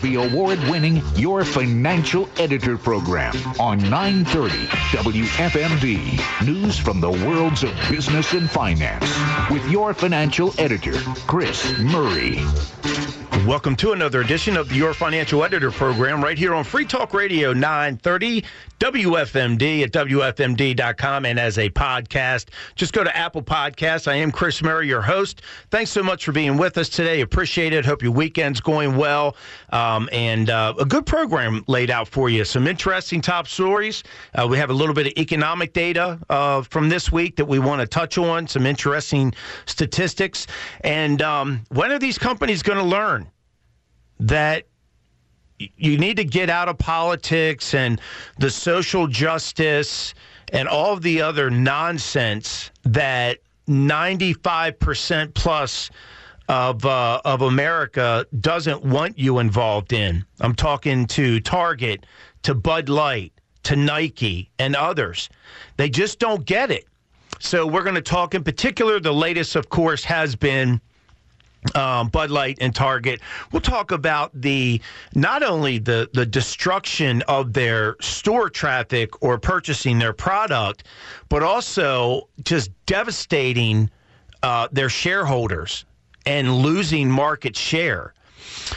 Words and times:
the 0.00 0.14
award-winning 0.16 1.02
Your 1.16 1.44
Financial 1.44 2.28
Editor 2.38 2.78
program 2.78 3.34
on 3.58 3.78
930 3.90 4.66
WFMD. 4.96 6.46
News 6.46 6.78
from 6.78 7.00
the 7.00 7.10
worlds 7.10 7.62
of 7.62 7.74
business 7.90 8.32
and 8.32 8.50
finance 8.50 9.04
with 9.50 9.68
your 9.70 9.92
financial 9.94 10.54
editor, 10.58 10.98
Chris 11.26 11.78
Murray. 11.78 12.38
Welcome 13.46 13.74
to 13.76 13.92
another 13.92 14.20
edition 14.20 14.56
of 14.56 14.70
Your 14.70 14.92
Financial 14.92 15.42
Editor 15.42 15.70
program 15.70 16.22
right 16.22 16.38
here 16.38 16.54
on 16.54 16.62
Free 16.62 16.84
Talk 16.84 17.14
Radio 17.14 17.52
930 17.52 18.44
WFMD 18.78 19.82
at 19.82 19.92
WFMD.com 19.92 21.26
and 21.26 21.38
as 21.38 21.58
a 21.58 21.68
podcast. 21.70 22.46
Just 22.76 22.92
go 22.92 23.02
to 23.02 23.14
Apple 23.16 23.42
Podcasts. 23.42 24.08
I 24.08 24.14
am 24.14 24.30
Chris 24.30 24.62
Murray, 24.62 24.88
your 24.88 25.02
host. 25.02 25.42
Thanks 25.70 25.90
so 25.90 26.02
much 26.02 26.24
for 26.24 26.32
being 26.32 26.56
with 26.56 26.78
us 26.78 26.88
today. 26.88 27.22
Appreciate 27.22 27.72
it. 27.72 27.84
Hope 27.84 28.02
your 28.02 28.12
weekend's 28.12 28.60
going 28.60 28.96
well. 28.96 29.36
Um, 29.70 30.08
and 30.12 30.48
uh, 30.48 30.74
a 30.78 30.84
good 30.84 31.04
program 31.06 31.64
laid 31.66 31.90
out 31.90 32.08
for 32.08 32.30
you. 32.30 32.44
Some 32.44 32.66
interesting 32.66 33.20
top 33.20 33.48
stories. 33.48 34.02
Uh, 34.34 34.46
we 34.48 34.58
have 34.58 34.70
a 34.70 34.74
little 34.74 34.94
bit 34.94 35.08
of 35.08 35.12
economic 35.18 35.72
data 35.72 36.18
uh, 36.28 36.62
from 36.62 36.88
this 36.88 37.10
week 37.10 37.36
that 37.36 37.46
we 37.46 37.58
want 37.58 37.80
to 37.80 37.86
touch 37.86 38.16
on, 38.16 38.46
some 38.46 38.64
interesting 38.64 39.34
statistics. 39.66 40.46
And 40.82 41.20
um, 41.22 41.62
when 41.68 41.90
are 41.90 41.98
these 41.98 42.18
companies 42.18 42.62
going 42.62 42.78
to 42.78 42.84
learn 42.84 43.29
that 44.20 44.64
you 45.76 45.98
need 45.98 46.16
to 46.16 46.24
get 46.24 46.48
out 46.48 46.68
of 46.68 46.78
politics 46.78 47.74
and 47.74 48.00
the 48.38 48.50
social 48.50 49.06
justice 49.06 50.14
and 50.52 50.68
all 50.68 50.96
the 50.96 51.20
other 51.20 51.50
nonsense 51.50 52.70
that 52.84 53.38
95% 53.68 55.34
plus 55.34 55.90
of 56.48 56.84
uh, 56.84 57.20
of 57.24 57.42
America 57.42 58.26
doesn't 58.40 58.84
want 58.84 59.16
you 59.16 59.38
involved 59.38 59.92
in. 59.92 60.24
I'm 60.40 60.54
talking 60.54 61.06
to 61.08 61.38
Target, 61.40 62.06
to 62.42 62.54
Bud 62.54 62.88
Light, 62.88 63.32
to 63.64 63.76
Nike, 63.76 64.50
and 64.58 64.74
others. 64.74 65.28
They 65.76 65.88
just 65.88 66.18
don't 66.18 66.44
get 66.44 66.72
it. 66.72 66.86
So 67.38 67.66
we're 67.66 67.84
going 67.84 67.94
to 67.94 68.02
talk 68.02 68.34
in 68.34 68.42
particular. 68.42 68.98
The 68.98 69.14
latest, 69.14 69.54
of 69.54 69.68
course, 69.68 70.02
has 70.04 70.34
been 70.34 70.80
um, 71.74 72.08
Bud 72.08 72.30
Light 72.30 72.58
and 72.60 72.74
Target. 72.74 73.20
We'll 73.52 73.60
talk 73.60 73.90
about 73.90 74.30
the 74.34 74.80
not 75.14 75.42
only 75.42 75.78
the 75.78 76.08
the 76.12 76.26
destruction 76.26 77.22
of 77.28 77.52
their 77.52 77.96
store 78.00 78.50
traffic 78.50 79.22
or 79.22 79.38
purchasing 79.38 79.98
their 79.98 80.12
product, 80.12 80.84
but 81.28 81.42
also 81.42 82.28
just 82.44 82.70
devastating 82.86 83.90
uh, 84.42 84.68
their 84.72 84.88
shareholders 84.88 85.84
and 86.26 86.56
losing 86.56 87.10
market 87.10 87.56
share. 87.56 88.14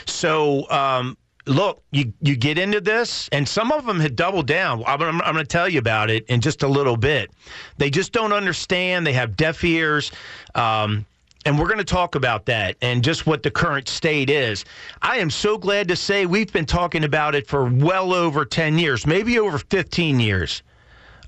So. 0.06 0.68
Um, 0.70 1.16
look, 1.46 1.82
you 1.90 2.12
you 2.22 2.36
get 2.36 2.58
into 2.58 2.80
this, 2.80 3.28
and 3.30 3.46
some 3.46 3.70
of 3.70 3.84
them 3.84 4.00
had 4.00 4.16
doubled 4.16 4.46
down. 4.46 4.82
I'm, 4.86 5.02
I'm, 5.02 5.20
I'm 5.20 5.34
going 5.34 5.44
to 5.44 5.48
tell 5.48 5.68
you 5.68 5.78
about 5.78 6.08
it 6.08 6.24
in 6.26 6.40
just 6.40 6.62
a 6.62 6.68
little 6.68 6.96
bit. 6.96 7.30
They 7.76 7.90
just 7.90 8.12
don't 8.12 8.32
understand. 8.32 9.06
They 9.06 9.12
have 9.12 9.36
deaf 9.36 9.62
ears. 9.62 10.10
Um, 10.54 11.04
and 11.44 11.58
we're 11.58 11.66
going 11.66 11.78
to 11.78 11.84
talk 11.84 12.14
about 12.14 12.46
that 12.46 12.76
and 12.80 13.04
just 13.04 13.26
what 13.26 13.42
the 13.42 13.50
current 13.50 13.88
state 13.88 14.30
is. 14.30 14.64
I 15.02 15.18
am 15.18 15.30
so 15.30 15.58
glad 15.58 15.88
to 15.88 15.96
say 15.96 16.26
we've 16.26 16.52
been 16.52 16.66
talking 16.66 17.04
about 17.04 17.34
it 17.34 17.46
for 17.46 17.64
well 17.66 18.12
over 18.14 18.44
10 18.44 18.78
years, 18.78 19.06
maybe 19.06 19.38
over 19.38 19.58
15 19.58 20.20
years, 20.20 20.62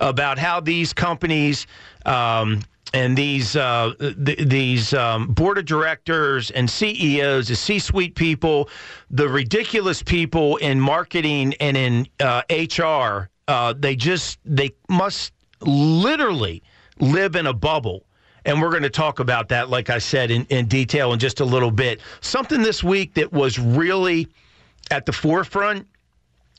about 0.01 0.39
how 0.39 0.61
these 0.61 0.93
companies 0.93 1.67
um, 2.07 2.63
and 2.95 3.17
these 3.17 3.57
uh, 3.57 3.93
th- 3.99 4.39
these 4.49 4.95
um, 4.95 5.29
board 5.29 5.59
of 5.59 5.65
directors 5.65 6.51
and 6.53 6.71
CEOs, 6.71 7.49
the 7.49 7.57
C-suite 7.57 8.15
people, 8.15 8.69
the 9.11 9.29
ridiculous 9.29 10.03
people 10.03 10.57
in 10.57 10.81
marketing 10.81 11.55
and 11.61 11.77
in 11.77 12.07
uh, 12.21 12.43
HR, 12.51 13.29
uh, 13.49 13.75
they 13.77 13.97
just 13.97 14.39
they 14.45 14.71
must 14.89 15.33
literally 15.61 16.63
live 17.01 17.37
in 17.37 17.47
a 17.47 17.53
bubble 17.53 18.06
and 18.47 18.63
we're 18.63 18.71
going 18.71 18.85
to 18.85 18.91
talk 18.91 19.19
about 19.19 19.49
that, 19.49 19.69
like 19.69 19.91
I 19.91 19.99
said, 19.99 20.31
in, 20.31 20.47
in 20.49 20.67
detail 20.67 21.13
in 21.13 21.19
just 21.19 21.41
a 21.41 21.45
little 21.45 21.71
bit. 21.71 22.01
Something 22.21 22.63
this 22.63 22.83
week 22.83 23.13
that 23.15 23.33
was 23.33 23.59
really 23.59 24.29
at 24.91 25.05
the 25.05 25.13
forefront 25.13 25.87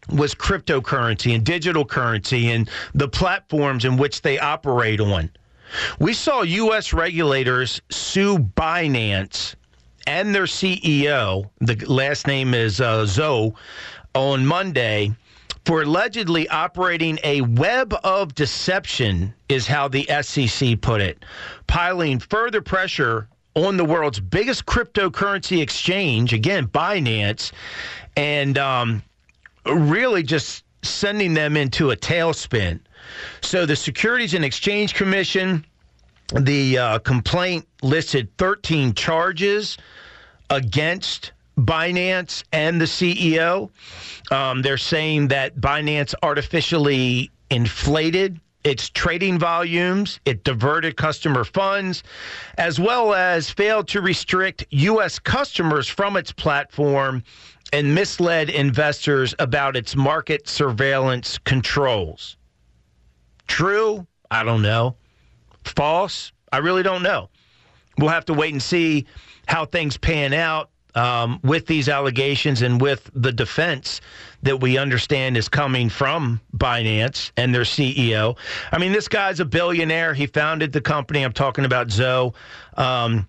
was 0.10 0.36
cryptocurrency 0.36 1.34
and 1.34 1.44
digital 1.46 1.86
currency 1.86 2.52
and 2.52 2.70
the 2.94 3.08
platforms 3.08 3.86
in 3.86 3.98
which 3.98 4.22
they 4.22 4.38
operate 4.38 5.00
on. 5.00 5.32
We 6.00 6.14
saw 6.14 6.44
U.S. 6.44 6.94
regulators 6.94 7.82
sue 7.90 8.38
Binance 8.38 9.56
and 10.06 10.36
their 10.36 10.44
CEO, 10.44 11.50
the 11.60 11.76
last 11.86 12.28
name 12.28 12.54
is 12.54 12.80
uh, 12.80 13.04
Zhao, 13.04 13.54
on 14.14 14.46
Monday 14.46 15.14
for 15.68 15.82
allegedly 15.82 16.48
operating 16.48 17.20
a 17.26 17.42
web 17.42 17.94
of 18.06 18.34
deception, 18.34 19.34
is 19.50 19.68
how 19.68 19.90
the 19.90 20.08
SEC 20.22 20.80
put 20.80 21.02
it, 21.02 21.26
piling 21.68 22.20
further 22.20 22.62
pressure 22.62 23.28
on 23.54 23.76
the 23.76 23.84
world's 23.84 24.22
biggest 24.22 24.66
cryptocurrency 24.66 25.62
exchange, 25.62 26.32
again, 26.32 26.68
Binance, 26.68 27.52
and 28.16 28.58
um, 28.58 29.04
really 29.66 30.24
just 30.24 30.64
sending 30.84 31.34
them 31.34 31.58
into 31.58 31.92
a 31.92 31.98
tailspin. 31.98 32.80
So 33.42 33.66
the 33.66 33.76
Securities 33.76 34.34
and 34.36 34.46
Exchange 34.46 34.94
Commission, 34.94 35.66
the 36.34 36.78
uh, 36.78 37.00
complaint 37.00 37.68
listed 37.82 38.30
13 38.38 38.94
charges 38.94 39.78
against 40.50 41.34
Binance 41.58 42.44
and 42.52 42.80
the 42.80 42.86
CEO. 42.86 43.70
Um, 44.32 44.62
they're 44.62 44.78
saying 44.78 45.30
that 45.30 45.58
Binance 45.58 46.14
artificially 46.22 47.32
inflated 47.50 48.40
its 48.64 48.90
trading 48.90 49.40
volumes, 49.40 50.20
it 50.26 50.44
diverted 50.44 50.98
customer 50.98 51.46
funds, 51.46 52.04
as 52.58 52.80
well 52.80 53.14
as 53.14 53.50
failed 53.50 53.88
to 53.88 54.02
restrict 54.02 54.66
U.S. 54.72 55.20
customers 55.20 55.88
from 55.88 56.18
its 56.18 56.34
platform 56.34 57.24
and 57.72 57.96
misled 57.96 58.50
investors 58.50 59.34
about 59.40 59.76
its 59.78 59.96
market 59.96 60.48
surveillance 60.48 61.38
controls. 61.38 62.36
True? 63.48 64.06
I 64.30 64.44
don't 64.44 64.62
know. 64.62 64.98
False? 65.64 66.34
I 66.52 66.58
really 66.58 66.84
don't 66.84 67.04
know. 67.04 67.30
We'll 67.98 68.10
have 68.10 68.26
to 68.26 68.34
wait 68.34 68.54
and 68.54 68.62
see 68.62 69.06
how 69.48 69.66
things 69.66 69.98
pan 69.98 70.34
out 70.34 70.70
um, 70.96 71.40
with 71.44 71.68
these 71.68 71.90
allegations 71.90 72.62
and 72.62 72.82
with 72.82 73.10
the 73.14 73.32
defense 73.32 74.02
that 74.44 74.60
we 74.60 74.78
understand 74.78 75.38
is 75.38 75.50
coming 75.50 75.90
from 75.90 76.40
Binance 76.56 77.32
and 77.38 77.54
their 77.54 77.64
CEO. 77.64 78.38
I 78.72 78.78
mean, 78.78 78.92
this 78.92 79.08
guy's 79.08 79.40
a 79.40 79.46
billionaire. 79.46 80.14
He 80.14 80.28
founded 80.28 80.72
the 80.72 80.82
company. 80.82 81.24
I'm 81.24 81.34
talking 81.34 81.66
about 81.66 81.92
Zoe. 81.92 82.32
Um, 82.76 83.28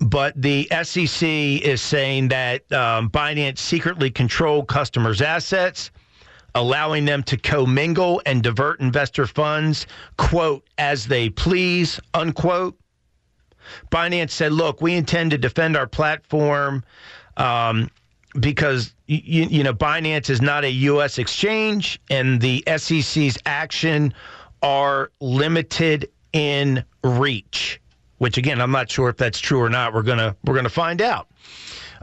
but 0.00 0.40
the 0.40 0.68
SEC 0.82 1.28
is 1.28 1.82
saying 1.82 2.28
that 2.28 2.70
um, 2.72 3.10
Binance 3.10 3.58
secretly 3.58 4.10
controlled 4.10 4.68
customers' 4.68 5.20
assets, 5.20 5.90
allowing 6.54 7.04
them 7.04 7.22
to 7.24 7.36
commingle 7.36 8.22
and 8.26 8.42
divert 8.42 8.80
investor 8.80 9.26
funds, 9.26 9.86
quote, 10.18 10.64
as 10.78 11.06
they 11.06 11.30
please, 11.30 11.98
unquote. 12.14 12.78
Binance 13.90 14.30
said, 14.30 14.52
look, 14.52 14.80
we 14.80 14.94
intend 14.94 15.30
to 15.32 15.38
defend 15.38 15.76
our 15.76 15.86
platform 15.86 16.84
um, 17.36 17.90
because, 18.38 18.94
you, 19.06 19.44
you 19.44 19.62
know, 19.62 19.74
Binance 19.74 20.30
is 20.30 20.40
not 20.40 20.64
a 20.64 20.70
U.S. 20.70 21.18
exchange 21.18 22.00
and 22.10 22.40
the 22.40 22.64
SEC's 22.76 23.38
action 23.46 24.14
are 24.62 25.10
limited 25.20 26.10
in 26.32 26.84
reach, 27.04 27.80
which 28.18 28.38
again, 28.38 28.60
I'm 28.60 28.70
not 28.70 28.90
sure 28.90 29.08
if 29.08 29.16
that's 29.16 29.38
true 29.38 29.60
or 29.60 29.68
not. 29.68 29.92
We're 29.92 30.02
to 30.18 30.36
we're 30.44 30.54
to 30.64 30.70
find 30.70 31.02
out. 31.02 31.28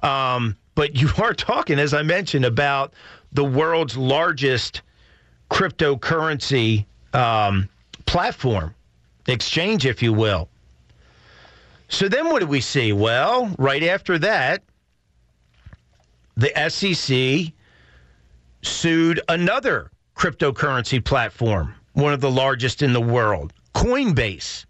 Um, 0.03 0.55
but 0.75 0.95
you 0.95 1.09
are 1.17 1.33
talking, 1.33 1.79
as 1.79 1.93
I 1.93 2.03
mentioned, 2.03 2.45
about 2.45 2.93
the 3.31 3.43
world's 3.43 3.97
largest 3.97 4.81
cryptocurrency 5.49 6.85
um, 7.13 7.69
platform, 8.05 8.75
exchange, 9.27 9.85
if 9.85 10.01
you 10.01 10.13
will. 10.13 10.48
So 11.89 12.07
then 12.07 12.29
what 12.29 12.39
do 12.39 12.45
we 12.45 12.61
see? 12.61 12.93
Well, 12.93 13.53
right 13.57 13.83
after 13.83 14.19
that, 14.19 14.63
the 16.37 16.51
SEC 16.69 17.51
sued 18.61 19.21
another 19.27 19.91
cryptocurrency 20.15 21.03
platform, 21.03 21.73
one 21.93 22.13
of 22.13 22.21
the 22.21 22.29
largest 22.29 22.83
in 22.83 22.93
the 22.93 23.01
world, 23.01 23.53
Coinbase. 23.73 24.65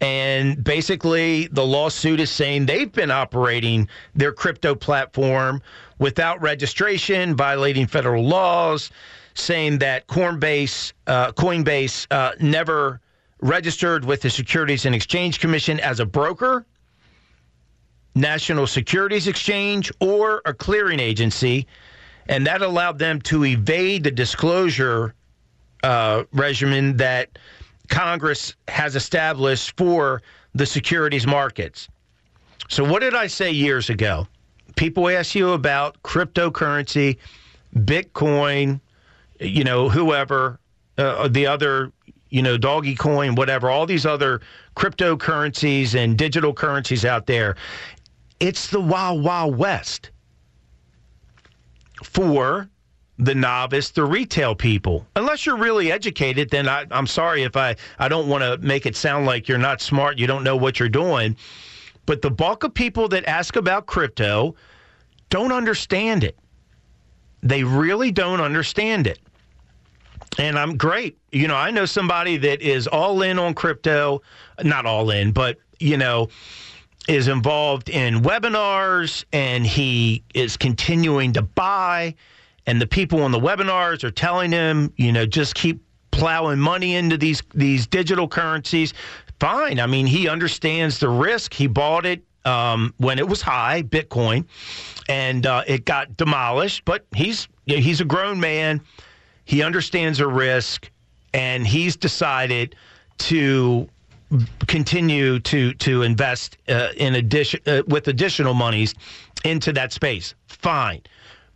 And 0.00 0.62
basically, 0.64 1.46
the 1.52 1.64
lawsuit 1.64 2.18
is 2.18 2.30
saying 2.30 2.66
they've 2.66 2.90
been 2.90 3.12
operating 3.12 3.88
their 4.16 4.32
crypto 4.32 4.74
platform 4.74 5.62
without 6.00 6.42
registration, 6.42 7.36
violating 7.36 7.86
federal 7.86 8.24
laws, 8.24 8.90
saying 9.34 9.78
that 9.78 10.08
Coinbase, 10.08 10.92
uh, 11.06 11.30
Coinbase 11.32 12.08
uh, 12.10 12.32
never– 12.40 13.00
registered 13.42 14.04
with 14.04 14.22
the 14.22 14.30
Securities 14.30 14.86
and 14.86 14.94
Exchange 14.94 15.40
Commission 15.40 15.78
as 15.80 16.00
a 16.00 16.06
broker. 16.06 16.64
National 18.14 18.66
Securities 18.66 19.26
Exchange 19.26 19.90
or 20.00 20.42
a 20.44 20.54
clearing 20.54 21.00
agency, 21.00 21.66
and 22.28 22.46
that 22.46 22.62
allowed 22.62 22.98
them 22.98 23.20
to 23.22 23.44
evade 23.44 24.04
the 24.04 24.10
disclosure 24.10 25.14
uh, 25.82 26.24
regimen 26.32 26.96
that 26.98 27.38
Congress 27.88 28.54
has 28.68 28.96
established 28.96 29.76
for 29.76 30.22
the 30.54 30.66
securities 30.66 31.26
markets. 31.26 31.88
So, 32.68 32.84
what 32.84 33.00
did 33.00 33.14
I 33.14 33.26
say 33.26 33.50
years 33.50 33.90
ago? 33.90 34.26
People 34.76 35.08
ask 35.08 35.34
you 35.34 35.50
about 35.50 36.00
cryptocurrency, 36.02 37.18
Bitcoin, 37.76 38.80
you 39.40 39.64
know, 39.64 39.88
whoever, 39.88 40.58
uh, 40.98 41.28
the 41.28 41.46
other, 41.46 41.92
you 42.32 42.40
know, 42.40 42.56
Dogecoin, 42.56 43.36
whatever, 43.36 43.70
all 43.70 43.84
these 43.84 44.06
other 44.06 44.40
cryptocurrencies 44.74 45.94
and 45.94 46.16
digital 46.16 46.54
currencies 46.54 47.04
out 47.04 47.26
there. 47.26 47.56
It's 48.40 48.70
the 48.70 48.80
wild, 48.80 49.22
wild 49.22 49.56
west 49.56 50.10
for 52.02 52.70
the 53.18 53.34
novice, 53.34 53.90
the 53.90 54.04
retail 54.04 54.54
people. 54.54 55.06
Unless 55.14 55.44
you're 55.44 55.58
really 55.58 55.92
educated, 55.92 56.48
then 56.48 56.70
I, 56.70 56.86
am 56.90 57.06
sorry 57.06 57.42
if 57.42 57.54
I, 57.54 57.76
I 57.98 58.08
don't 58.08 58.28
want 58.28 58.42
to 58.42 58.66
make 58.66 58.86
it 58.86 58.96
sound 58.96 59.26
like 59.26 59.46
you're 59.46 59.58
not 59.58 59.82
smart, 59.82 60.18
you 60.18 60.26
don't 60.26 60.42
know 60.42 60.56
what 60.56 60.80
you're 60.80 60.88
doing. 60.88 61.36
But 62.06 62.22
the 62.22 62.30
bulk 62.30 62.64
of 62.64 62.72
people 62.72 63.08
that 63.08 63.26
ask 63.26 63.56
about 63.56 63.84
crypto 63.84 64.56
don't 65.28 65.52
understand 65.52 66.24
it. 66.24 66.38
They 67.42 67.62
really 67.62 68.10
don't 68.10 68.40
understand 68.40 69.06
it. 69.06 69.18
And 70.38 70.58
I'm 70.58 70.76
great. 70.76 71.18
You 71.30 71.46
know, 71.46 71.56
I 71.56 71.70
know 71.70 71.84
somebody 71.84 72.36
that 72.38 72.62
is 72.62 72.86
all 72.86 73.22
in 73.22 73.38
on 73.38 73.54
crypto, 73.54 74.22
not 74.62 74.86
all 74.86 75.10
in, 75.10 75.32
but, 75.32 75.58
you 75.78 75.96
know, 75.96 76.28
is 77.08 77.28
involved 77.28 77.90
in 77.90 78.22
webinars 78.22 79.24
and 79.32 79.66
he 79.66 80.22
is 80.34 80.56
continuing 80.56 81.32
to 81.34 81.42
buy 81.42 82.14
and 82.66 82.80
the 82.80 82.86
people 82.86 83.22
on 83.22 83.32
the 83.32 83.40
webinars 83.40 84.04
are 84.04 84.10
telling 84.10 84.52
him, 84.52 84.92
you 84.96 85.12
know, 85.12 85.26
just 85.26 85.54
keep 85.54 85.82
plowing 86.10 86.58
money 86.58 86.94
into 86.94 87.16
these 87.16 87.42
these 87.54 87.86
digital 87.86 88.28
currencies. 88.28 88.94
Fine. 89.40 89.80
I 89.80 89.86
mean, 89.86 90.06
he 90.06 90.28
understands 90.28 90.98
the 90.98 91.08
risk. 91.08 91.52
He 91.52 91.66
bought 91.66 92.06
it 92.06 92.22
um, 92.44 92.94
when 92.98 93.18
it 93.18 93.26
was 93.26 93.42
high, 93.42 93.82
Bitcoin, 93.82 94.44
and 95.08 95.46
uh, 95.46 95.64
it 95.66 95.84
got 95.84 96.16
demolished. 96.16 96.84
But 96.84 97.04
he's 97.14 97.48
he's 97.66 98.00
a 98.00 98.04
grown 98.04 98.38
man. 98.38 98.80
He 99.52 99.62
understands 99.62 100.16
the 100.16 100.26
risk, 100.28 100.90
and 101.34 101.66
he's 101.66 101.94
decided 101.94 102.74
to 103.18 103.86
continue 104.66 105.40
to 105.40 105.74
to 105.74 106.00
invest 106.00 106.56
uh, 106.70 106.88
in 106.96 107.16
addition 107.16 107.60
uh, 107.66 107.82
with 107.86 108.08
additional 108.08 108.54
monies 108.54 108.94
into 109.44 109.70
that 109.74 109.92
space. 109.92 110.34
Fine. 110.46 111.02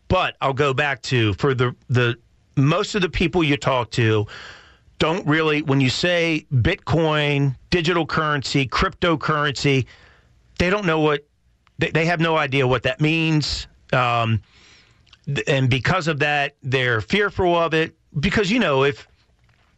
But 0.09 0.37
I'll 0.43 0.53
go 0.53 0.75
back 0.75 1.01
to 1.05 1.33
for 1.39 1.55
the 1.55 1.75
the 1.89 2.19
most 2.55 2.95
of 2.95 3.01
the 3.01 3.09
people 3.09 3.43
you 3.43 3.57
talk 3.57 3.91
to 3.93 4.27
don't 4.99 5.27
really 5.27 5.63
when 5.63 5.81
you 5.81 5.89
say 5.89 6.45
Bitcoin, 6.53 7.57
digital 7.71 8.05
currency, 8.05 8.69
cryptocurrency, 8.69 9.87
they 10.59 10.69
don't 10.69 10.85
know 10.85 11.01
what 11.01 11.27
they, 11.79 11.93
they 11.93 12.05
have 12.05 12.21
no 12.21 12.37
idea 12.37 12.67
what 12.67 12.83
that 12.83 13.01
means. 13.01 13.69
Um, 13.95 14.43
and 15.47 15.69
because 15.69 16.09
of 16.09 16.19
that, 16.21 16.57
they're 16.63 17.01
fearful 17.01 17.57
of 17.57 17.75
it. 17.75 17.97
Because 18.19 18.51
you 18.51 18.59
know, 18.59 18.85
if 18.85 19.07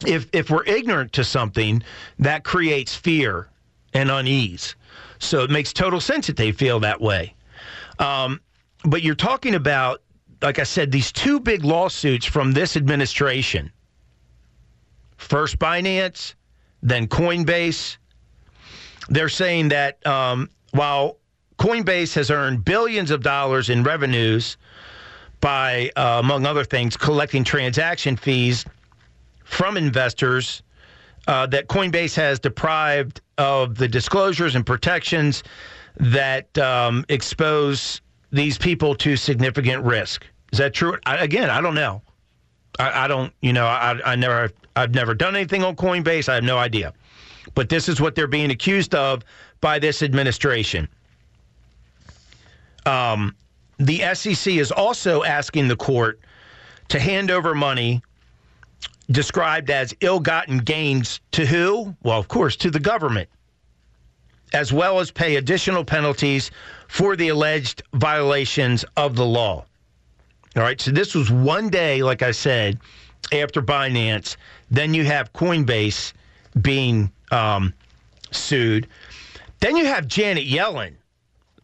if 0.06 0.28
if 0.32 0.50
we're 0.50 0.64
ignorant 0.64 1.12
to 1.14 1.24
something, 1.24 1.82
that 2.18 2.44
creates 2.44 2.94
fear 2.94 3.48
and 3.94 4.10
unease. 4.10 4.76
So 5.18 5.42
it 5.42 5.50
makes 5.50 5.72
total 5.72 6.00
sense 6.00 6.28
that 6.28 6.36
they 6.36 6.52
feel 6.52 6.80
that 6.80 7.00
way. 7.00 7.34
Um, 7.98 8.40
but 8.84 9.02
you're 9.02 9.16
talking 9.16 9.54
about 9.54 10.02
like 10.42 10.58
I 10.58 10.64
said, 10.64 10.92
these 10.92 11.10
two 11.10 11.40
big 11.40 11.64
lawsuits 11.64 12.24
from 12.24 12.52
this 12.52 12.76
administration 12.76 13.72
first 15.16 15.58
Binance, 15.58 16.34
then 16.82 17.08
Coinbase. 17.08 17.96
They're 19.08 19.28
saying 19.28 19.68
that 19.70 20.04
um, 20.06 20.48
while 20.70 21.18
Coinbase 21.58 22.14
has 22.14 22.30
earned 22.30 22.64
billions 22.64 23.10
of 23.10 23.22
dollars 23.22 23.68
in 23.68 23.82
revenues 23.82 24.56
by, 25.40 25.90
uh, 25.96 26.18
among 26.20 26.46
other 26.46 26.64
things, 26.64 26.96
collecting 26.96 27.44
transaction 27.44 28.16
fees 28.16 28.64
from 29.44 29.76
investors, 29.76 30.62
uh, 31.26 31.46
that 31.46 31.68
Coinbase 31.68 32.14
has 32.16 32.38
deprived 32.38 33.20
of 33.36 33.76
the 33.76 33.86
disclosures 33.86 34.54
and 34.54 34.64
protections 34.64 35.42
that 35.96 36.56
um, 36.58 37.04
expose 37.08 38.00
these 38.32 38.58
people 38.58 38.94
to 38.94 39.16
significant 39.16 39.84
risk. 39.84 40.26
Is 40.52 40.58
that 40.58 40.74
true? 40.74 40.96
I, 41.04 41.16
again, 41.18 41.50
I 41.50 41.60
don't 41.60 41.74
know. 41.74 42.02
I, 42.78 43.04
I 43.04 43.08
don't, 43.08 43.32
you 43.40 43.52
know, 43.52 43.66
I, 43.66 43.98
I 44.04 44.16
never, 44.16 44.50
I've 44.76 44.94
never 44.94 45.14
done 45.14 45.36
anything 45.36 45.62
on 45.62 45.76
Coinbase. 45.76 46.28
I 46.28 46.36
have 46.36 46.44
no 46.44 46.58
idea. 46.58 46.92
But 47.54 47.68
this 47.68 47.88
is 47.88 48.00
what 48.00 48.14
they're 48.14 48.26
being 48.26 48.50
accused 48.50 48.94
of 48.94 49.22
by 49.60 49.78
this 49.78 50.02
administration. 50.02 50.88
Um, 52.86 53.34
the 53.78 54.14
SEC 54.14 54.54
is 54.54 54.72
also 54.72 55.22
asking 55.24 55.68
the 55.68 55.76
court 55.76 56.20
to 56.88 56.98
hand 56.98 57.30
over 57.30 57.54
money 57.54 58.02
described 59.10 59.70
as 59.70 59.94
ill 60.00 60.20
gotten 60.20 60.58
gains 60.58 61.20
to 61.32 61.46
who? 61.46 61.94
Well, 62.02 62.18
of 62.18 62.28
course, 62.28 62.56
to 62.56 62.70
the 62.70 62.80
government, 62.80 63.28
as 64.52 64.72
well 64.72 65.00
as 65.00 65.10
pay 65.10 65.36
additional 65.36 65.84
penalties 65.84 66.50
for 66.88 67.16
the 67.16 67.28
alleged 67.28 67.82
violations 67.94 68.84
of 68.96 69.16
the 69.16 69.24
law. 69.24 69.64
All 70.56 70.62
right. 70.62 70.80
So 70.80 70.90
this 70.90 71.14
was 71.14 71.30
one 71.30 71.68
day, 71.68 72.02
like 72.02 72.22
I 72.22 72.32
said, 72.32 72.78
after 73.32 73.62
Binance. 73.62 74.36
Then 74.70 74.94
you 74.94 75.04
have 75.04 75.32
Coinbase 75.32 76.12
being 76.60 77.12
um, 77.30 77.72
sued. 78.30 78.88
Then 79.60 79.76
you 79.76 79.86
have 79.86 80.06
Janet 80.06 80.46
Yellen, 80.46 80.94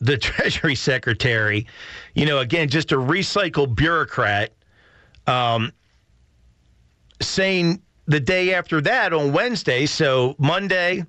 the 0.04 0.18
Treasury 0.18 0.74
Secretary. 0.74 1.66
You 2.14 2.26
know, 2.26 2.38
again, 2.38 2.68
just 2.68 2.92
a 2.92 2.96
recycled 2.96 3.74
bureaucrat, 3.74 4.52
um, 5.26 5.72
saying 7.20 7.80
the 8.06 8.20
day 8.20 8.54
after 8.54 8.80
that 8.82 9.12
on 9.12 9.32
Wednesday. 9.32 9.86
So 9.86 10.36
Monday, 10.38 11.04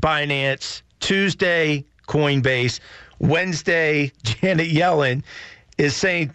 Binance. 0.00 0.82
Tuesday, 1.00 1.84
Coinbase. 2.08 2.80
Wednesday, 3.18 4.12
Janet 4.22 4.68
Yellen 4.68 5.22
is 5.78 5.94
saying 5.94 6.32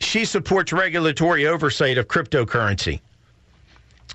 she 0.00 0.24
supports 0.24 0.72
regulatory 0.72 1.46
oversight 1.46 1.96
of 1.96 2.08
cryptocurrency. 2.08 3.00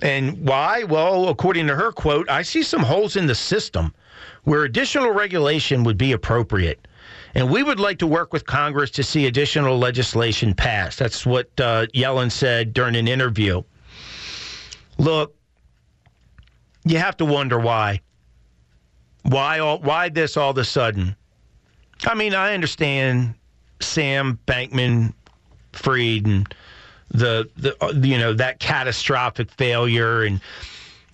And 0.01 0.47
why? 0.47 0.83
Well, 0.83 1.29
according 1.29 1.67
to 1.67 1.75
her 1.75 1.91
quote, 1.91 2.29
I 2.29 2.41
see 2.41 2.63
some 2.63 2.81
holes 2.81 3.15
in 3.15 3.27
the 3.27 3.35
system 3.35 3.93
where 4.43 4.63
additional 4.63 5.11
regulation 5.11 5.83
would 5.83 5.97
be 5.97 6.11
appropriate. 6.11 6.87
And 7.33 7.49
we 7.49 7.63
would 7.63 7.79
like 7.79 7.99
to 7.99 8.07
work 8.07 8.33
with 8.33 8.45
Congress 8.45 8.91
to 8.91 9.03
see 9.03 9.25
additional 9.25 9.77
legislation 9.77 10.53
passed. 10.53 10.99
That's 10.99 11.25
what 11.25 11.47
uh, 11.59 11.85
Yellen 11.87 12.31
said 12.31 12.73
during 12.73 12.95
an 12.95 13.07
interview. 13.07 13.63
Look, 14.97 15.35
you 16.83 16.97
have 16.97 17.17
to 17.17 17.25
wonder 17.25 17.59
why. 17.59 18.01
Why 19.23 19.59
all, 19.59 19.79
why 19.79 20.09
this 20.09 20.35
all 20.35 20.51
of 20.51 20.57
a 20.57 20.65
sudden? 20.65 21.15
I 22.05 22.15
mean, 22.15 22.33
I 22.33 22.53
understand 22.53 23.35
Sam 23.79 24.39
Bankman 24.47 25.13
Fried 25.73 26.25
and 26.25 26.53
the 27.11 27.49
the 27.57 27.75
uh, 27.83 27.91
you 28.01 28.17
know 28.17 28.33
that 28.33 28.59
catastrophic 28.59 29.51
failure 29.51 30.23
and 30.23 30.39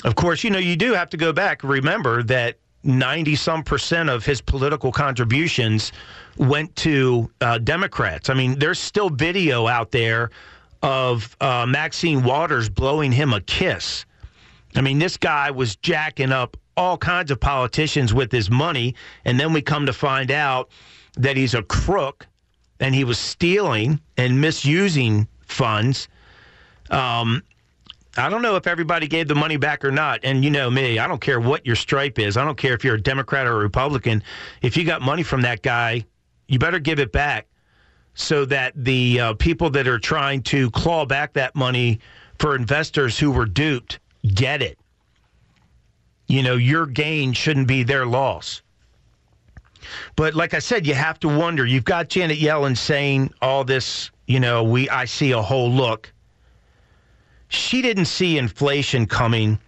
of 0.04 0.16
course 0.16 0.44
you 0.44 0.50
know 0.50 0.60
you 0.60 0.76
do 0.76 0.94
have 0.94 1.10
to 1.10 1.18
go 1.18 1.34
back 1.34 1.64
remember 1.64 2.22
that 2.24 2.58
90 2.88 3.36
some 3.36 3.64
percent 3.64 4.10
of 4.10 4.26
his 4.26 4.42
political 4.42 4.92
contributions 4.92 5.92
went 6.38 6.76
to 6.78 7.30
uh, 7.42 7.58
Democrats. 7.60 8.30
I 8.30 8.34
mean, 8.34 8.58
there's 8.58 8.80
still 8.80 9.10
video 9.10 9.68
out 9.68 9.92
there 9.92 10.32
of 10.82 11.36
uh, 11.42 11.66
Maxine 11.68 12.24
Waters 12.24 12.70
blowing 12.70 13.12
him 13.12 13.34
a 13.34 13.42
kiss. 13.42 14.06
I 14.76 14.82
mean, 14.82 15.00
this 15.00 15.18
guy 15.18 15.52
was 15.52 15.76
jacking 15.78 16.32
up 16.32 16.56
all 16.76 16.98
kinds 16.98 17.32
of 17.32 17.40
politicians 17.40 18.14
with 18.14 18.32
his 18.32 18.50
money, 18.50 18.96
and 19.26 19.40
then 19.40 19.52
we 19.52 19.62
come 19.62 19.86
to 19.88 19.94
find 19.94 20.32
out 20.32 20.70
that 21.16 21.36
he's 21.36 21.56
a 21.56 21.64
crook 21.64 22.28
and 22.80 22.94
he 22.94 23.04
was 23.04 23.18
stealing 23.18 24.00
and 24.18 24.40
misusing 24.40 25.28
funds. 25.42 26.08
Um, 26.92 27.42
I 28.18 28.30
don't 28.30 28.42
know 28.42 28.56
if 28.56 28.68
everybody 28.68 29.08
gave 29.08 29.28
the 29.28 29.36
money 29.36 29.58
back 29.58 29.86
or 29.86 29.92
not. 29.92 30.20
And 30.24 30.44
you 30.44 30.50
know 30.50 30.70
me, 30.70 31.00
I 31.00 31.08
don't 31.08 31.22
care 31.22 31.40
what 31.40 31.66
your 31.66 31.76
stripe 31.76 32.18
is. 32.20 32.36
I 32.36 32.44
don't 32.44 32.58
care 32.58 32.74
if 32.74 32.84
you're 32.84 32.96
a 32.96 33.02
Democrat 33.02 33.46
or 33.46 33.54
a 33.54 33.60
Republican. 33.60 34.24
If 34.62 34.76
you 34.76 34.84
got 34.84 35.02
money 35.02 35.24
from 35.24 35.42
that 35.42 35.62
guy, 35.62 36.06
you 36.48 36.60
better 36.60 36.80
give 36.80 37.00
it 37.00 37.12
back 37.12 37.48
so 38.16 38.46
that 38.46 38.74
the 38.76 39.20
uh, 39.20 39.34
people 39.36 39.70
that 39.70 39.88
are 39.88 40.00
trying 40.00 40.42
to 40.44 40.72
claw 40.72 41.06
back 41.06 41.34
that 41.34 41.56
money 41.56 42.00
for 42.40 42.56
investors 42.56 43.20
who 43.20 43.32
were 43.32 43.46
duped 43.46 44.00
get 44.34 44.62
it. 44.62 44.80
You 46.28 46.42
know, 46.44 46.56
your 46.56 46.86
gain 46.86 47.34
shouldn't 47.34 47.68
be 47.68 47.84
their 47.84 48.06
loss. 48.06 48.62
But 50.16 50.34
like 50.34 50.54
I 50.54 50.60
said, 50.60 50.86
you 50.86 50.94
have 50.94 51.20
to 51.22 51.30
wonder. 51.30 51.66
You've 51.66 51.86
got 51.86 52.10
Janet 52.10 52.40
Yellen 52.40 52.76
saying 52.76 53.34
all 53.42 53.64
this, 53.64 54.12
you 54.26 54.40
know, 54.40 54.64
we 54.64 54.90
I 54.90 55.06
see 55.06 55.32
a 55.32 55.42
whole 55.42 55.72
look. 55.72 56.12
She 57.50 57.82
didn't 57.82 58.06
see 58.06 58.38
inflation 58.38 59.06
coming 59.06 59.60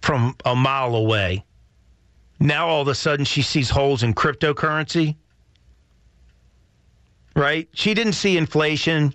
from 0.00 0.36
a 0.44 0.54
mile 0.54 0.94
away. 0.94 1.44
Now 2.38 2.68
all 2.68 2.82
of 2.82 2.88
a 2.88 2.94
sudden 2.94 3.24
she 3.24 3.42
sees 3.42 3.70
holes 3.70 4.02
in 4.02 4.14
cryptocurrency. 4.14 5.16
Right? 7.34 7.68
She 7.72 7.94
didn't 7.94 8.12
see 8.14 8.36
inflation. 8.36 9.14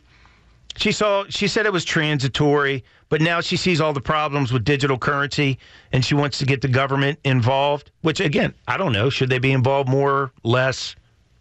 She 0.78 0.92
saw 0.92 1.26
she 1.30 1.48
said 1.48 1.66
it 1.66 1.74
was 1.74 1.86
transitory, 1.86 2.84
but 3.10 3.22
now 3.22 3.42
she 3.42 3.58
sees 3.58 3.82
all 3.82 3.94
the 3.94 4.02
problems 4.02 4.52
with 4.52 4.64
digital 4.64 4.98
currency 4.98 5.60
and 5.92 6.04
she 6.04 6.16
wants 6.16 6.38
to 6.40 6.46
get 6.46 6.62
the 6.62 6.68
government 6.68 7.20
involved, 7.24 7.92
which 8.02 8.20
again, 8.20 8.54
I 8.68 8.78
don't 8.78 8.94
know, 8.94 9.10
should 9.10 9.30
they 9.30 9.40
be 9.40 9.52
involved 9.52 9.90
more, 9.90 10.32
less? 10.44 10.96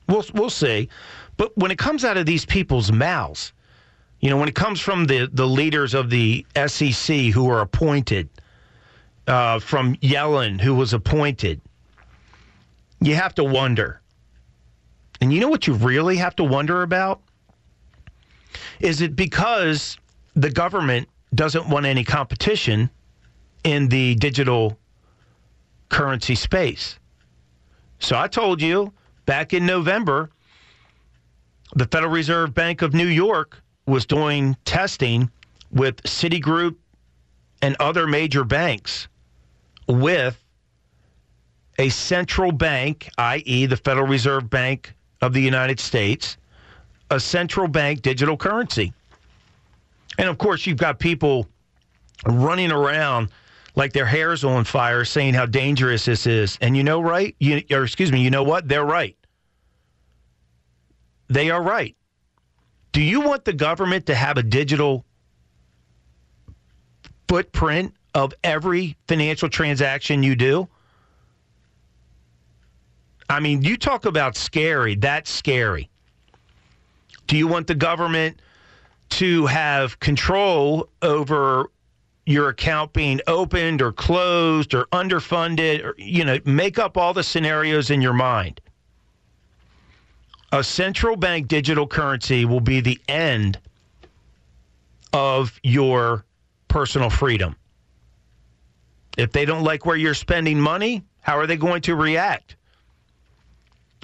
We'll 0.08 0.24
we'll 0.34 0.50
see. 0.50 0.88
But 1.36 1.56
when 1.56 1.70
it 1.70 1.78
comes 1.78 2.04
out 2.04 2.16
of 2.16 2.26
these 2.26 2.44
people's 2.44 2.92
mouths, 2.92 3.52
you 4.20 4.28
know, 4.28 4.36
when 4.36 4.48
it 4.48 4.54
comes 4.54 4.80
from 4.80 5.06
the 5.06 5.28
the 5.32 5.46
leaders 5.46 5.94
of 5.94 6.10
the 6.10 6.46
SEC 6.66 7.16
who 7.26 7.50
are 7.50 7.60
appointed, 7.60 8.28
uh, 9.26 9.58
from 9.58 9.96
Yellen 9.96 10.60
who 10.60 10.74
was 10.74 10.92
appointed, 10.92 11.60
you 13.00 13.14
have 13.14 13.34
to 13.36 13.44
wonder. 13.44 14.00
And 15.20 15.32
you 15.32 15.40
know 15.40 15.48
what 15.48 15.66
you 15.66 15.74
really 15.74 16.16
have 16.16 16.36
to 16.36 16.44
wonder 16.44 16.82
about? 16.82 17.20
Is 18.80 19.00
it 19.00 19.16
because 19.16 19.98
the 20.34 20.50
government 20.50 21.08
doesn't 21.34 21.68
want 21.68 21.86
any 21.86 22.04
competition 22.04 22.90
in 23.64 23.88
the 23.88 24.14
digital 24.16 24.78
currency 25.88 26.34
space? 26.34 26.98
So 28.00 28.18
I 28.18 28.28
told 28.28 28.60
you 28.62 28.92
back 29.26 29.52
in 29.52 29.66
November, 29.66 30.30
the 31.74 31.86
Federal 31.86 32.10
Reserve 32.10 32.54
Bank 32.54 32.82
of 32.82 32.94
New 32.94 33.06
York 33.06 33.62
was 33.90 34.06
doing 34.06 34.56
testing 34.64 35.30
with 35.70 36.02
Citigroup 36.04 36.76
and 37.62 37.76
other 37.80 38.06
major 38.06 38.44
banks 38.44 39.08
with 39.88 40.42
a 41.78 41.88
central 41.88 42.52
bank, 42.52 43.08
i.e., 43.18 43.66
the 43.66 43.76
Federal 43.76 44.06
Reserve 44.06 44.48
Bank 44.48 44.92
of 45.20 45.32
the 45.32 45.40
United 45.40 45.80
States, 45.80 46.36
a 47.10 47.20
central 47.20 47.68
bank 47.68 48.02
digital 48.02 48.36
currency. 48.36 48.92
And 50.18 50.28
of 50.28 50.38
course, 50.38 50.66
you've 50.66 50.78
got 50.78 50.98
people 50.98 51.46
running 52.26 52.70
around 52.70 53.30
like 53.76 53.92
their 53.92 54.06
hair's 54.06 54.44
on 54.44 54.64
fire 54.64 55.04
saying 55.04 55.34
how 55.34 55.46
dangerous 55.46 56.04
this 56.04 56.26
is. 56.26 56.58
And 56.60 56.76
you 56.76 56.84
know, 56.84 57.00
right? 57.00 57.34
You, 57.38 57.62
or 57.70 57.84
excuse 57.84 58.12
me, 58.12 58.20
you 58.20 58.30
know 58.30 58.42
what? 58.42 58.68
They're 58.68 58.84
right. 58.84 59.16
They 61.28 61.50
are 61.50 61.62
right. 61.62 61.96
Do 62.92 63.02
you 63.02 63.20
want 63.20 63.44
the 63.44 63.52
government 63.52 64.06
to 64.06 64.14
have 64.14 64.36
a 64.36 64.42
digital 64.42 65.04
footprint 67.28 67.94
of 68.14 68.34
every 68.42 68.96
financial 69.06 69.48
transaction 69.48 70.22
you 70.22 70.34
do? 70.34 70.68
I 73.28 73.38
mean, 73.38 73.62
you 73.62 73.76
talk 73.76 74.06
about 74.06 74.36
scary. 74.36 74.96
That's 74.96 75.30
scary. 75.30 75.88
Do 77.28 77.36
you 77.36 77.46
want 77.46 77.68
the 77.68 77.76
government 77.76 78.42
to 79.10 79.46
have 79.46 80.00
control 80.00 80.88
over 81.02 81.70
your 82.26 82.48
account 82.48 82.92
being 82.92 83.20
opened 83.28 83.82
or 83.82 83.92
closed 83.92 84.74
or 84.74 84.86
underfunded 84.86 85.84
or 85.84 85.94
you 85.96 86.24
know, 86.24 86.38
make 86.44 86.78
up 86.78 86.96
all 86.96 87.14
the 87.14 87.22
scenarios 87.22 87.90
in 87.90 88.02
your 88.02 88.12
mind? 88.12 88.60
A 90.52 90.64
central 90.64 91.16
bank 91.16 91.46
digital 91.46 91.86
currency 91.86 92.44
will 92.44 92.60
be 92.60 92.80
the 92.80 93.00
end 93.08 93.58
of 95.12 95.58
your 95.62 96.24
personal 96.68 97.10
freedom. 97.10 97.56
If 99.16 99.32
they 99.32 99.44
don't 99.44 99.62
like 99.62 99.86
where 99.86 99.96
you're 99.96 100.14
spending 100.14 100.60
money, 100.60 101.04
how 101.20 101.38
are 101.38 101.46
they 101.46 101.56
going 101.56 101.82
to 101.82 101.94
react? 101.94 102.56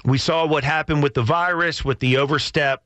We 0.04 0.18
saw 0.18 0.46
what 0.46 0.62
happened 0.62 1.02
with 1.02 1.14
the 1.14 1.22
virus, 1.22 1.84
with 1.84 1.98
the 1.98 2.18
overstep 2.18 2.82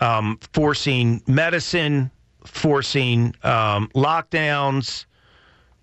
um, 0.00 0.38
forcing 0.52 1.22
medicine, 1.26 2.10
forcing 2.44 3.34
um, 3.44 3.88
lockdowns. 3.94 5.04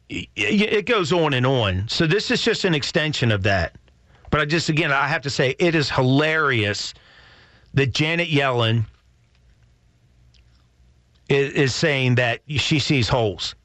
It 0.10 0.86
goes 0.86 1.14
on 1.14 1.34
and 1.34 1.46
on. 1.46 1.88
So 1.88 2.08
this 2.08 2.32
is 2.32 2.42
just 2.42 2.66
an 2.66 2.74
extension 2.74 3.32
of 3.32 3.44
that. 3.44 3.76
But 4.30 4.42
I 4.42 4.46
just, 4.46 4.70
again, 4.70 4.92
I 4.92 5.08
have 5.08 5.22
to 5.24 5.30
say, 5.30 5.56
it 5.60 5.76
is 5.76 5.90
hilarious 5.90 6.94
that 7.74 7.94
Janet 7.94 8.30
Yellen 8.30 8.86
is, 11.30 11.54
is 11.54 11.76
saying 11.76 12.16
that 12.16 12.42
she 12.48 12.80
sees 12.80 13.08
holes. 13.08 13.56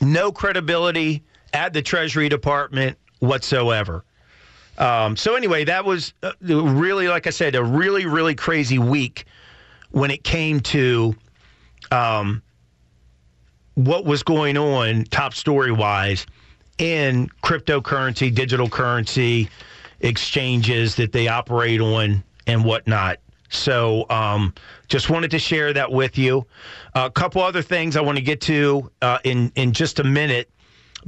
No 0.00 0.32
credibility 0.32 1.22
at 1.52 1.72
the 1.72 1.82
Treasury 1.82 2.28
Department 2.28 2.96
whatsoever. 3.18 4.04
Um, 4.78 5.16
so 5.16 5.34
anyway, 5.34 5.64
that 5.64 5.84
was 5.84 6.14
uh, 6.22 6.32
really, 6.40 7.08
like 7.08 7.26
I 7.26 7.30
said, 7.30 7.54
a 7.54 7.62
really, 7.62 8.06
really 8.06 8.34
crazy 8.34 8.78
week 8.78 9.26
when 9.90 10.10
it 10.10 10.24
came 10.24 10.60
to 10.60 11.14
um, 11.90 12.42
what 13.74 14.04
was 14.04 14.22
going 14.22 14.56
on, 14.56 15.04
top 15.04 15.34
story 15.34 15.72
wise, 15.72 16.26
in 16.80 17.28
cryptocurrency, 17.44 18.34
digital 18.34 18.68
currency 18.68 19.48
exchanges 20.00 20.96
that 20.96 21.12
they 21.12 21.28
operate 21.28 21.80
on, 21.80 22.24
and 22.46 22.64
whatnot. 22.64 23.18
So, 23.50 24.06
um, 24.10 24.54
just 24.88 25.10
wanted 25.10 25.30
to 25.32 25.38
share 25.38 25.72
that 25.72 25.92
with 25.92 26.16
you. 26.16 26.46
A 26.94 27.10
couple 27.10 27.42
other 27.42 27.62
things 27.62 27.96
I 27.96 28.00
want 28.00 28.16
to 28.16 28.22
get 28.22 28.40
to 28.42 28.90
uh, 29.02 29.18
in 29.24 29.52
in 29.56 29.72
just 29.72 30.00
a 30.00 30.04
minute. 30.04 30.50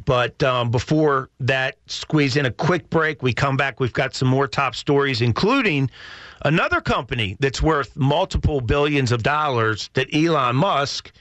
But 0.05 0.43
um, 0.43 0.71
before 0.71 1.31
that, 1.41 1.76
squeeze 1.87 2.37
in 2.37 2.47
a 2.47 2.50
quick 2.50 2.88
break. 2.91 3.23
We 3.23 3.33
come 3.33 3.57
back. 3.57 3.79
We've 3.79 3.93
got 3.93 4.14
some 4.14 4.29
more 4.29 4.49
top 4.49 4.75
stories, 4.75 5.21
including 5.21 5.91
another 6.45 6.81
company 6.81 7.37
that's 7.41 7.62
worth 7.62 7.95
multiple 7.97 8.61
billions 8.61 9.12
of 9.12 9.23
dollars 9.23 9.91
that 9.93 10.09
Elon 10.14 10.57
Musk 10.57 11.12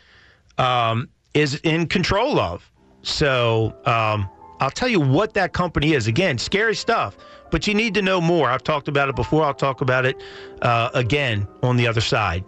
um, 0.57 1.09
is 1.33 1.55
in 1.63 1.87
control 1.87 2.39
of. 2.39 2.69
So 3.03 3.75
um, 3.85 4.29
I'll 4.61 4.69
tell 4.69 4.87
you 4.87 4.99
what 4.99 5.33
that 5.33 5.53
company 5.53 5.93
is. 5.93 6.05
Again, 6.05 6.37
scary 6.37 6.75
stuff, 6.75 7.17
but 7.49 7.65
you 7.65 7.73
need 7.73 7.95
to 7.95 8.01
know 8.03 8.21
more. 8.21 8.47
I've 8.47 8.63
talked 8.63 8.87
about 8.87 9.09
it 9.09 9.15
before. 9.15 9.43
I'll 9.43 9.55
talk 9.55 9.81
about 9.81 10.05
it 10.05 10.21
uh, 10.61 10.91
again 10.93 11.47
on 11.63 11.77
the 11.77 11.87
other 11.87 11.99
side. 11.99 12.45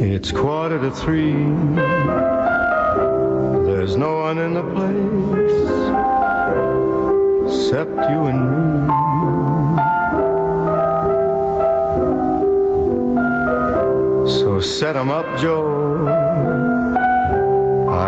It's 0.00 0.30
quarter 0.30 0.78
to 0.78 0.92
three. 0.92 1.32
There's 3.66 3.96
no 3.96 4.20
one 4.20 4.38
in 4.38 4.54
the 4.54 4.62
place 4.62 5.50
except 7.46 7.90
you 8.10 8.26
and 8.26 8.40
me. 8.50 8.94
So 14.30 14.60
set 14.60 14.94
'em 14.96 15.10
up, 15.10 15.26
Joe. 15.38 16.09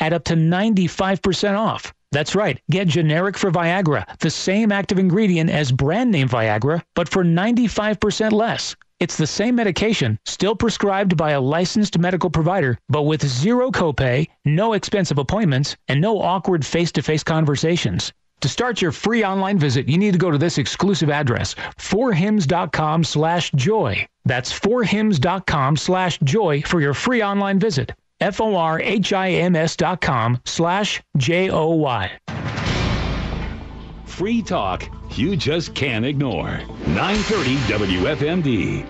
at 0.00 0.12
up 0.12 0.24
to 0.24 0.34
95% 0.34 1.58
off. 1.58 1.92
That's 2.12 2.34
right. 2.36 2.60
Get 2.70 2.88
generic 2.88 3.36
for 3.36 3.50
Viagra, 3.50 4.06
the 4.20 4.30
same 4.30 4.70
active 4.70 4.98
ingredient 4.98 5.50
as 5.50 5.72
brand 5.72 6.12
name 6.12 6.28
Viagra, 6.28 6.82
but 6.94 7.08
for 7.08 7.24
95% 7.24 8.32
less. 8.32 8.76
It's 9.00 9.16
the 9.16 9.26
same 9.26 9.56
medication, 9.56 10.18
still 10.24 10.54
prescribed 10.54 11.16
by 11.16 11.32
a 11.32 11.40
licensed 11.40 11.98
medical 11.98 12.30
provider, 12.30 12.78
but 12.88 13.02
with 13.02 13.26
zero 13.26 13.72
copay, 13.72 14.28
no 14.44 14.72
expensive 14.74 15.18
appointments, 15.18 15.76
and 15.88 16.00
no 16.00 16.20
awkward 16.22 16.64
face-to-face 16.64 17.24
conversations. 17.24 18.12
To 18.40 18.48
start 18.48 18.80
your 18.80 18.92
free 18.92 19.24
online 19.24 19.58
visit, 19.58 19.88
you 19.88 19.98
need 19.98 20.12
to 20.12 20.18
go 20.18 20.30
to 20.30 20.38
this 20.38 20.58
exclusive 20.58 21.10
address, 21.10 21.56
forhims.com 21.78 23.02
slash 23.02 23.50
joy. 23.52 24.06
That's 24.24 24.52
forhims.com 24.52 25.76
slash 25.76 26.18
joy 26.20 26.62
for 26.62 26.80
your 26.80 26.94
free 26.94 27.22
online 27.22 27.58
visit. 27.58 27.92
F-O-R-H-I-M-S 28.24 29.76
dot 29.76 30.00
com 30.00 30.40
slash 30.44 31.02
J-O-Y. 31.16 32.10
free 34.06 34.42
talk 34.42 34.88
you 35.18 35.36
just 35.36 35.74
can't 35.74 36.04
ignore. 36.04 36.58
930 36.88 37.56
WFMD. 37.68 38.84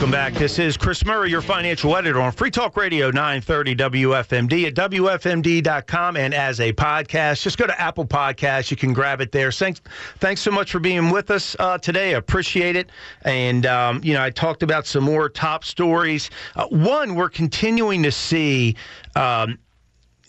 Welcome 0.00 0.12
back. 0.12 0.32
This 0.32 0.58
is 0.58 0.78
Chris 0.78 1.04
Murray, 1.04 1.28
your 1.28 1.42
financial 1.42 1.94
editor 1.94 2.22
on 2.22 2.32
Free 2.32 2.50
Talk 2.50 2.74
Radio 2.74 3.10
930 3.10 3.76
WFMD 3.76 4.66
at 4.68 4.74
WFMD.com 4.90 6.16
and 6.16 6.32
as 6.32 6.58
a 6.58 6.72
podcast. 6.72 7.42
Just 7.42 7.58
go 7.58 7.66
to 7.66 7.78
Apple 7.78 8.06
Podcasts. 8.06 8.70
You 8.70 8.78
can 8.78 8.94
grab 8.94 9.20
it 9.20 9.30
there. 9.30 9.52
Thanks, 9.52 9.82
thanks 10.16 10.40
so 10.40 10.50
much 10.50 10.72
for 10.72 10.78
being 10.78 11.10
with 11.10 11.30
us 11.30 11.54
uh, 11.58 11.76
today. 11.76 12.14
Appreciate 12.14 12.76
it. 12.76 12.88
And, 13.26 13.66
um, 13.66 14.00
you 14.02 14.14
know, 14.14 14.22
I 14.22 14.30
talked 14.30 14.62
about 14.62 14.86
some 14.86 15.04
more 15.04 15.28
top 15.28 15.64
stories. 15.64 16.30
Uh, 16.56 16.66
one, 16.68 17.14
we're 17.14 17.28
continuing 17.28 18.02
to 18.02 18.10
see 18.10 18.76
um, 19.16 19.58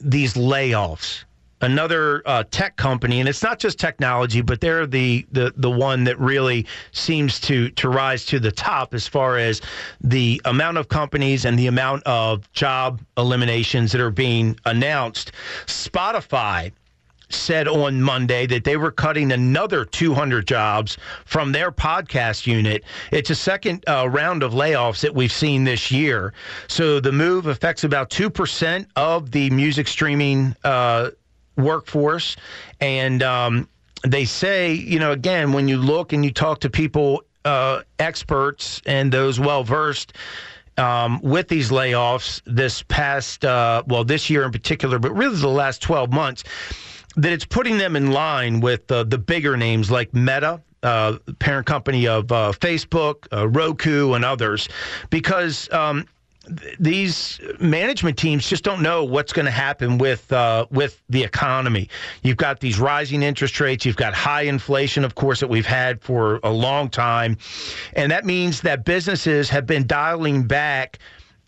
these 0.01 0.33
layoffs 0.33 1.23
another 1.61 2.21
uh, 2.25 2.43
tech 2.51 2.75
company, 2.75 3.19
and 3.19 3.29
it's 3.29 3.43
not 3.43 3.59
just 3.59 3.79
technology, 3.79 4.41
but 4.41 4.61
they're 4.61 4.85
the, 4.85 5.25
the 5.31 5.53
the 5.55 5.69
one 5.69 6.03
that 6.03 6.19
really 6.19 6.65
seems 6.91 7.39
to 7.41 7.69
to 7.71 7.89
rise 7.89 8.25
to 8.25 8.39
the 8.39 8.51
top 8.51 8.93
as 8.93 9.07
far 9.07 9.37
as 9.37 9.61
the 10.01 10.41
amount 10.45 10.77
of 10.77 10.89
companies 10.89 11.45
and 11.45 11.57
the 11.57 11.67
amount 11.67 12.03
of 12.03 12.51
job 12.53 13.01
eliminations 13.17 13.91
that 13.91 14.01
are 14.01 14.11
being 14.11 14.57
announced. 14.65 15.31
Spotify 15.67 16.71
said 17.33 17.67
on 17.67 18.01
Monday 18.01 18.45
that 18.45 18.63
they 18.63 18.77
were 18.77 18.91
cutting 18.91 19.31
another 19.31 19.85
200 19.85 20.45
jobs 20.45 20.97
from 21.25 21.51
their 21.51 21.71
podcast 21.71 22.45
unit. 22.45 22.83
It's 23.11 23.29
a 23.29 23.35
second 23.35 23.83
uh, 23.87 24.09
round 24.09 24.43
of 24.43 24.53
layoffs 24.53 25.01
that 25.01 25.13
we've 25.13 25.31
seen 25.31 25.63
this 25.63 25.91
year. 25.91 26.33
So 26.67 26.99
the 26.99 27.11
move 27.11 27.47
affects 27.47 27.83
about 27.83 28.09
2% 28.09 28.85
of 28.95 29.31
the 29.31 29.49
music 29.49 29.87
streaming 29.87 30.55
uh, 30.63 31.11
workforce. 31.57 32.35
And 32.79 33.23
um, 33.23 33.67
they 34.05 34.25
say, 34.25 34.73
you 34.73 34.99
know, 34.99 35.11
again, 35.11 35.53
when 35.53 35.67
you 35.67 35.77
look 35.77 36.13
and 36.13 36.23
you 36.23 36.31
talk 36.31 36.59
to 36.61 36.69
people, 36.69 37.23
uh, 37.45 37.81
experts 37.99 38.81
and 38.85 39.11
those 39.11 39.39
well 39.39 39.63
versed, 39.63 40.13
um, 40.77 41.19
with 41.21 41.47
these 41.47 41.69
layoffs 41.69 42.41
this 42.45 42.83
past, 42.83 43.43
uh, 43.45 43.83
well, 43.87 44.03
this 44.03 44.29
year 44.29 44.43
in 44.43 44.51
particular, 44.51 44.99
but 44.99 45.11
really 45.11 45.35
the 45.35 45.47
last 45.47 45.81
12 45.81 46.11
months, 46.11 46.43
that 47.17 47.31
it's 47.31 47.45
putting 47.45 47.77
them 47.77 47.95
in 47.95 48.11
line 48.11 48.61
with 48.61 48.89
uh, 48.91 49.03
the 49.03 49.17
bigger 49.17 49.57
names 49.57 49.91
like 49.91 50.13
Meta, 50.13 50.61
uh, 50.83 51.17
parent 51.39 51.67
company 51.67 52.07
of 52.07 52.31
uh, 52.31 52.51
Facebook, 52.53 53.27
uh, 53.33 53.47
Roku, 53.47 54.13
and 54.13 54.23
others, 54.23 54.69
because 55.09 55.71
um, 55.71 56.07
these 56.79 57.39
management 57.59 58.17
teams 58.17 58.47
just 58.47 58.63
don't 58.63 58.81
know 58.81 59.03
what's 59.03 59.31
going 59.31 59.45
to 59.45 59.51
happen 59.51 59.97
with 59.97 60.31
uh, 60.33 60.65
with 60.71 61.01
the 61.09 61.23
economy. 61.23 61.87
You've 62.23 62.37
got 62.37 62.59
these 62.59 62.79
rising 62.79 63.21
interest 63.21 63.59
rates. 63.59 63.85
You've 63.85 63.95
got 63.95 64.13
high 64.13 64.43
inflation, 64.43 65.05
of 65.05 65.15
course, 65.15 65.39
that 65.39 65.47
we've 65.49 65.65
had 65.65 66.01
for 66.01 66.39
a 66.43 66.51
long 66.51 66.89
time, 66.89 67.37
and 67.93 68.11
that 68.11 68.25
means 68.25 68.61
that 68.61 68.85
businesses 68.85 69.49
have 69.49 69.65
been 69.65 69.85
dialing 69.85 70.43
back 70.43 70.97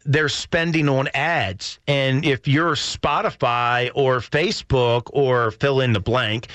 their 0.05 0.29
spending 0.29 0.89
on 0.89 1.07
ads. 1.13 1.79
And 1.87 2.25
if 2.25 2.47
you're 2.47 2.75
Spotify 2.75 3.89
or 3.95 4.17
Facebook 4.17 5.03
or 5.13 5.51
fill 5.51 5.81
in 5.81 5.93
the 5.93 6.01
blank. 6.01 6.47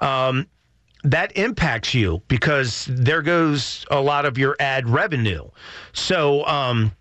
Um, 0.00 0.46
that 1.02 1.34
impacts 1.34 1.94
you 1.94 2.20
because 2.28 2.86
there 2.90 3.22
goes 3.22 3.86
a 3.90 3.98
lot 3.98 4.26
of 4.26 4.36
your 4.36 4.54
ad 4.60 4.86
revenue. 4.86 5.48
So, 5.94 6.44
um, 6.44 6.92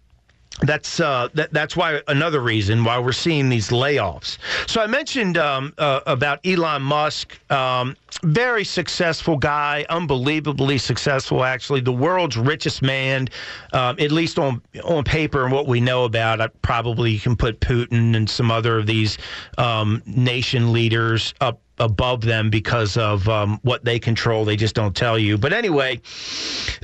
that's 0.62 1.00
uh, 1.00 1.30
that, 1.34 1.54
that's 1.54 1.76
why 1.76 2.02
another 2.08 2.41
reason 2.41 2.84
why 2.84 3.00
we're 3.00 3.12
seeing 3.12 3.50
these 3.50 3.69
layoffs. 3.69 4.38
So 4.67 4.82
I 4.82 4.88
mentioned 4.88 5.38
um, 5.38 5.74
uh, 5.78 6.02
about 6.06 6.39
Elon 6.45 6.82
Musk, 6.82 7.39
um, 7.52 7.95
very 8.24 8.65
successful 8.65 9.38
guy, 9.38 9.86
unbelievably 9.89 10.78
successful. 10.78 11.43
Actually, 11.43 11.82
the 11.82 11.93
world's 11.93 12.38
richest 12.38 12.82
man, 12.82 13.30
um, 13.74 13.95
at 14.00 14.12
least 14.12 14.38
on 14.38 14.62
on 14.84 15.04
paper 15.04 15.43
and 15.43 15.54
what 15.54 15.67
we 15.67 15.80
know 15.80 16.04
about. 16.04 16.41
I 16.41 16.48
probably 16.62 17.12
you 17.12 17.19
can 17.19 17.36
put 17.36 17.62
Putin 17.62 18.15
and 18.15 18.30
some 18.30 18.52
other 18.52 18.78
of 18.80 18.86
these 18.86 19.17
um, 19.58 20.04
nation 20.06 20.74
leaders 20.74 21.34
up 21.39 21.62
above 21.80 22.22
them 22.22 22.50
because 22.50 22.98
of 22.98 23.28
um, 23.30 23.60
what 23.63 23.86
they 23.86 24.00
control. 24.00 24.43
They 24.43 24.58
just 24.58 24.76
don't 24.76 24.95
tell 24.95 25.17
you. 25.17 25.38
But 25.38 25.54
anyway, 25.54 26.02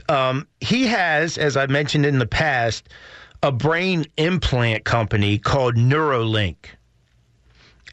um, 0.08 0.48
he 0.62 0.88
has, 0.88 1.38
as 1.38 1.58
I 1.58 1.68
mentioned 1.68 2.06
in 2.06 2.18
the 2.18 2.26
past 2.26 2.88
a 3.46 3.52
brain 3.52 4.04
implant 4.18 4.84
company 4.86 5.38
called 5.38 5.76
Neuralink. 5.76 6.56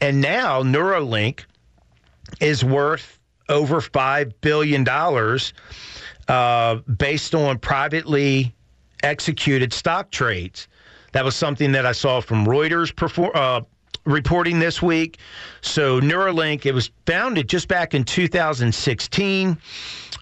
And 0.01 0.19
now 0.19 0.63
Neuralink 0.63 1.41
is 2.41 2.65
worth 2.65 3.19
over 3.49 3.79
$5 3.79 4.33
billion 4.41 4.87
uh, 6.27 6.75
based 6.97 7.35
on 7.35 7.59
privately 7.59 8.55
executed 9.03 9.73
stock 9.73 10.09
trades. 10.09 10.67
That 11.11 11.23
was 11.23 11.35
something 11.35 11.71
that 11.73 11.85
I 11.85 11.91
saw 11.91 12.19
from 12.19 12.47
Reuters 12.47 12.93
perform, 12.95 13.29
uh, 13.35 13.61
reporting 14.05 14.57
this 14.57 14.81
week. 14.81 15.19
So 15.61 16.01
Neuralink, 16.01 16.65
it 16.65 16.73
was 16.73 16.89
founded 17.05 17.47
just 17.47 17.67
back 17.67 17.93
in 17.93 18.03
2016. 18.05 19.57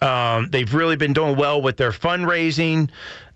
Um, 0.02 0.50
they've 0.50 0.74
really 0.74 0.96
been 0.96 1.14
doing 1.14 1.36
well 1.36 1.62
with 1.62 1.78
their 1.78 1.92
fundraising. 1.92 2.90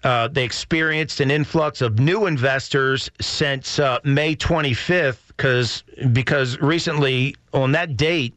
Uh, 0.04 0.28
they 0.28 0.44
experienced 0.44 1.20
an 1.20 1.32
influx 1.32 1.82
of 1.82 2.00
new 2.00 2.26
investors 2.26 3.10
since 3.22 3.80
uh, 3.80 4.00
May 4.04 4.36
25th 4.36 5.18
because 5.28 5.84
because 6.14 6.60
recently 6.60 7.36
on 7.54 7.72
that 7.74 7.98
date 7.98 8.36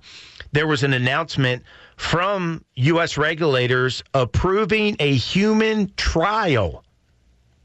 there 0.53 0.67
was 0.67 0.83
an 0.83 0.93
announcement 0.95 1.63
from 1.97 2.65
U.S. 2.77 3.19
regulators 3.19 4.03
approving 4.15 4.97
a 5.01 5.15
human 5.15 5.93
trial 5.97 6.85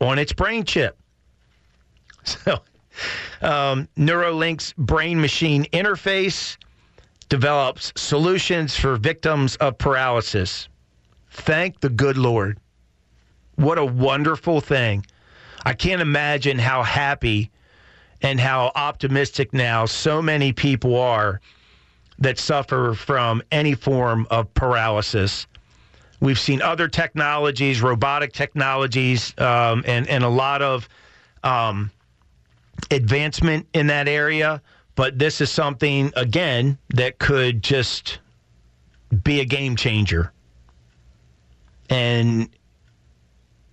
on 0.02 0.20
its 0.20 0.34
brain 0.34 0.64
chip. 0.64 0.98
So, 2.26 2.60
um, 3.42 3.90
Neuralink's 3.98 4.74
brain 4.78 5.20
machine 5.20 5.66
interface 5.74 6.58
develops 7.34 7.92
solutions 7.96 8.76
for 8.76 8.96
victims 8.96 9.56
of 9.56 9.76
paralysis. 9.80 10.70
Thank 11.32 11.80
the 11.80 11.90
good 11.90 12.16
Lord. 12.16 12.60
What 13.56 13.80
a 13.80 13.86
wonderful 13.86 14.62
thing. 14.62 15.04
I 15.66 15.74
can't 15.74 16.00
imagine 16.00 16.60
how 16.60 16.84
happy 16.84 17.50
and 18.22 18.40
how 18.40 18.72
optimistic 18.76 19.52
now 19.52 19.88
so 19.88 20.22
many 20.22 20.54
people 20.54 20.96
are 20.96 21.42
that 22.20 22.38
suffer 22.38 22.94
from 22.94 23.42
any 23.52 23.74
form 23.74 24.28
of 24.30 24.54
paralysis. 24.54 25.48
We've 26.20 26.38
seen 26.38 26.62
other 26.62 26.88
technologies, 26.88 27.82
robotic 27.82 28.32
technologies, 28.34 29.34
um, 29.40 29.84
and, 29.88 30.08
and 30.08 30.24
a 30.24 30.30
lot 30.30 30.62
of 30.62 30.88
um, 31.44 31.90
advancement 32.92 33.66
in 33.74 33.88
that 33.88 34.08
area. 34.08 34.62
But 34.96 35.18
this 35.18 35.42
is 35.42 35.50
something, 35.50 36.12
again, 36.16 36.78
that 36.90 37.18
could 37.20 37.64
just 37.64 38.20
be 39.24 39.40
a 39.40 39.46
game 39.46 39.76
changer. 39.76 40.32
And 41.90 42.50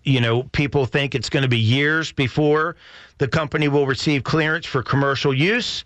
you 0.04 0.20
know, 0.20 0.44
people 0.44 0.86
think 0.86 1.14
it's 1.14 1.28
going 1.28 1.42
to 1.42 1.48
be 1.48 1.58
years 1.58 2.12
before 2.12 2.76
the 3.18 3.28
company 3.28 3.68
will 3.68 3.86
receive 3.86 4.24
clearance 4.24 4.66
for 4.66 4.82
commercial 4.82 5.34
use. 5.34 5.84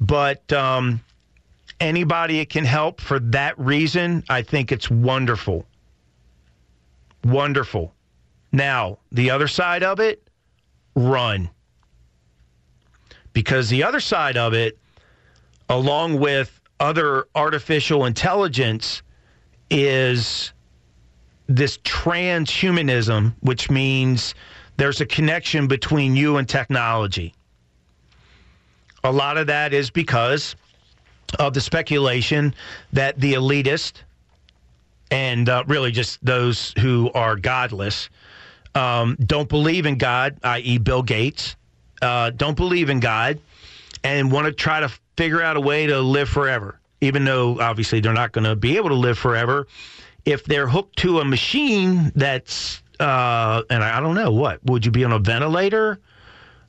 But 0.00 0.52
um, 0.52 1.00
anybody 1.80 2.40
it 2.40 2.50
can 2.50 2.64
help 2.64 3.00
for 3.00 3.18
that 3.20 3.58
reason, 3.58 4.22
I 4.28 4.42
think 4.42 4.70
it's 4.70 4.90
wonderful. 4.90 5.66
Wonderful. 7.24 7.94
Now, 8.52 8.98
the 9.12 9.30
other 9.30 9.48
side 9.48 9.82
of 9.82 9.98
it, 9.98 10.28
run. 10.94 11.50
Because 13.32 13.68
the 13.68 13.82
other 13.84 14.00
side 14.00 14.36
of 14.36 14.54
it, 14.54 14.78
along 15.68 16.18
with 16.18 16.60
other 16.80 17.26
artificial 17.34 18.06
intelligence, 18.06 19.02
is 19.70 20.52
this 21.48 21.78
transhumanism, 21.78 23.34
which 23.40 23.70
means 23.70 24.34
there's 24.76 25.00
a 25.00 25.06
connection 25.06 25.66
between 25.66 26.14
you 26.14 26.36
and 26.36 26.48
technology. 26.48 27.34
A 29.04 29.12
lot 29.12 29.36
of 29.36 29.46
that 29.46 29.72
is 29.72 29.90
because 29.90 30.56
of 31.38 31.54
the 31.54 31.60
speculation 31.60 32.54
that 32.92 33.18
the 33.20 33.34
elitist 33.34 34.02
and 35.10 35.48
uh, 35.48 35.64
really 35.66 35.90
just 35.90 36.24
those 36.24 36.74
who 36.78 37.10
are 37.12 37.36
godless 37.36 38.10
um, 38.74 39.16
don't 39.24 39.48
believe 39.48 39.86
in 39.86 39.96
God, 39.96 40.38
i.e., 40.42 40.78
Bill 40.78 41.02
Gates, 41.02 41.56
uh, 42.02 42.30
don't 42.30 42.56
believe 42.56 42.90
in 42.90 43.00
God, 43.00 43.38
and 44.04 44.30
want 44.30 44.46
to 44.46 44.52
try 44.52 44.80
to 44.80 44.90
figure 45.16 45.42
out 45.42 45.56
a 45.56 45.60
way 45.60 45.86
to 45.86 46.00
live 46.00 46.28
forever. 46.28 46.78
even 47.00 47.24
though 47.24 47.60
obviously 47.60 48.00
they're 48.00 48.12
not 48.12 48.32
going 48.32 48.44
to 48.44 48.56
be 48.56 48.76
able 48.76 48.88
to 48.88 48.94
live 48.94 49.18
forever, 49.18 49.66
if 50.24 50.44
they're 50.44 50.68
hooked 50.68 50.96
to 50.98 51.20
a 51.20 51.24
machine 51.24 52.12
that's, 52.14 52.82
uh, 53.00 53.62
and 53.70 53.82
I 53.82 54.00
don't 54.00 54.14
know 54.14 54.32
what, 54.32 54.64
would 54.64 54.84
you 54.84 54.90
be 54.90 55.04
on 55.04 55.12
a 55.12 55.18
ventilator 55.18 56.00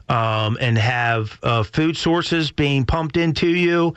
um, 0.07 0.57
and 0.61 0.77
have 0.77 1.37
uh, 1.43 1.63
food 1.63 1.97
sources 1.97 2.51
being 2.51 2.85
pumped 2.85 3.17
into 3.17 3.47
you 3.47 3.95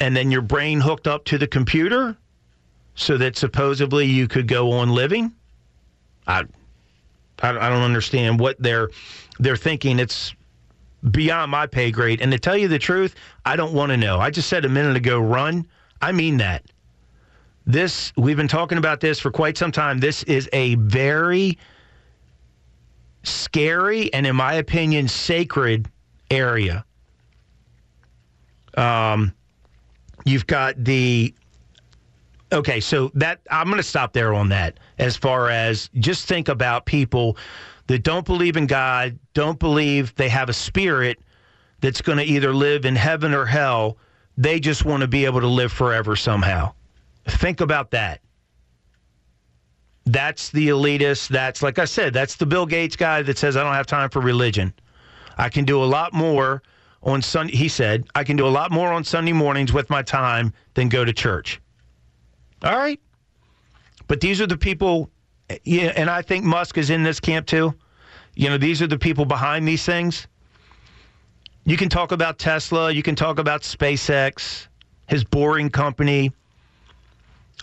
and 0.00 0.16
then 0.16 0.30
your 0.30 0.42
brain 0.42 0.80
hooked 0.80 1.06
up 1.06 1.24
to 1.26 1.38
the 1.38 1.46
computer 1.46 2.16
so 2.94 3.16
that 3.18 3.36
supposedly 3.36 4.06
you 4.06 4.26
could 4.28 4.48
go 4.48 4.72
on 4.72 4.90
living? 4.90 5.32
I, 6.26 6.44
I, 7.42 7.50
I 7.50 7.68
don't 7.68 7.82
understand 7.82 8.40
what 8.40 8.56
they're 8.58 8.90
they're 9.38 9.56
thinking. 9.56 9.98
It's 9.98 10.34
beyond 11.10 11.50
my 11.50 11.66
pay 11.66 11.90
grade. 11.90 12.20
And 12.20 12.32
to 12.32 12.38
tell 12.38 12.56
you 12.56 12.68
the 12.68 12.78
truth, 12.78 13.14
I 13.44 13.56
don't 13.56 13.72
want 13.72 13.90
to 13.90 13.96
know. 13.96 14.18
I 14.18 14.30
just 14.30 14.48
said 14.48 14.64
a 14.64 14.68
minute 14.68 14.96
ago, 14.96 15.18
run. 15.18 15.66
I 16.00 16.12
mean 16.12 16.36
that. 16.38 16.64
This, 17.66 18.12
we've 18.16 18.36
been 18.36 18.48
talking 18.48 18.78
about 18.78 19.00
this 19.00 19.18
for 19.18 19.30
quite 19.30 19.58
some 19.58 19.72
time. 19.72 19.98
This 19.98 20.22
is 20.24 20.48
a 20.52 20.76
very 20.76 21.58
scary 23.24 24.12
and, 24.12 24.26
in 24.26 24.36
my 24.36 24.54
opinion, 24.54 25.08
sacred 25.08 25.88
area. 26.30 26.84
Um, 28.76 29.34
you've 30.24 30.46
got 30.46 30.82
the 30.84 31.34
okay, 32.52 32.78
so 32.78 33.10
that 33.14 33.40
I'm 33.50 33.66
going 33.66 33.78
to 33.78 33.82
stop 33.82 34.12
there 34.12 34.32
on 34.32 34.48
that. 34.50 34.78
As 34.98 35.16
far 35.16 35.50
as 35.50 35.90
just 35.98 36.28
think 36.28 36.48
about 36.48 36.86
people 36.86 37.36
that 37.86 38.02
don't 38.02 38.26
believe 38.26 38.56
in 38.56 38.66
God, 38.66 39.18
don't 39.34 39.58
believe 39.58 40.14
they 40.14 40.28
have 40.28 40.48
a 40.48 40.52
spirit 40.52 41.20
that's 41.80 42.00
going 42.00 42.18
to 42.18 42.24
either 42.24 42.54
live 42.54 42.84
in 42.84 42.96
heaven 42.96 43.34
or 43.34 43.44
hell. 43.44 43.98
They 44.36 44.60
just 44.60 44.84
want 44.84 45.02
to 45.02 45.08
be 45.08 45.24
able 45.24 45.40
to 45.40 45.46
live 45.46 45.72
forever 45.72 46.16
somehow. 46.16 46.74
Think 47.26 47.60
about 47.60 47.90
that. 47.92 48.20
That's 50.04 50.50
the 50.50 50.68
elitist. 50.68 51.28
That's, 51.28 51.62
like 51.62 51.78
I 51.78 51.84
said, 51.84 52.12
that's 52.12 52.36
the 52.36 52.46
Bill 52.46 52.66
Gates 52.66 52.96
guy 52.96 53.22
that 53.22 53.38
says, 53.38 53.56
I 53.56 53.64
don't 53.64 53.74
have 53.74 53.86
time 53.86 54.10
for 54.10 54.20
religion. 54.20 54.72
I 55.36 55.48
can 55.48 55.64
do 55.64 55.82
a 55.82 55.84
lot 55.84 56.12
more 56.12 56.62
on 57.02 57.22
Sunday. 57.22 57.56
He 57.56 57.68
said, 57.68 58.06
I 58.14 58.24
can 58.24 58.36
do 58.36 58.46
a 58.46 58.48
lot 58.48 58.70
more 58.70 58.92
on 58.92 59.04
Sunday 59.04 59.32
mornings 59.32 59.72
with 59.72 59.90
my 59.90 60.02
time 60.02 60.52
than 60.74 60.88
go 60.88 61.04
to 61.04 61.12
church. 61.12 61.60
All 62.62 62.76
right. 62.76 63.00
But 64.06 64.20
these 64.20 64.40
are 64.40 64.46
the 64.46 64.56
people, 64.56 65.10
yeah, 65.64 65.92
and 65.96 66.10
I 66.10 66.22
think 66.22 66.44
Musk 66.44 66.78
is 66.78 66.90
in 66.90 67.02
this 67.02 67.20
camp 67.20 67.46
too. 67.46 67.74
You 68.34 68.50
know, 68.50 68.58
these 68.58 68.82
are 68.82 68.86
the 68.86 68.98
people 68.98 69.24
behind 69.24 69.66
these 69.66 69.84
things. 69.84 70.26
You 71.64 71.76
can 71.76 71.88
talk 71.88 72.12
about 72.12 72.38
Tesla, 72.38 72.92
you 72.92 73.02
can 73.02 73.16
talk 73.16 73.38
about 73.38 73.62
SpaceX, 73.62 74.68
his 75.08 75.24
boring 75.24 75.70
company. 75.70 76.32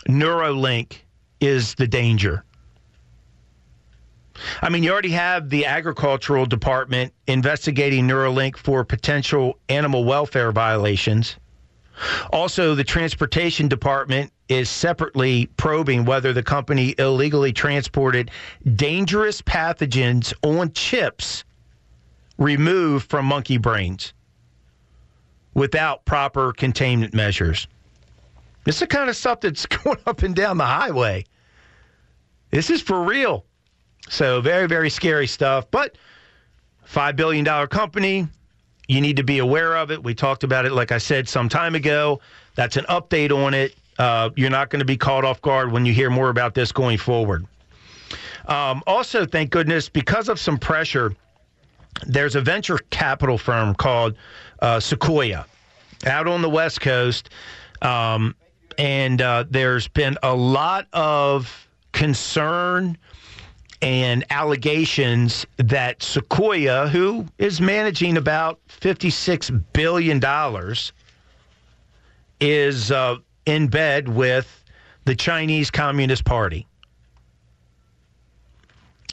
Neuralink 0.08 0.98
is 1.40 1.74
the 1.74 1.86
danger. 1.86 2.44
I 4.60 4.68
mean, 4.68 4.82
you 4.82 4.90
already 4.90 5.12
have 5.12 5.48
the 5.48 5.66
agricultural 5.66 6.44
department 6.46 7.12
investigating 7.26 8.08
Neuralink 8.08 8.56
for 8.56 8.84
potential 8.84 9.58
animal 9.68 10.04
welfare 10.04 10.52
violations. 10.52 11.36
Also, 12.32 12.74
the 12.74 12.84
transportation 12.84 13.68
department 13.68 14.32
is 14.48 14.68
separately 14.68 15.46
probing 15.56 16.04
whether 16.04 16.32
the 16.32 16.42
company 16.42 16.94
illegally 16.98 17.52
transported 17.52 18.30
dangerous 18.74 19.40
pathogens 19.40 20.34
on 20.42 20.72
chips 20.72 21.44
removed 22.36 23.08
from 23.08 23.26
monkey 23.26 23.56
brains 23.56 24.12
without 25.54 26.04
proper 26.04 26.52
containment 26.52 27.14
measures. 27.14 27.66
This 28.64 28.76
is 28.76 28.80
the 28.80 28.86
kind 28.86 29.08
of 29.08 29.16
stuff 29.16 29.40
that's 29.40 29.66
going 29.84 29.98
up 30.06 30.22
and 30.22 30.34
down 30.34 30.58
the 30.58 30.66
highway. 30.66 31.24
This 32.50 32.70
is 32.70 32.82
for 32.82 33.02
real. 33.02 33.44
So, 34.08 34.40
very, 34.40 34.66
very 34.66 34.90
scary 34.90 35.26
stuff. 35.26 35.70
But 35.70 35.96
$5 36.86 37.16
billion 37.16 37.44
company, 37.68 38.28
you 38.88 39.00
need 39.00 39.16
to 39.16 39.24
be 39.24 39.38
aware 39.38 39.76
of 39.76 39.90
it. 39.90 40.02
We 40.02 40.14
talked 40.14 40.44
about 40.44 40.66
it, 40.66 40.72
like 40.72 40.92
I 40.92 40.98
said, 40.98 41.28
some 41.28 41.48
time 41.48 41.74
ago. 41.74 42.20
That's 42.54 42.76
an 42.76 42.84
update 42.88 43.32
on 43.32 43.54
it. 43.54 43.74
Uh, 43.98 44.30
you're 44.36 44.50
not 44.50 44.70
going 44.70 44.80
to 44.80 44.86
be 44.86 44.96
caught 44.96 45.24
off 45.24 45.40
guard 45.42 45.70
when 45.72 45.86
you 45.86 45.92
hear 45.92 46.10
more 46.10 46.30
about 46.30 46.54
this 46.54 46.72
going 46.72 46.98
forward. 46.98 47.46
Um, 48.46 48.82
also, 48.86 49.24
thank 49.24 49.50
goodness, 49.50 49.88
because 49.88 50.28
of 50.28 50.38
some 50.38 50.58
pressure, 50.58 51.14
there's 52.06 52.34
a 52.34 52.40
venture 52.40 52.78
capital 52.90 53.38
firm 53.38 53.74
called 53.74 54.16
uh, 54.60 54.80
Sequoia 54.80 55.46
out 56.06 56.26
on 56.26 56.42
the 56.42 56.50
West 56.50 56.80
Coast. 56.80 57.30
Um, 57.82 58.34
and 58.76 59.22
uh, 59.22 59.44
there's 59.48 59.88
been 59.88 60.18
a 60.22 60.34
lot 60.34 60.86
of 60.92 61.68
concern 61.92 62.98
and 63.82 64.24
allegations 64.30 65.46
that 65.58 66.02
Sequoia, 66.02 66.88
who 66.88 67.26
is 67.38 67.60
managing 67.60 68.16
about 68.16 68.58
$56 68.68 69.62
billion, 69.74 70.22
is 72.40 72.90
uh, 72.90 73.16
in 73.46 73.68
bed 73.68 74.08
with 74.08 74.64
the 75.04 75.14
Chinese 75.14 75.70
Communist 75.70 76.24
Party. 76.24 76.66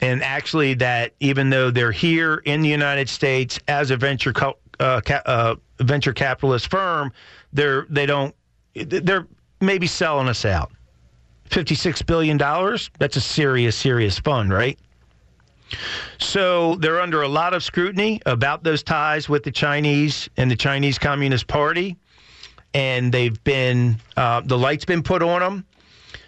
And 0.02 0.24
actually, 0.24 0.74
that 0.76 1.14
even 1.20 1.50
though 1.50 1.70
they're 1.70 1.92
here 1.92 2.42
in 2.46 2.62
the 2.62 2.70
United 2.70 3.08
States 3.08 3.60
as 3.68 3.92
a 3.92 3.98
venture 3.98 4.34
co- 4.34 4.58
uh, 4.80 5.02
ca- 5.02 5.22
uh, 5.26 5.56
venture 5.80 6.14
capitalist 6.14 6.72
firm, 6.72 7.12
they're 7.54 7.86
they 7.90 8.08
don't 8.08 8.34
they're 8.74 9.28
maybe 9.60 9.86
selling 9.86 10.28
us 10.28 10.46
out. 10.46 10.72
$56 11.50 12.06
billion, 12.06 12.38
that's 12.98 13.18
a 13.18 13.22
serious, 13.22 13.76
serious 13.76 14.18
fund, 14.18 14.52
right? 14.52 14.80
So 16.18 16.76
they're 16.76 17.02
under 17.02 17.22
a 17.22 17.28
lot 17.28 17.54
of 17.54 17.64
scrutiny 17.64 18.22
about 18.26 18.64
those 18.64 18.84
ties 18.84 19.28
with 19.28 19.44
the 19.44 19.52
Chinese 19.52 20.30
and 20.38 20.50
the 20.50 20.56
Chinese 20.56 20.98
Communist 20.98 21.48
Party. 21.48 21.98
And 22.74 23.12
they've 23.12 23.42
been, 23.44 23.98
uh, 24.16 24.42
the 24.42 24.58
light's 24.58 24.86
been 24.86 25.04
put 25.04 25.22
on 25.22 25.42
them. 25.42 25.66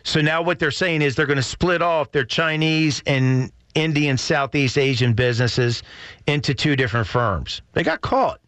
So 0.04 0.22
now 0.22 0.42
what 0.42 0.60
they're 0.60 0.72
saying 0.72 1.02
is 1.02 1.16
they're 1.16 1.26
going 1.26 1.38
to 1.38 1.44
split 1.44 1.82
off 1.82 2.12
their 2.12 2.26
Chinese 2.26 3.02
and 3.06 3.52
Indian 3.76 4.18
Southeast 4.18 4.78
Asian 4.78 5.14
businesses 5.14 5.84
into 6.28 6.54
two 6.54 6.76
different 6.76 7.08
firms. 7.08 7.62
They 7.72 7.84
got 7.84 8.02
caught. 8.02 8.40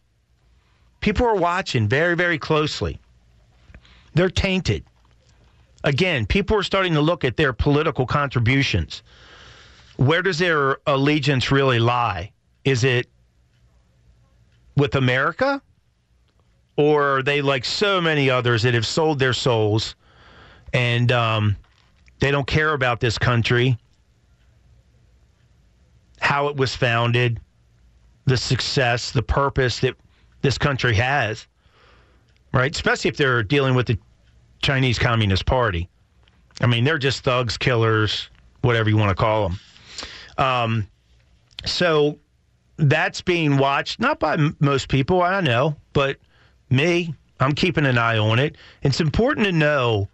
People 0.99 1.25
are 1.25 1.35
watching 1.35 1.87
very, 1.87 2.15
very 2.15 2.37
closely. 2.37 2.99
They're 4.13 4.29
tainted. 4.29 4.83
Again, 5.83 6.25
people 6.25 6.57
are 6.57 6.63
starting 6.63 6.93
to 6.95 7.01
look 7.01 7.23
at 7.23 7.37
their 7.37 7.53
political 7.53 8.05
contributions. 8.05 9.03
Where 9.97 10.21
does 10.21 10.39
their 10.39 10.77
allegiance 10.87 11.51
really 11.51 11.79
lie? 11.79 12.31
Is 12.63 12.83
it 12.83 13.07
with 14.75 14.95
America? 14.95 15.61
Or 16.77 17.17
are 17.17 17.23
they 17.23 17.41
like 17.41 17.63
so 17.63 18.01
many 18.01 18.29
others 18.29 18.63
that 18.63 18.73
have 18.73 18.85
sold 18.85 19.19
their 19.19 19.33
souls 19.33 19.95
and 20.73 21.11
um, 21.11 21.55
they 22.19 22.31
don't 22.31 22.47
care 22.47 22.73
about 22.73 22.99
this 22.99 23.17
country, 23.17 23.77
how 26.19 26.47
it 26.47 26.57
was 26.57 26.75
founded, 26.75 27.39
the 28.25 28.35
success, 28.35 29.11
the 29.11 29.21
purpose 29.23 29.79
that 29.79 29.95
this 30.41 30.57
country 30.57 30.93
has, 30.95 31.47
right? 32.53 32.73
Especially 32.73 33.09
if 33.09 33.17
they're 33.17 33.43
dealing 33.43 33.73
with 33.75 33.87
the 33.87 33.97
Chinese 34.61 34.99
Communist 34.99 35.45
Party. 35.45 35.87
I 36.61 36.67
mean, 36.67 36.83
they're 36.83 36.97
just 36.97 37.23
thugs, 37.23 37.57
killers, 37.57 38.29
whatever 38.61 38.89
you 38.89 38.97
want 38.97 39.09
to 39.09 39.15
call 39.15 39.49
them. 39.49 39.59
Um, 40.37 40.87
so 41.65 42.17
that's 42.77 43.21
being 43.21 43.57
watched, 43.57 43.99
not 43.99 44.19
by 44.19 44.33
m- 44.33 44.55
most 44.59 44.89
people, 44.89 45.21
I 45.21 45.41
know, 45.41 45.75
but 45.93 46.17
me, 46.75 47.13
I'm 47.39 47.53
keeping 47.53 47.85
an 47.85 47.97
eye 47.97 48.17
on 48.17 48.39
it. 48.39 48.55
It's 48.83 48.99
important 48.99 49.45
to 49.45 49.51
know 49.51 50.07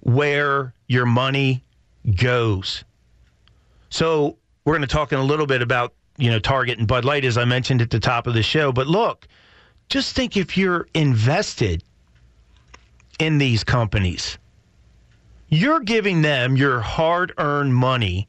where 0.00 0.74
your 0.86 1.06
money 1.06 1.64
goes. 2.16 2.84
So 3.90 4.36
we're 4.64 4.74
going 4.74 4.86
to 4.88 4.94
talk 4.94 5.12
in 5.12 5.18
a 5.18 5.24
little 5.24 5.46
bit 5.46 5.62
about, 5.62 5.94
you 6.16 6.30
know, 6.30 6.38
Target 6.38 6.78
and 6.78 6.86
Bud 6.86 7.04
Light, 7.04 7.24
as 7.24 7.38
I 7.38 7.44
mentioned 7.44 7.80
at 7.80 7.90
the 7.90 8.00
top 8.00 8.26
of 8.26 8.34
the 8.34 8.42
show. 8.42 8.72
But 8.72 8.86
look, 8.86 9.26
just 9.88 10.14
think 10.14 10.36
if 10.36 10.56
you're 10.56 10.86
invested 10.94 11.82
in 13.18 13.38
these 13.38 13.64
companies. 13.64 14.38
You're 15.48 15.80
giving 15.80 16.22
them 16.22 16.56
your 16.56 16.80
hard 16.80 17.32
earned 17.38 17.74
money 17.74 18.28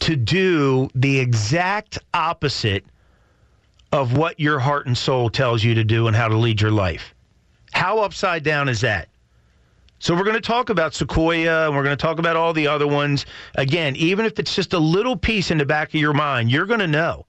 to 0.00 0.16
do 0.16 0.88
the 0.94 1.18
exact 1.18 1.98
opposite 2.14 2.84
of 3.92 4.16
what 4.16 4.38
your 4.38 4.58
heart 4.58 4.86
and 4.86 4.96
soul 4.96 5.30
tells 5.30 5.64
you 5.64 5.74
to 5.74 5.84
do 5.84 6.06
and 6.06 6.16
how 6.16 6.28
to 6.28 6.36
lead 6.36 6.60
your 6.60 6.70
life. 6.70 7.14
How 7.72 8.00
upside 8.00 8.42
down 8.42 8.68
is 8.68 8.80
that? 8.82 9.08
So 10.00 10.14
we're 10.14 10.24
going 10.24 10.34
to 10.34 10.40
talk 10.40 10.70
about 10.70 10.94
Sequoia 10.94 11.66
and 11.66 11.76
we're 11.76 11.82
going 11.82 11.96
to 11.96 12.00
talk 12.00 12.18
about 12.18 12.36
all 12.36 12.52
the 12.52 12.68
other 12.68 12.86
ones. 12.86 13.26
Again, 13.56 13.96
even 13.96 14.26
if 14.26 14.38
it's 14.38 14.54
just 14.54 14.72
a 14.72 14.78
little 14.78 15.16
piece 15.16 15.50
in 15.50 15.58
the 15.58 15.66
back 15.66 15.88
of 15.88 16.00
your 16.00 16.12
mind, 16.12 16.50
you're 16.50 16.66
going 16.66 16.80
to 16.80 16.86
know. 16.86 17.26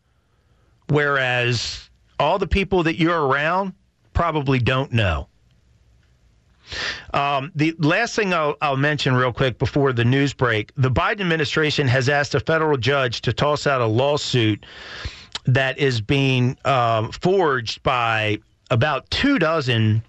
Whereas 0.87 1.89
all 2.19 2.37
the 2.37 2.47
people 2.47 2.83
that 2.83 2.97
you're 2.97 3.25
around 3.25 3.73
probably 4.13 4.59
don't 4.59 4.91
know. 4.91 5.27
Um, 7.13 7.51
the 7.55 7.73
last 7.79 8.15
thing 8.15 8.33
I'll, 8.33 8.55
I'll 8.61 8.77
mention 8.77 9.15
real 9.15 9.33
quick 9.33 9.57
before 9.57 9.91
the 9.91 10.05
news 10.05 10.33
break 10.33 10.71
the 10.75 10.91
Biden 10.91 11.21
administration 11.21 11.87
has 11.87 12.09
asked 12.09 12.35
a 12.35 12.39
federal 12.39 12.77
judge 12.77 13.21
to 13.21 13.33
toss 13.33 13.65
out 13.65 13.81
a 13.81 13.87
lawsuit 13.87 14.63
that 15.45 15.77
is 15.77 16.01
being 16.01 16.57
um, 16.65 17.11
forged 17.11 17.81
by 17.83 18.39
about 18.71 19.09
two 19.09 19.39
dozen 19.39 20.03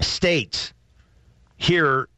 states 0.00 0.72
here 1.56 2.08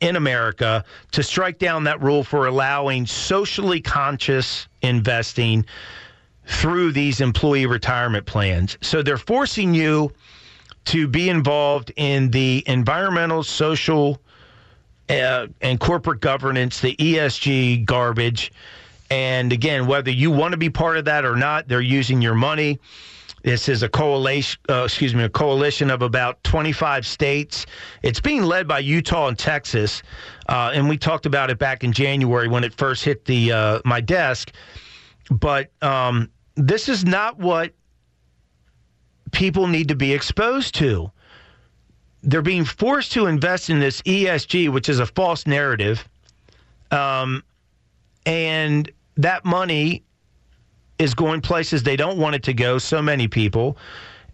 in 0.00 0.16
America 0.16 0.84
to 1.12 1.22
strike 1.22 1.58
down 1.58 1.84
that 1.84 2.00
rule 2.02 2.24
for 2.24 2.46
allowing 2.46 3.06
socially 3.06 3.80
conscious 3.80 4.66
investing 4.82 5.64
through 6.46 6.90
these 6.92 7.20
employee 7.20 7.66
retirement 7.66 8.26
plans. 8.26 8.76
So 8.80 9.02
they're 9.02 9.16
forcing 9.16 9.74
you 9.74 10.12
to 10.86 11.06
be 11.06 11.28
involved 11.28 11.92
in 11.96 12.30
the 12.30 12.64
environmental, 12.66 13.44
social, 13.44 14.20
uh, 15.08 15.46
and 15.60 15.78
corporate 15.78 16.20
governance, 16.20 16.80
the 16.80 16.96
ESG 16.96 17.84
garbage. 17.84 18.52
And 19.12 19.52
again, 19.52 19.86
whether 19.86 20.10
you 20.10 20.30
want 20.30 20.52
to 20.52 20.56
be 20.56 20.70
part 20.70 20.96
of 20.96 21.04
that 21.04 21.26
or 21.26 21.36
not, 21.36 21.68
they're 21.68 21.82
using 21.82 22.22
your 22.22 22.34
money. 22.34 22.80
This 23.42 23.68
is 23.68 23.82
a 23.82 23.88
coalition, 23.88 24.58
uh, 24.70 24.84
excuse 24.84 25.14
me, 25.14 25.22
a 25.22 25.28
coalition 25.28 25.90
of 25.90 26.00
about 26.00 26.42
25 26.44 27.06
states. 27.06 27.66
It's 28.02 28.20
being 28.20 28.42
led 28.42 28.66
by 28.66 28.78
Utah 28.78 29.28
and 29.28 29.38
Texas, 29.38 30.02
uh, 30.48 30.70
and 30.72 30.88
we 30.88 30.96
talked 30.96 31.26
about 31.26 31.50
it 31.50 31.58
back 31.58 31.84
in 31.84 31.92
January 31.92 32.48
when 32.48 32.64
it 32.64 32.72
first 32.72 33.04
hit 33.04 33.26
the 33.26 33.52
uh, 33.52 33.80
my 33.84 34.00
desk. 34.00 34.50
But 35.30 35.70
um, 35.82 36.30
this 36.54 36.88
is 36.88 37.04
not 37.04 37.38
what 37.38 37.74
people 39.30 39.66
need 39.66 39.88
to 39.88 39.94
be 39.94 40.14
exposed 40.14 40.74
to. 40.76 41.12
They're 42.22 42.40
being 42.40 42.64
forced 42.64 43.12
to 43.12 43.26
invest 43.26 43.68
in 43.68 43.78
this 43.78 44.00
ESG, 44.02 44.70
which 44.70 44.88
is 44.88 45.00
a 45.00 45.06
false 45.06 45.46
narrative. 45.46 46.08
Um, 46.90 47.42
and 48.24 48.90
that 49.16 49.44
money 49.44 50.02
is 50.98 51.14
going 51.14 51.40
places 51.40 51.82
they 51.82 51.96
don't 51.96 52.18
want 52.18 52.34
it 52.34 52.42
to 52.44 52.54
go, 52.54 52.78
so 52.78 53.02
many 53.02 53.28
people. 53.28 53.76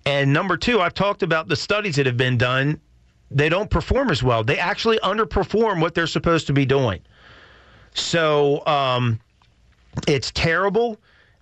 And 0.06 0.32
number 0.32 0.56
two, 0.56 0.80
I've 0.80 0.94
talked 0.94 1.22
about 1.22 1.48
the 1.48 1.56
studies 1.56 1.96
that 1.96 2.06
have 2.06 2.16
been 2.16 2.38
done. 2.38 2.80
They 3.30 3.48
don't 3.48 3.70
perform 3.70 4.10
as 4.10 4.22
well. 4.22 4.42
They 4.42 4.58
actually 4.58 4.98
underperform 4.98 5.80
what 5.80 5.94
they're 5.94 6.06
supposed 6.06 6.46
to 6.46 6.52
be 6.52 6.64
doing. 6.64 7.00
So 7.94 8.64
um, 8.66 9.20
it's 10.06 10.30
terrible 10.32 10.98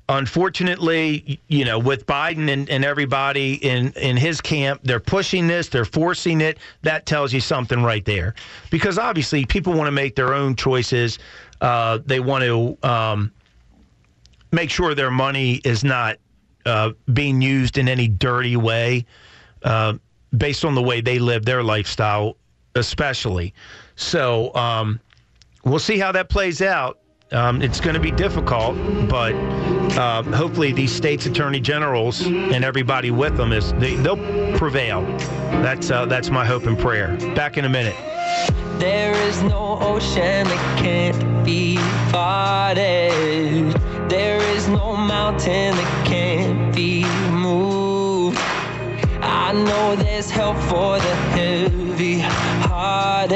unfortunately, 0.08 1.40
you 1.48 1.64
know, 1.64 1.78
with 1.78 2.06
Biden 2.06 2.50
and, 2.50 2.68
and 2.70 2.84
everybody 2.84 3.54
in, 3.54 3.92
in 3.92 4.16
his 4.16 4.40
camp, 4.40 4.80
they're 4.84 5.00
pushing 5.00 5.46
this, 5.46 5.68
they're 5.68 5.84
forcing 5.84 6.40
it. 6.40 6.58
That 6.82 7.06
tells 7.06 7.32
you 7.32 7.40
something 7.40 7.82
right 7.82 8.04
there. 8.04 8.34
Because 8.70 8.98
obviously, 8.98 9.44
people 9.44 9.72
want 9.72 9.88
to 9.88 9.92
make 9.92 10.14
their 10.14 10.34
own 10.34 10.54
choices. 10.54 11.18
Uh, 11.60 11.98
they 12.04 12.20
want 12.20 12.44
to 12.44 12.78
um, 12.88 13.32
make 14.52 14.70
sure 14.70 14.94
their 14.94 15.10
money 15.10 15.54
is 15.64 15.82
not 15.82 16.18
uh, 16.66 16.92
being 17.12 17.40
used 17.40 17.78
in 17.78 17.88
any 17.88 18.08
dirty 18.08 18.56
way 18.56 19.06
uh, 19.62 19.94
based 20.36 20.64
on 20.64 20.74
the 20.74 20.82
way 20.82 21.00
they 21.00 21.18
live 21.18 21.44
their 21.44 21.62
lifestyle, 21.62 22.36
especially. 22.74 23.54
So 23.96 24.54
um, 24.54 25.00
we'll 25.64 25.78
see 25.78 25.98
how 25.98 26.12
that 26.12 26.28
plays 26.28 26.62
out. 26.62 26.98
Um, 27.32 27.60
it's 27.60 27.80
going 27.80 27.94
to 27.94 28.00
be 28.00 28.12
difficult, 28.12 28.76
but 29.08 29.34
uh, 29.98 30.22
hopefully 30.22 30.70
these 30.70 30.94
states' 30.94 31.26
attorney 31.26 31.58
generals 31.58 32.24
and 32.24 32.64
everybody 32.64 33.10
with 33.10 33.36
them 33.36 33.52
is 33.52 33.72
they, 33.74 33.96
will 33.96 34.16
prevail. 34.56 35.02
That's 35.60 35.90
uh, 35.90 36.06
that's 36.06 36.30
my 36.30 36.44
hope 36.46 36.66
and 36.66 36.78
prayer. 36.78 37.16
Back 37.34 37.56
in 37.56 37.64
a 37.64 37.68
minute. 37.68 37.96
There 38.78 39.12
is 39.26 39.42
no 39.42 39.76
ocean 39.80 40.46
that 40.46 40.78
can't 40.78 41.44
be 41.44 41.78
parted. 42.12 43.72
There 44.08 44.40
is 44.54 44.68
no 44.68 44.96
mountain 44.96 45.74
that 45.74 46.06
can't 46.06 46.72
be 46.76 47.04
moved. 47.32 48.38
I 49.20 49.52
know 49.52 49.96
there's 49.96 50.30
help 50.30 50.56
for 50.58 51.00
the 51.00 51.14
heavy 51.34 52.20
hearted. 52.20 53.34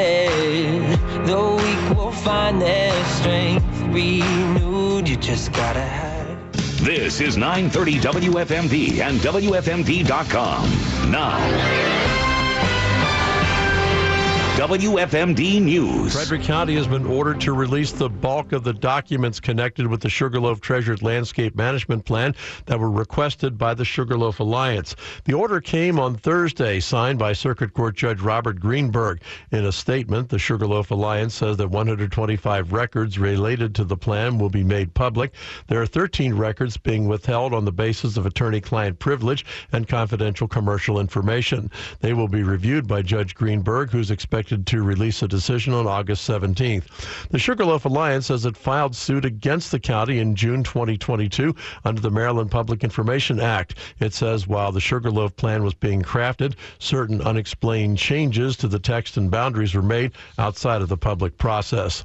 The 1.26 1.42
weak 1.56 1.98
will 1.98 2.12
find 2.12 2.62
their 2.62 3.04
strength 3.06 3.79
renewed. 3.92 5.08
You 5.08 5.16
just 5.16 5.52
gotta 5.52 5.80
have. 5.80 6.20
This 6.84 7.20
is 7.20 7.36
930 7.36 7.98
WFMD 8.00 9.00
and 9.00 9.18
WFMD.com. 9.20 11.10
Now. 11.10 12.19
WFMD 14.60 15.62
News. 15.62 16.12
Frederick 16.12 16.42
County 16.42 16.74
has 16.74 16.86
been 16.86 17.06
ordered 17.06 17.40
to 17.40 17.54
release 17.54 17.92
the 17.92 18.10
bulk 18.10 18.52
of 18.52 18.62
the 18.62 18.74
documents 18.74 19.40
connected 19.40 19.86
with 19.86 20.02
the 20.02 20.10
Sugarloaf 20.10 20.60
Treasured 20.60 21.00
Landscape 21.00 21.56
Management 21.56 22.04
Plan 22.04 22.34
that 22.66 22.78
were 22.78 22.90
requested 22.90 23.56
by 23.56 23.72
the 23.72 23.86
Sugarloaf 23.86 24.38
Alliance. 24.38 24.94
The 25.24 25.32
order 25.32 25.62
came 25.62 25.98
on 25.98 26.14
Thursday, 26.14 26.78
signed 26.78 27.18
by 27.18 27.32
Circuit 27.32 27.72
Court 27.72 27.96
Judge 27.96 28.20
Robert 28.20 28.60
Greenberg. 28.60 29.22
In 29.50 29.64
a 29.64 29.72
statement, 29.72 30.28
the 30.28 30.38
Sugarloaf 30.38 30.90
Alliance 30.90 31.32
says 31.32 31.56
that 31.56 31.70
125 31.70 32.70
records 32.70 33.18
related 33.18 33.74
to 33.76 33.84
the 33.84 33.96
plan 33.96 34.38
will 34.38 34.50
be 34.50 34.62
made 34.62 34.92
public. 34.92 35.32
There 35.68 35.80
are 35.80 35.86
13 35.86 36.34
records 36.34 36.76
being 36.76 37.08
withheld 37.08 37.54
on 37.54 37.64
the 37.64 37.72
basis 37.72 38.18
of 38.18 38.26
attorney 38.26 38.60
client 38.60 38.98
privilege 38.98 39.46
and 39.72 39.88
confidential 39.88 40.46
commercial 40.46 41.00
information. 41.00 41.70
They 42.00 42.12
will 42.12 42.28
be 42.28 42.42
reviewed 42.42 42.86
by 42.86 43.00
Judge 43.00 43.34
Greenberg, 43.34 43.88
who's 43.88 44.10
expected 44.10 44.49
expected 44.50 44.66
to 44.66 44.82
release 44.82 45.22
a 45.22 45.28
decision 45.28 45.72
on 45.72 45.86
August 45.86 46.28
17th. 46.28 47.28
The 47.28 47.38
Sugarloaf 47.38 47.84
Alliance 47.84 48.26
says 48.26 48.44
it 48.44 48.56
filed 48.56 48.96
suit 48.96 49.24
against 49.24 49.70
the 49.70 49.78
county 49.78 50.18
in 50.18 50.34
June 50.34 50.64
2022 50.64 51.54
under 51.84 52.00
the 52.00 52.10
Maryland 52.10 52.50
Public 52.50 52.82
Information 52.82 53.38
Act. 53.38 53.76
It 54.00 54.12
says 54.12 54.48
while 54.48 54.72
the 54.72 54.80
Sugarloaf 54.80 55.36
plan 55.36 55.62
was 55.62 55.74
being 55.74 56.02
crafted, 56.02 56.54
certain 56.80 57.22
unexplained 57.22 57.98
changes 57.98 58.56
to 58.56 58.66
the 58.66 58.80
text 58.80 59.16
and 59.16 59.30
boundaries 59.30 59.74
were 59.74 59.82
made 59.82 60.12
outside 60.36 60.82
of 60.82 60.88
the 60.88 60.96
public 60.96 61.38
process. 61.38 62.04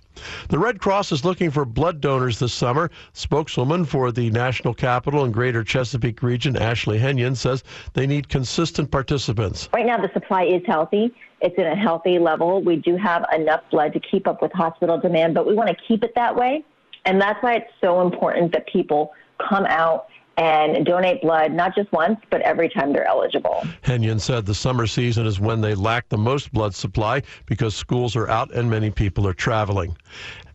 The 0.49 0.60
Red 0.60 0.79
Cross 0.79 1.12
is 1.12 1.25
looking 1.25 1.49
for 1.49 1.65
blood 1.65 1.99
donors 1.99 2.39
this 2.39 2.53
summer. 2.53 2.91
Spokeswoman 3.13 3.86
for 3.86 4.12
the 4.12 4.29
National 4.29 4.73
Capital 4.73 5.23
and 5.23 5.34
Greater 5.34 5.63
Chesapeake 5.63 6.21
region, 6.21 6.55
Ashley 6.55 6.99
Henyon, 6.99 7.36
says 7.36 7.63
they 7.93 8.05
need 8.05 8.29
consistent 8.29 8.91
participants. 8.91 9.67
Right 9.73 9.86
now, 9.86 9.97
the 9.97 10.12
supply 10.13 10.43
is 10.43 10.62
healthy. 10.67 11.13
It's 11.45 11.55
in 11.60 11.67
a 11.67 11.75
healthy 11.75 12.17
level. 12.17 12.63
We 12.63 12.77
do 12.77 12.97
have 12.97 13.23
enough 13.31 13.62
blood 13.69 13.93
to 13.93 13.99
keep 13.99 14.27
up 14.27 14.41
with 14.41 14.51
hospital 14.51 14.99
demand, 14.99 15.36
but 15.36 15.45
we 15.45 15.53
want 15.53 15.69
to 15.69 15.75
keep 15.88 16.03
it 16.03 16.12
that 16.15 16.36
way. 16.36 16.65
And 17.05 17.21
that's 17.21 17.41
why 17.43 17.53
it's 17.58 17.71
so 17.79 18.01
important 18.01 18.51
that 18.53 18.65
people 18.65 19.13
come 19.47 19.63
out 19.67 20.08
and 20.38 20.84
donate 20.84 21.21
blood 21.21 21.53
not 21.53 21.75
just 21.75 21.91
once, 21.91 22.19
but 22.31 22.41
every 22.41 22.67
time 22.67 22.91
they're 22.91 23.08
eligible. 23.08 23.63
Henyon 23.84 24.19
said 24.19 24.47
the 24.47 24.55
summer 24.55 24.88
season 24.88 25.27
is 25.27 25.39
when 25.39 25.62
they 25.62 25.75
lack 25.75 26.10
the 26.10 26.17
most 26.17 26.51
blood 26.51 26.73
supply 26.73 27.21
because 27.45 27.75
schools 27.75 28.15
are 28.15 28.27
out 28.27 28.51
and 28.51 28.67
many 28.67 28.89
people 28.89 29.27
are 29.27 29.34
traveling. 29.34 29.95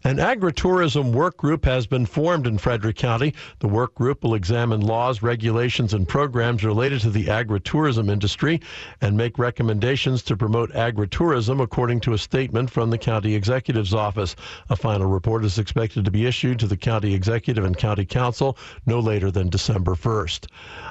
An 0.03 0.17
agritourism 0.17 1.13
work 1.13 1.37
group 1.37 1.67
has 1.67 1.87
been 1.87 2.07
formed 2.07 2.47
in 2.47 2.57
Frederick 2.57 2.97
County. 2.97 3.35
The 3.59 3.69
work 3.69 3.95
group 3.95 4.25
will 4.25 4.33
examine 4.33 4.81
laws, 4.81 5.21
regulations, 5.21 5.93
and 5.93 6.09
programs 6.09 6.65
related 6.65 7.03
to 7.03 7.11
the 7.11 7.27
agritourism 7.27 8.11
industry 8.11 8.63
and 9.03 9.15
make 9.15 9.39
recommendations 9.39 10.23
to 10.23 10.39
promote 10.39 10.73
agritourism, 10.73 11.61
according 11.61 12.01
to 12.01 12.15
a 12.15 12.19
statement 12.19 12.71
from 12.71 12.89
the 12.89 12.97
county 12.97 13.35
executive's 13.35 13.93
office. 13.93 14.37
A 14.71 14.77
final 14.77 15.07
report 15.07 15.45
is 15.45 15.59
expected 15.59 16.07
to 16.07 16.11
be 16.11 16.25
issued 16.25 16.59
to 16.61 16.67
the 16.67 16.79
county 16.79 17.13
executive 17.13 17.65
and 17.67 17.77
county 17.77 18.07
council 18.07 18.57
no 18.87 19.01
later 19.01 19.31
than 19.31 19.51
December 19.51 19.95
1st. 19.95 20.47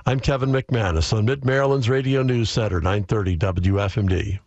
I'm 0.05 0.19
Kevin 0.19 0.51
McManus 0.51 1.17
on 1.17 1.25
Mid 1.25 1.45
Maryland's 1.45 1.89
Radio 1.89 2.21
News 2.21 2.51
Center, 2.51 2.79
930 2.79 3.37
WFMD. 3.37 4.39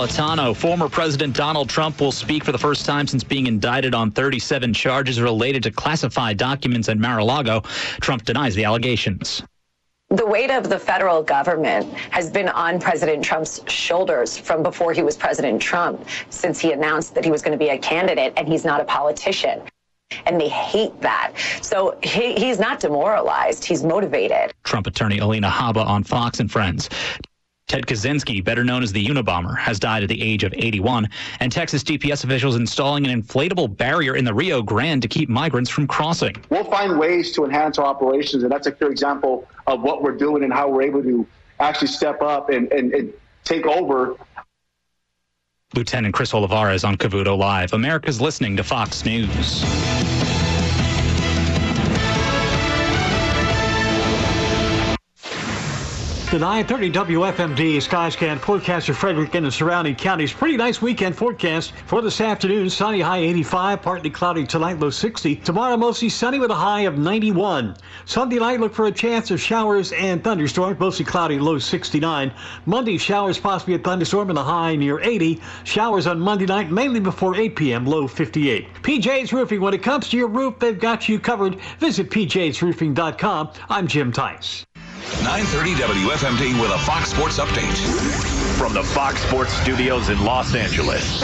Napolitano. 0.00 0.56
Former 0.56 0.88
President 0.88 1.36
Donald 1.36 1.68
Trump 1.68 2.00
will 2.00 2.12
speak 2.12 2.42
for 2.42 2.52
the 2.52 2.58
first 2.58 2.86
time 2.86 3.06
since 3.06 3.22
being 3.22 3.46
indicted 3.46 3.94
on 3.94 4.10
37 4.10 4.72
charges 4.72 5.20
related 5.20 5.62
to 5.64 5.70
classified 5.70 6.38
documents 6.38 6.88
at 6.88 6.96
Mar-a-Lago. 6.96 7.60
Trump 8.00 8.24
denies 8.24 8.54
the 8.54 8.64
allegations. 8.64 9.42
The 10.08 10.26
weight 10.26 10.50
of 10.50 10.70
the 10.70 10.78
federal 10.78 11.22
government 11.22 11.92
has 12.10 12.30
been 12.30 12.48
on 12.48 12.80
President 12.80 13.22
Trump's 13.22 13.60
shoulders 13.70 14.38
from 14.38 14.62
before 14.62 14.94
he 14.94 15.02
was 15.02 15.16
President 15.16 15.60
Trump, 15.60 16.04
since 16.30 16.58
he 16.58 16.72
announced 16.72 17.14
that 17.14 17.24
he 17.24 17.30
was 17.30 17.42
going 17.42 17.56
to 17.56 17.62
be 17.62 17.70
a 17.70 17.78
candidate 17.78 18.32
and 18.36 18.48
he's 18.48 18.64
not 18.64 18.80
a 18.80 18.84
politician 18.84 19.60
and 20.26 20.40
they 20.40 20.48
hate 20.48 20.98
that. 21.02 21.32
So 21.62 21.96
he, 22.02 22.34
he's 22.34 22.58
not 22.58 22.80
demoralized, 22.80 23.64
he's 23.64 23.84
motivated. 23.84 24.52
Trump 24.64 24.88
attorney 24.88 25.18
Alina 25.18 25.48
Habba 25.48 25.86
on 25.86 26.02
Fox 26.02 26.40
and 26.40 26.50
Friends. 26.50 26.90
Ted 27.70 27.86
Kaczynski, 27.86 28.42
better 28.42 28.64
known 28.64 28.82
as 28.82 28.90
the 28.90 29.06
Unabomber, 29.06 29.56
has 29.56 29.78
died 29.78 30.02
at 30.02 30.08
the 30.08 30.20
age 30.20 30.42
of 30.42 30.52
81, 30.56 31.08
and 31.38 31.52
Texas 31.52 31.84
DPS 31.84 32.24
officials 32.24 32.56
installing 32.56 33.06
an 33.06 33.22
inflatable 33.22 33.76
barrier 33.76 34.16
in 34.16 34.24
the 34.24 34.34
Rio 34.34 34.60
Grande 34.60 35.00
to 35.02 35.06
keep 35.06 35.28
migrants 35.28 35.70
from 35.70 35.86
crossing. 35.86 36.34
We'll 36.50 36.64
find 36.64 36.98
ways 36.98 37.30
to 37.36 37.44
enhance 37.44 37.78
our 37.78 37.86
operations, 37.86 38.42
and 38.42 38.50
that's 38.50 38.66
a 38.66 38.72
clear 38.72 38.90
example 38.90 39.46
of 39.68 39.82
what 39.82 40.02
we're 40.02 40.16
doing 40.16 40.42
and 40.42 40.52
how 40.52 40.68
we're 40.68 40.82
able 40.82 41.04
to 41.04 41.24
actually 41.60 41.86
step 41.86 42.20
up 42.22 42.50
and, 42.50 42.72
and, 42.72 42.92
and 42.92 43.12
take 43.44 43.64
over 43.66 44.16
Lieutenant 45.72 46.12
Chris 46.12 46.32
Olivarez 46.32 46.84
on 46.84 46.96
Cavuto 46.96 47.38
Live. 47.38 47.72
America's 47.72 48.20
listening 48.20 48.56
to 48.56 48.64
Fox 48.64 49.04
News. 49.04 49.62
The 56.30 56.38
930 56.38 56.92
WFMD 56.92 57.78
Skyscan 57.78 58.38
forecaster 58.38 58.94
Frederick 58.94 59.34
and 59.34 59.44
the 59.44 59.50
surrounding 59.50 59.96
counties. 59.96 60.32
Pretty 60.32 60.56
nice 60.56 60.80
weekend 60.80 61.16
forecast 61.16 61.72
for 61.86 62.00
this 62.02 62.20
afternoon. 62.20 62.70
Sunny 62.70 63.00
high 63.00 63.18
85, 63.18 63.82
partly 63.82 64.10
cloudy 64.10 64.46
tonight, 64.46 64.78
low 64.78 64.90
60. 64.90 65.34
Tomorrow 65.34 65.76
mostly 65.76 66.08
sunny 66.08 66.38
with 66.38 66.52
a 66.52 66.54
high 66.54 66.82
of 66.82 66.96
91. 66.96 67.74
Sunday 68.04 68.38
night 68.38 68.60
look 68.60 68.72
for 68.72 68.86
a 68.86 68.92
chance 68.92 69.32
of 69.32 69.40
showers 69.40 69.90
and 69.90 70.22
thunderstorms, 70.22 70.78
mostly 70.78 71.04
cloudy, 71.04 71.40
low 71.40 71.58
69. 71.58 72.32
Monday 72.64 72.96
showers, 72.96 73.36
possibly 73.36 73.74
a 73.74 73.78
thunderstorm 73.80 74.30
and 74.30 74.38
a 74.38 74.44
high 74.44 74.76
near 74.76 75.00
80. 75.00 75.40
Showers 75.64 76.06
on 76.06 76.20
Monday 76.20 76.46
night, 76.46 76.70
mainly 76.70 77.00
before 77.00 77.34
8 77.34 77.56
p.m., 77.56 77.84
low 77.84 78.06
58. 78.06 78.72
PJ's 78.82 79.32
Roofing. 79.32 79.60
When 79.60 79.74
it 79.74 79.82
comes 79.82 80.08
to 80.10 80.16
your 80.16 80.28
roof, 80.28 80.60
they've 80.60 80.78
got 80.78 81.08
you 81.08 81.18
covered. 81.18 81.58
Visit 81.80 82.08
pjsroofing.com. 82.08 83.50
I'm 83.68 83.88
Jim 83.88 84.12
Tice. 84.12 84.64
930 85.18 85.74
WFMD 85.74 86.60
with 86.60 86.70
a 86.70 86.78
Fox 86.78 87.10
Sports 87.10 87.38
update. 87.38 87.76
From 88.56 88.72
the 88.72 88.82
Fox 88.82 89.22
Sports 89.22 89.52
studios 89.52 90.08
in 90.08 90.24
Los 90.24 90.54
Angeles. 90.54 91.20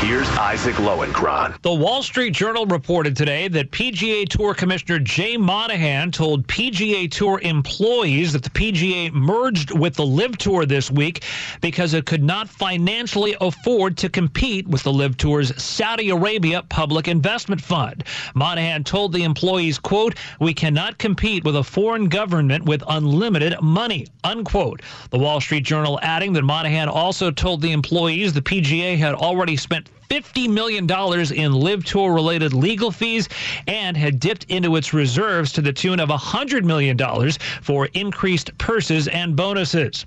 Here's 0.00 0.30
Isaac 0.30 0.76
Lowenkron. 0.76 1.60
The 1.60 1.74
Wall 1.74 2.02
Street 2.02 2.32
Journal 2.32 2.64
reported 2.64 3.14
today 3.14 3.48
that 3.48 3.70
PGA 3.70 4.26
Tour 4.26 4.54
Commissioner 4.54 4.98
Jay 4.98 5.36
Monahan 5.36 6.10
told 6.10 6.46
PGA 6.46 7.08
Tour 7.10 7.38
employees 7.42 8.32
that 8.32 8.42
the 8.42 8.48
PGA 8.48 9.12
merged 9.12 9.78
with 9.78 9.96
the 9.96 10.06
LIV 10.06 10.38
Tour 10.38 10.64
this 10.64 10.90
week 10.90 11.24
because 11.60 11.92
it 11.92 12.06
could 12.06 12.24
not 12.24 12.48
financially 12.48 13.36
afford 13.42 13.98
to 13.98 14.08
compete 14.08 14.66
with 14.66 14.82
the 14.84 14.92
LIV 14.92 15.18
Tour's 15.18 15.62
Saudi 15.62 16.08
Arabia 16.08 16.62
Public 16.70 17.06
Investment 17.06 17.60
Fund. 17.60 18.02
Monahan 18.34 18.82
told 18.82 19.12
the 19.12 19.24
employees, 19.24 19.78
quote, 19.78 20.14
we 20.40 20.54
cannot 20.54 20.96
compete 20.96 21.44
with 21.44 21.56
a 21.56 21.62
foreign 21.62 22.08
government 22.08 22.64
with 22.64 22.82
unlimited 22.88 23.54
money, 23.60 24.06
unquote. 24.24 24.80
The 25.10 25.18
Wall 25.18 25.42
Street 25.42 25.64
Journal 25.64 26.00
adding 26.02 26.32
that 26.32 26.42
Monahan 26.42 26.88
also 26.88 27.30
told 27.30 27.60
the 27.60 27.72
employees 27.72 28.32
the 28.32 28.40
PGA 28.40 28.96
had 28.96 29.14
already 29.14 29.58
spent 29.58 29.89
$50 30.10 30.50
million 30.50 30.90
in 31.32 31.52
LIV 31.52 31.84
Tour 31.84 32.12
related 32.12 32.52
legal 32.52 32.90
fees 32.90 33.28
and 33.68 33.96
had 33.96 34.18
dipped 34.18 34.44
into 34.48 34.74
its 34.74 34.92
reserves 34.92 35.52
to 35.52 35.60
the 35.60 35.72
tune 35.72 36.00
of 36.00 36.08
$100 36.08 36.64
million 36.64 36.98
for 37.62 37.88
increased 37.94 38.56
purses 38.58 39.06
and 39.06 39.36
bonuses. 39.36 40.04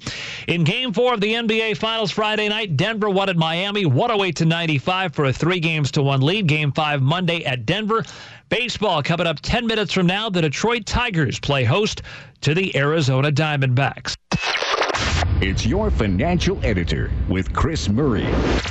In 0.49 0.65
game 0.65 0.91
four 0.91 1.13
of 1.13 1.21
the 1.21 1.33
NBA 1.33 1.77
Finals 1.77 2.11
Friday 2.11 2.49
night, 2.49 2.75
Denver 2.75 3.09
won 3.09 3.29
at 3.29 3.37
Miami 3.37 3.85
108 3.85 4.35
to 4.35 4.45
95 4.45 5.15
for 5.15 5.25
a 5.25 5.33
three 5.33 5.61
games 5.61 5.89
to 5.91 6.03
one 6.03 6.21
lead. 6.21 6.47
Game 6.47 6.73
five 6.73 7.01
Monday 7.01 7.45
at 7.45 7.65
Denver. 7.65 8.03
Baseball 8.49 9.01
coming 9.01 9.25
up 9.25 9.39
10 9.41 9.65
minutes 9.65 9.93
from 9.93 10.05
now. 10.05 10.29
The 10.29 10.41
Detroit 10.41 10.85
Tigers 10.85 11.39
play 11.39 11.63
host 11.63 12.01
to 12.41 12.53
the 12.53 12.75
Arizona 12.75 13.31
Diamondbacks. 13.31 14.17
It's 15.45 15.65
your 15.65 15.91
financial 15.91 16.58
editor 16.63 17.12
with 17.27 17.51
Chris 17.51 17.89
Murray 17.89 18.23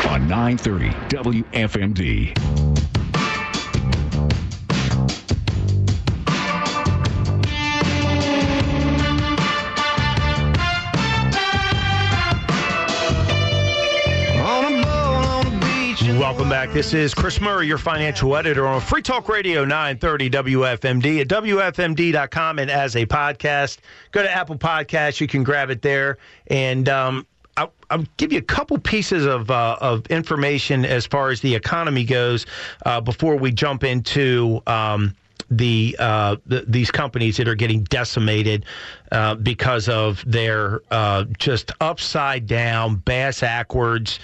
on 0.08 0.26
930 0.26 0.88
WFMD. 1.10 2.71
Welcome 16.32 16.48
back. 16.48 16.72
This 16.72 16.94
is 16.94 17.12
Chris 17.12 17.42
Murray, 17.42 17.66
your 17.66 17.76
financial 17.76 18.34
editor 18.34 18.66
on 18.66 18.80
Free 18.80 19.02
Talk 19.02 19.28
Radio 19.28 19.66
930 19.66 20.30
WFMD 20.30 21.20
at 21.20 21.28
WFMD.com 21.28 22.58
and 22.58 22.70
as 22.70 22.96
a 22.96 23.04
podcast. 23.04 23.80
Go 24.12 24.22
to 24.22 24.30
Apple 24.30 24.56
Podcasts. 24.56 25.20
You 25.20 25.26
can 25.26 25.42
grab 25.44 25.68
it 25.68 25.82
there. 25.82 26.16
And 26.46 26.88
um, 26.88 27.26
I'll, 27.58 27.74
I'll, 27.90 28.06
give 28.16 28.32
you 28.32 28.38
a 28.38 28.42
couple 28.42 28.78
pieces 28.78 29.26
of, 29.26 29.50
uh, 29.50 29.76
of 29.82 30.06
information 30.06 30.86
as 30.86 31.04
far 31.04 31.28
as 31.28 31.42
the 31.42 31.54
economy 31.54 32.02
goes 32.02 32.46
uh, 32.86 33.02
before 33.02 33.36
we 33.36 33.52
jump 33.52 33.84
into. 33.84 34.62
Um, 34.66 35.14
the, 35.50 35.94
uh, 35.98 36.36
the, 36.46 36.64
these 36.66 36.90
companies 36.90 37.36
that 37.36 37.46
are 37.46 37.54
getting 37.54 37.82
decimated 37.84 38.64
uh, 39.10 39.34
because 39.34 39.86
of 39.86 40.24
their 40.26 40.80
uh, 40.90 41.24
just 41.36 41.72
upside 41.82 42.46
down, 42.46 42.96
bass 42.96 43.42
backwards, 43.42 44.18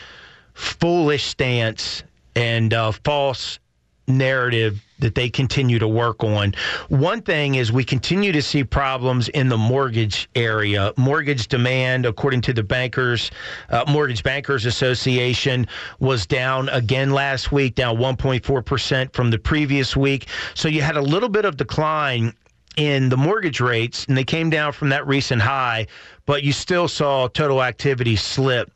foolish 0.58 1.24
stance 1.24 2.02
and 2.34 2.74
uh, 2.74 2.90
false 2.90 3.60
narrative 4.08 4.84
that 4.98 5.14
they 5.14 5.30
continue 5.30 5.78
to 5.78 5.86
work 5.86 6.24
on. 6.24 6.52
One 6.88 7.22
thing 7.22 7.54
is 7.54 7.70
we 7.70 7.84
continue 7.84 8.32
to 8.32 8.42
see 8.42 8.64
problems 8.64 9.28
in 9.28 9.48
the 9.48 9.56
mortgage 9.56 10.28
area. 10.34 10.92
Mortgage 10.96 11.46
demand, 11.46 12.06
according 12.06 12.40
to 12.42 12.52
the 12.52 12.62
bankers, 12.62 13.30
uh, 13.70 13.84
Mortgage 13.86 14.24
Bankers 14.24 14.66
Association, 14.66 15.68
was 16.00 16.26
down 16.26 16.68
again 16.70 17.10
last 17.10 17.52
week, 17.52 17.76
down 17.76 17.98
1.4% 17.98 19.12
from 19.12 19.30
the 19.30 19.38
previous 19.38 19.96
week. 19.96 20.26
So 20.54 20.68
you 20.68 20.82
had 20.82 20.96
a 20.96 21.02
little 21.02 21.28
bit 21.28 21.44
of 21.44 21.56
decline 21.56 22.32
in 22.76 23.08
the 23.10 23.16
mortgage 23.16 23.60
rates, 23.60 24.06
and 24.06 24.16
they 24.16 24.24
came 24.24 24.50
down 24.50 24.72
from 24.72 24.88
that 24.88 25.06
recent 25.06 25.42
high, 25.42 25.86
but 26.26 26.42
you 26.42 26.52
still 26.52 26.88
saw 26.88 27.28
total 27.28 27.62
activity 27.62 28.16
slip 28.16 28.72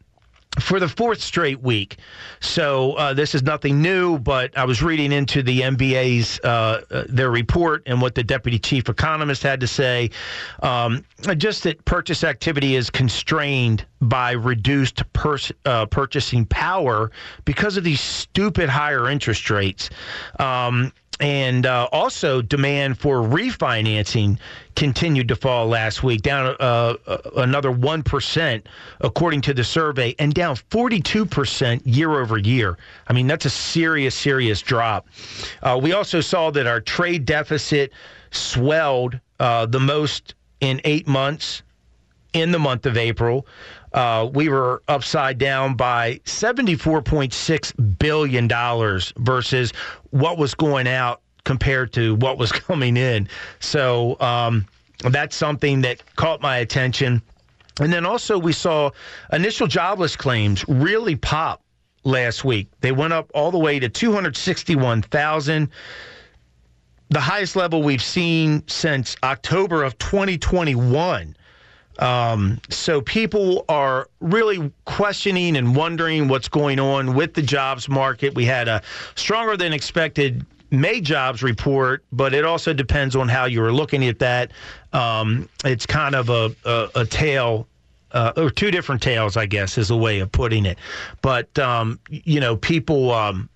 for 0.61 0.79
the 0.79 0.89
fourth 0.89 1.21
straight 1.21 1.63
week. 1.63 1.97
So 2.41 2.93
uh, 2.95 3.15
this 3.15 3.35
is 3.35 3.43
nothing 3.43 3.81
new, 3.81 4.19
but 4.19 4.57
I 4.57 4.65
was 4.65 4.83
reading 4.83 5.11
into 5.11 5.43
the 5.43 5.63
MBA's 5.63 6.39
uh, 6.45 6.83
uh, 6.91 7.05
their 7.09 7.31
report 7.31 7.83
and 7.87 8.03
what 8.03 8.15
the 8.15 8.23
deputy 8.23 8.59
chief 8.59 8.89
economist 8.89 9.43
had 9.43 9.61
to 9.61 9.67
say. 9.67 10.11
Um, 10.63 11.05
just 11.37 11.63
that 11.63 11.83
purchase 11.85 12.23
activity 12.23 12.77
is 12.77 12.91
constrained 12.91 13.87
by 14.03 14.33
reduced 14.33 15.03
uh, 15.65 15.87
purchasing 15.87 16.45
power 16.47 17.11
because 17.45 17.77
of 17.77 17.85
these 17.85 18.01
stupid 18.01 18.69
higher 18.69 19.09
interest 19.09 19.49
rates. 19.49 19.89
Um, 20.39 20.93
and 21.23 21.67
uh, 21.67 21.89
also 21.93 22.43
demand 22.43 22.99
for 22.99 23.19
refinancing 23.19 24.37
continued 24.75 25.29
to 25.29 25.37
fall 25.37 25.69
last 25.69 26.03
week, 26.03 26.21
down 26.21 26.57
uh, 26.59 26.97
uh 27.07 27.19
another 27.37 27.71
1%, 27.71 28.63
according 29.01 29.41
to 29.41 29.55
the 29.55 29.63
survey, 29.63 30.15
and 30.19 30.35
down 30.35 30.57
42% 30.57 31.81
year 31.85 32.21
over 32.21 32.39
year. 32.39 32.77
I 33.07 33.13
mean, 33.13 33.29
that's 33.29 33.45
a 33.45 33.51
serious, 33.51 34.17
serious 34.17 34.61
drop. 34.61 35.07
Uh, 35.63 35.79
we 35.81 35.93
also 35.93 36.21
saw 36.21 36.51
that 36.51 36.67
our 36.67 36.81
trade 36.81 37.25
deficit 37.25 37.93
swelled 38.33 39.21
uh, 39.39 39.67
the 39.67 39.81
most 39.81 40.35
in 40.61 40.81
eight 40.83 41.07
months 41.07 41.63
in 42.33 42.51
the 42.51 42.59
month 42.59 42.85
of 42.85 42.97
April. 42.97 43.47
Uh, 43.95 44.29
we 44.33 44.49
were 44.49 44.83
upside 44.89 45.39
down 45.39 45.75
by 45.75 46.21
$74.6 46.25 47.99
billion 47.99 48.49
versus 49.19 49.73
what 50.11 50.39
was 50.39 50.55
going 50.55 50.89
out 50.89 51.21
compared 51.45 51.93
to 51.93 52.15
what 52.17 52.39
was 52.39 52.53
coming 52.53 52.97
in. 52.97 53.29
So 53.61 54.19
um, 54.21 54.67
that's 55.05 55.37
something 55.37 55.83
that 55.83 56.03
caught 56.17 56.41
my 56.41 56.59
attention. 56.59 57.23
And 57.81 57.93
then 57.93 58.05
also, 58.05 58.39
we 58.39 58.53
saw 58.53 58.91
initial 59.33 59.67
jobless 59.67 60.15
claims 60.15 60.65
really 60.69 61.17
pop 61.17 61.63
last 62.05 62.45
week. 62.45 62.69
They 62.81 62.93
went 62.93 63.13
up 63.13 63.31
all 63.35 63.51
the 63.51 63.59
way 63.59 63.79
to 63.79 63.89
261,000 63.89 65.71
the 67.13 67.21
highest 67.21 67.57
level 67.57 67.83
we've 67.83 68.03
seen 68.03 68.67
since 68.67 69.17
October 69.23 69.83
of 69.83 69.99
2021. 69.99 71.37
Um, 71.99 72.61
so 72.71 73.01
people 73.01 73.65
are 73.69 74.09
really 74.21 74.73
questioning 74.85 75.57
and 75.57 75.77
wondering 75.77 76.29
what's 76.29 76.49
going 76.49 76.81
on 76.81 77.15
with 77.15 77.35
the 77.35 77.43
jobs 77.43 77.89
market. 77.89 78.35
We 78.35 78.45
had 78.45 78.69
a 78.69 78.83
stronger 79.15 79.57
than 79.57 79.73
expected 79.73 80.45
May 80.71 81.03
jobs 81.03 81.43
report, 81.43 82.03
but 82.13 82.33
it 82.33 82.47
also 82.47 82.73
depends 82.73 83.15
on 83.15 83.29
how 83.29 83.45
you're 83.45 83.73
looking 83.73 84.07
at 84.07 84.19
that. 84.21 84.53
Um, 84.95 85.49
it's 85.67 85.85
kind 85.85 86.15
of 86.15 86.31
a, 86.31 86.55
a, 86.65 86.89
a 87.01 87.05
tale 87.05 87.69
uh, 88.13 88.33
or 88.37 88.51
two 88.51 88.71
different 88.71 89.03
tales, 89.03 89.37
I 89.37 89.47
guess, 89.47 89.77
is 89.77 89.91
a 89.91 89.97
way 89.97 90.21
of 90.21 90.33
putting 90.33 90.65
it. 90.65 90.79
But 91.21 91.59
um, 91.59 92.01
you 92.09 92.41
know, 92.41 92.57
people 92.57 93.13
um, 93.13 93.51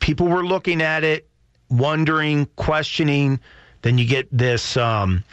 people 0.00 0.28
were 0.28 0.44
looking 0.44 0.82
at 0.82 1.04
it, 1.04 1.26
wondering, 1.70 2.46
questioning. 2.56 3.40
Then 3.82 3.96
you 3.96 4.06
get 4.06 4.28
this 4.30 4.76
um, 4.76 5.24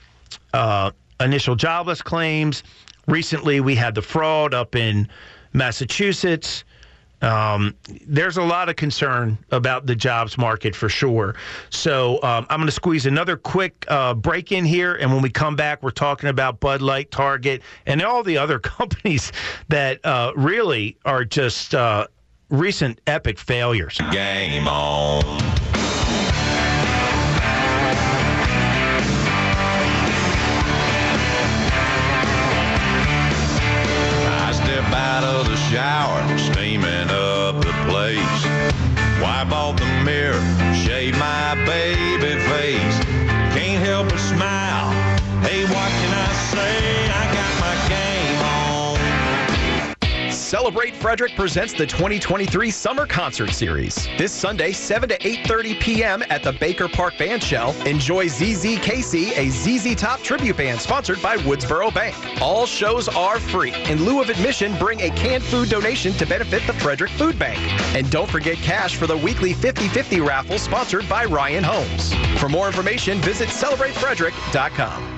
uh, 0.53 0.91
initial 1.19 1.55
jobless 1.55 2.01
claims. 2.01 2.63
recently 3.07 3.59
we 3.59 3.75
had 3.75 3.95
the 3.95 4.01
fraud 4.01 4.53
up 4.53 4.75
in 4.75 5.07
Massachusetts. 5.53 6.63
Um, 7.21 7.73
there's 8.05 8.37
a 8.37 8.43
lot 8.43 8.69
of 8.69 8.75
concern 8.75 9.37
about 9.51 9.85
the 9.85 9.95
jobs 9.95 10.37
market 10.37 10.75
for 10.75 10.89
sure. 10.89 11.35
So 11.69 12.21
um, 12.21 12.45
I'm 12.49 12.59
going 12.59 12.67
to 12.67 12.71
squeeze 12.71 13.05
another 13.05 13.37
quick 13.37 13.85
uh, 13.87 14.13
break 14.13 14.51
in 14.51 14.65
here, 14.65 14.95
and 14.95 15.11
when 15.11 15.21
we 15.21 15.29
come 15.29 15.55
back, 15.55 15.81
we're 15.81 15.91
talking 15.91 16.29
about 16.29 16.59
Bud 16.59 16.81
Light, 16.81 17.09
Target, 17.11 17.61
and 17.85 18.01
all 18.01 18.21
the 18.21 18.37
other 18.37 18.59
companies 18.77 19.31
that 19.69 20.05
uh, 20.05 20.33
really 20.35 20.97
are 21.05 21.23
just 21.23 21.73
uh, 21.73 22.05
recent 22.49 22.99
epic 23.07 23.39
failures. 23.39 23.97
Game 24.11 24.67
on. 24.67 25.64
Shower, 35.69 36.37
steaming 36.37 37.09
up 37.09 37.55
the 37.61 37.73
place. 37.87 38.45
Wipe 39.21 39.51
off 39.51 39.77
the 39.77 40.03
mirror, 40.03 40.41
shave 40.73 41.17
my 41.17 41.55
face. 41.65 42.04
Celebrate 50.55 50.95
Frederick 50.95 51.35
presents 51.35 51.73
the 51.73 51.85
2023 51.85 52.71
Summer 52.71 53.05
Concert 53.05 53.51
Series. 53.51 54.07
This 54.17 54.31
Sunday, 54.31 54.71
7 54.71 55.09
to 55.09 55.17
8.30 55.17 55.81
p.m. 55.81 56.23
at 56.29 56.43
the 56.43 56.53
Baker 56.53 56.87
Park 56.87 57.17
Band 57.17 57.43
Shell. 57.43 57.75
Enjoy 57.85 58.29
ZZ 58.29 58.79
Casey, 58.79 59.33
a 59.33 59.49
ZZ 59.49 59.95
Top 59.95 60.21
tribute 60.21 60.55
band 60.55 60.79
sponsored 60.79 61.21
by 61.21 61.35
Woodsboro 61.39 61.93
Bank. 61.93 62.15
All 62.41 62.65
shows 62.65 63.09
are 63.09 63.37
free. 63.37 63.73
In 63.89 64.05
lieu 64.05 64.21
of 64.21 64.29
admission, 64.29 64.73
bring 64.77 65.01
a 65.01 65.09
canned 65.09 65.43
food 65.43 65.67
donation 65.67 66.13
to 66.13 66.25
benefit 66.25 66.65
the 66.65 66.73
Frederick 66.75 67.11
Food 67.11 67.37
Bank. 67.37 67.59
And 67.93 68.09
don't 68.09 68.29
forget 68.29 68.55
cash 68.59 68.95
for 68.95 69.07
the 69.07 69.17
weekly 69.17 69.53
50-50 69.55 70.25
raffle 70.25 70.57
sponsored 70.57 71.09
by 71.09 71.25
Ryan 71.25 71.65
Holmes. 71.65 72.13
For 72.39 72.47
more 72.47 72.67
information, 72.67 73.19
visit 73.19 73.49
CelebrateFrederick.com. 73.49 75.14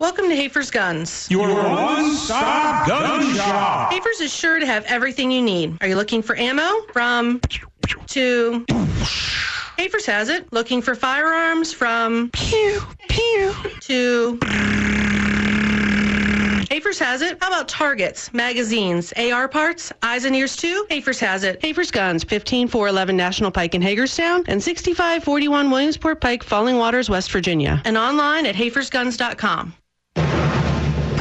Welcome 0.00 0.30
to 0.30 0.34
Hafer's 0.34 0.70
Guns. 0.70 1.28
Your 1.30 1.46
one-stop 1.46 2.88
gun 2.88 3.36
shop. 3.36 3.92
Hafer's 3.92 4.22
is 4.22 4.32
sure 4.32 4.58
to 4.58 4.64
have 4.64 4.82
everything 4.86 5.30
you 5.30 5.42
need. 5.42 5.76
Are 5.82 5.88
you 5.88 5.94
looking 5.94 6.22
for 6.22 6.34
ammo? 6.36 6.86
From 6.90 7.38
to 8.06 8.64
Hafer's 9.76 10.06
has 10.06 10.30
it. 10.30 10.50
Looking 10.54 10.80
for 10.80 10.94
firearms 10.94 11.74
from 11.74 12.30
pew 12.32 12.80
pew 13.10 13.54
to 13.80 14.38
Hafer's 16.70 16.98
has 16.98 17.20
it. 17.20 17.36
How 17.42 17.48
about 17.48 17.68
targets, 17.68 18.32
magazines, 18.32 19.12
AR 19.18 19.48
parts, 19.48 19.92
eyes 20.02 20.24
and 20.24 20.34
ears 20.34 20.56
too? 20.56 20.86
Hafer's 20.88 21.20
has 21.20 21.44
it. 21.44 21.62
Hafer's 21.62 21.90
Guns, 21.90 22.24
15411 22.24 23.14
National 23.14 23.50
Pike 23.50 23.74
in 23.74 23.82
Hagerstown 23.82 24.44
and 24.48 24.62
6541 24.62 25.70
Williamsport 25.70 26.22
Pike, 26.22 26.42
Falling 26.42 26.78
Waters, 26.78 27.10
West 27.10 27.30
Virginia. 27.30 27.82
And 27.84 27.98
online 27.98 28.46
at 28.46 28.54
hafersguns.com. 28.54 29.74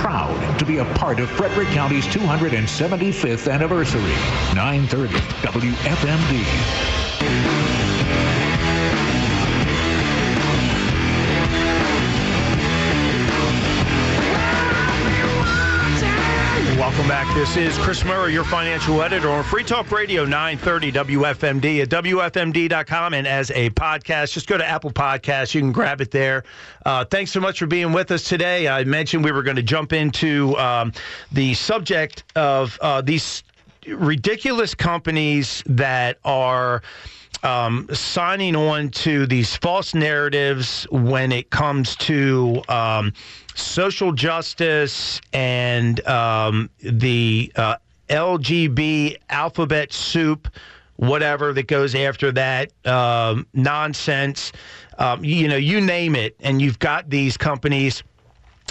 Proud 0.02 0.60
to 0.60 0.66
be 0.66 0.78
a 0.78 0.86
part 0.96 1.20
of 1.20 1.30
Frederick 1.30 1.68
County's 1.70 2.06
275th 2.06 3.52
anniversary. 3.52 4.02
930 4.56 5.14
WFMD. 5.42 6.99
Welcome 17.00 17.16
back. 17.16 17.34
This 17.34 17.56
is 17.56 17.78
Chris 17.78 18.04
Murray, 18.04 18.34
your 18.34 18.44
financial 18.44 19.02
editor 19.02 19.30
on 19.30 19.42
Free 19.46 19.64
Talk 19.64 19.90
Radio 19.90 20.26
930 20.26 20.92
WFMD 20.92 21.82
at 21.82 21.88
WFMD.com 21.88 23.14
and 23.14 23.26
as 23.26 23.52
a 23.52 23.70
podcast. 23.70 24.34
Just 24.34 24.48
go 24.48 24.58
to 24.58 24.66
Apple 24.66 24.92
Podcasts. 24.92 25.54
You 25.56 25.62
can 25.62 25.72
grab 25.72 26.02
it 26.02 26.12
there. 26.12 26.44
Uh, 26.86 27.06
thanks 27.06 27.32
so 27.32 27.40
much 27.40 27.58
for 27.58 27.68
being 27.68 27.94
with 27.94 28.12
us 28.12 28.26
today. 28.26 28.68
I 28.68 28.84
mentioned 28.84 29.24
we 29.24 29.32
were 29.32 29.44
going 29.44 29.56
to 29.56 29.64
jump 29.64 29.94
into 29.94 30.58
um, 30.58 30.92
the 31.32 31.54
subject 31.54 32.26
of 32.36 32.78
uh, 32.82 33.00
these 33.00 33.46
ridiculous 33.88 34.76
companies 34.76 35.64
that 35.68 36.18
are 36.26 36.82
um, 37.44 37.88
signing 37.94 38.58
on 38.58 38.90
to 38.90 39.26
these 39.26 39.56
false 39.56 39.94
narratives 39.94 40.86
when 40.92 41.32
it 41.32 41.50
comes 41.50 41.96
to 41.96 42.62
um, 42.68 43.14
social 43.60 44.12
justice 44.12 45.22
and 45.34 46.06
um, 46.08 46.70
the 46.80 47.52
uh, 47.56 47.76
LGB 48.10 49.18
alphabet 49.30 49.94
soup, 49.94 50.48
whatever 50.96 51.54
that 51.54 51.68
goes 51.68 51.96
after 51.96 52.32
that 52.32 52.72
um, 52.86 53.46
nonsense. 53.54 54.52
Um, 54.98 55.24
you 55.24 55.48
know, 55.48 55.56
you 55.56 55.80
name 55.80 56.16
it, 56.16 56.36
and 56.40 56.62
you've 56.62 56.80
got 56.80 57.10
these 57.10 57.38
companies 57.38 58.04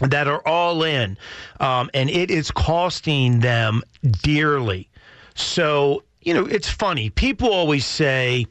that 0.03 0.28
are 0.28 0.47
all 0.47 0.82
in, 0.84 1.16
um, 1.61 1.91
and 1.95 2.11
it 2.11 2.30
is 2.30 2.51
costing 2.51 3.41
them 3.41 3.82
dearly. 4.22 4.89
So, 5.34 6.05
you 6.22 6.34
know, 6.34 6.47
it's 6.47 6.68
funny. 6.68 7.11
People 7.11 7.51
always 7.53 7.86
say, 7.86 8.47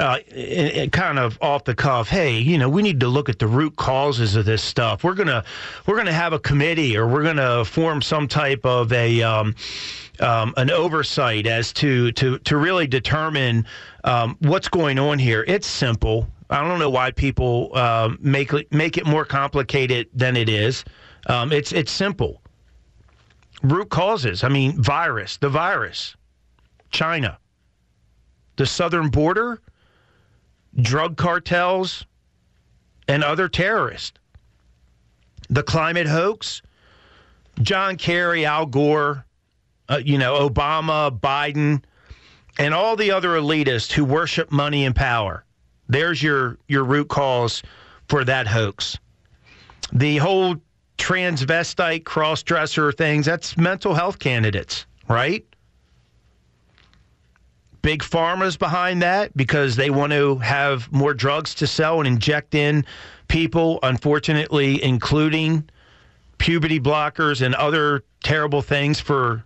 uh, 0.00 0.18
kind 0.92 1.18
of 1.18 1.38
off 1.42 1.64
the 1.64 1.74
cuff, 1.74 2.08
hey, 2.08 2.38
you 2.38 2.56
know, 2.56 2.68
we 2.68 2.80
need 2.80 3.00
to 3.00 3.08
look 3.08 3.28
at 3.28 3.38
the 3.38 3.46
root 3.46 3.76
causes 3.76 4.34
of 4.34 4.46
this 4.46 4.62
stuff. 4.62 5.04
We're 5.04 5.14
gonna 5.14 5.44
we're 5.86 5.96
gonna 5.96 6.12
have 6.12 6.32
a 6.32 6.38
committee, 6.38 6.96
or 6.96 7.06
we're 7.06 7.22
gonna 7.22 7.64
form 7.66 8.00
some 8.00 8.26
type 8.26 8.64
of 8.64 8.92
a 8.92 9.22
um, 9.22 9.54
um, 10.20 10.54
an 10.56 10.70
oversight 10.70 11.46
as 11.46 11.72
to 11.74 12.12
to 12.12 12.38
to 12.38 12.56
really 12.56 12.86
determine 12.86 13.66
um, 14.04 14.36
what's 14.40 14.68
going 14.68 14.98
on 14.98 15.18
here. 15.18 15.44
It's 15.46 15.66
simple. 15.66 16.26
I 16.48 16.66
don't 16.66 16.78
know 16.78 16.90
why 16.90 17.10
people 17.10 17.76
um, 17.76 18.18
make 18.22 18.52
make 18.72 18.96
it 18.96 19.06
more 19.06 19.26
complicated 19.26 20.08
than 20.14 20.34
it 20.34 20.48
is. 20.48 20.82
Um, 21.26 21.52
it's 21.52 21.72
it's 21.72 21.92
simple. 21.92 22.40
Root 23.62 23.90
causes. 23.90 24.44
I 24.44 24.48
mean, 24.48 24.80
virus. 24.80 25.36
The 25.36 25.50
virus. 25.50 26.16
China. 26.90 27.38
The 28.56 28.64
southern 28.64 29.10
border. 29.10 29.60
Drug 30.76 31.16
cartels 31.16 32.06
and 33.08 33.24
other 33.24 33.48
terrorists. 33.48 34.18
The 35.48 35.62
climate 35.62 36.06
hoax. 36.06 36.62
John 37.62 37.96
Kerry, 37.96 38.46
Al 38.46 38.66
Gore, 38.66 39.26
uh, 39.88 40.00
you 40.02 40.16
know, 40.16 40.48
Obama, 40.48 41.10
Biden, 41.18 41.82
and 42.58 42.72
all 42.72 42.96
the 42.96 43.10
other 43.10 43.30
elitists 43.30 43.92
who 43.92 44.04
worship 44.04 44.50
money 44.50 44.86
and 44.86 44.94
power. 44.94 45.44
There's 45.88 46.22
your 46.22 46.56
your 46.68 46.84
root 46.84 47.08
cause 47.08 47.62
for 48.08 48.24
that 48.24 48.46
hoax. 48.46 48.98
The 49.92 50.18
whole 50.18 50.56
transvestite 50.98 52.04
cross-dresser 52.04 52.92
things, 52.92 53.26
that's 53.26 53.56
mental 53.56 53.94
health 53.94 54.18
candidates, 54.18 54.86
right? 55.08 55.44
Big 57.82 58.02
pharma's 58.02 58.56
behind 58.56 59.00
that 59.02 59.34
because 59.36 59.76
they 59.76 59.90
want 59.90 60.12
to 60.12 60.36
have 60.38 60.90
more 60.92 61.14
drugs 61.14 61.54
to 61.56 61.66
sell 61.66 61.98
and 61.98 62.06
inject 62.06 62.54
in 62.54 62.84
people, 63.28 63.78
unfortunately, 63.82 64.82
including 64.82 65.68
puberty 66.38 66.78
blockers 66.78 67.40
and 67.40 67.54
other 67.54 68.04
terrible 68.22 68.60
things 68.60 69.00
for 69.00 69.44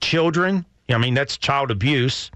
children. 0.00 0.64
I 0.88 0.98
mean, 0.98 1.14
that's 1.14 1.36
child 1.36 1.70
abuse. 1.70 2.30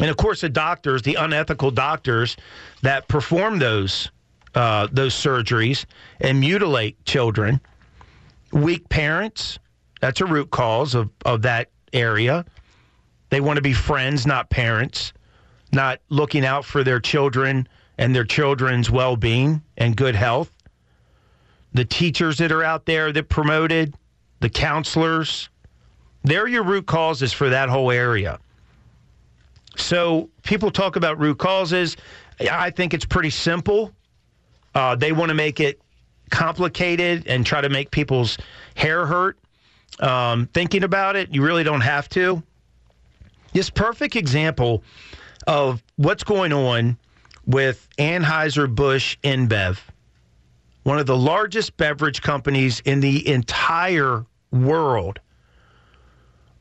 And 0.00 0.10
of 0.10 0.16
course, 0.16 0.40
the 0.40 0.48
doctors, 0.48 1.02
the 1.02 1.14
unethical 1.14 1.70
doctors 1.70 2.36
that 2.82 3.06
perform 3.08 3.58
those 3.58 4.10
uh, 4.54 4.86
those 4.92 5.14
surgeries 5.14 5.84
and 6.20 6.38
mutilate 6.38 7.02
children. 7.04 7.60
Weak 8.52 8.88
parents, 8.88 9.58
that's 10.00 10.20
a 10.20 10.26
root 10.26 10.50
cause 10.50 10.94
of, 10.94 11.10
of 11.24 11.42
that 11.42 11.70
area. 11.92 12.44
They 13.30 13.40
want 13.40 13.56
to 13.56 13.62
be 13.62 13.72
friends, 13.72 14.26
not 14.26 14.50
parents, 14.50 15.12
not 15.72 16.00
looking 16.08 16.44
out 16.44 16.64
for 16.64 16.84
their 16.84 17.00
children 17.00 17.68
and 17.98 18.14
their 18.14 18.24
children's 18.24 18.90
well 18.90 19.16
being 19.16 19.62
and 19.76 19.96
good 19.96 20.14
health. 20.14 20.50
The 21.72 21.84
teachers 21.84 22.38
that 22.38 22.52
are 22.52 22.62
out 22.62 22.86
there 22.86 23.12
that 23.12 23.28
promoted, 23.28 23.94
the 24.40 24.48
counselors, 24.48 25.48
they're 26.22 26.46
your 26.46 26.62
root 26.62 26.86
causes 26.86 27.32
for 27.32 27.48
that 27.50 27.68
whole 27.68 27.90
area. 27.90 28.38
So 29.76 30.30
people 30.42 30.70
talk 30.70 30.96
about 30.96 31.18
root 31.18 31.38
causes. 31.38 31.96
I 32.50 32.70
think 32.70 32.94
it's 32.94 33.04
pretty 33.04 33.30
simple. 33.30 33.92
Uh, 34.74 34.96
they 34.96 35.12
want 35.12 35.30
to 35.30 35.34
make 35.34 35.60
it 35.60 35.80
complicated 36.30 37.26
and 37.26 37.44
try 37.44 37.60
to 37.60 37.68
make 37.68 37.90
people's 37.90 38.38
hair 38.74 39.06
hurt. 39.06 39.38
Um, 40.00 40.46
thinking 40.46 40.82
about 40.82 41.16
it, 41.16 41.32
you 41.32 41.42
really 41.42 41.62
don't 41.62 41.80
have 41.80 42.08
to. 42.10 42.42
This 43.54 43.70
perfect 43.70 44.16
example 44.16 44.82
of 45.46 45.82
what's 45.94 46.24
going 46.24 46.52
on 46.52 46.98
with 47.46 47.88
Anheuser-Busch 47.98 49.16
InBev, 49.22 49.78
one 50.82 50.98
of 50.98 51.06
the 51.06 51.16
largest 51.16 51.76
beverage 51.76 52.20
companies 52.20 52.80
in 52.80 52.98
the 52.98 53.26
entire 53.28 54.26
world. 54.50 55.20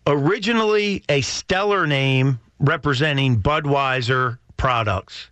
Originally 0.05 1.03
a 1.09 1.21
stellar 1.21 1.87
name 1.87 2.39
representing 2.59 3.41
Budweiser 3.41 4.37
products. 4.57 5.31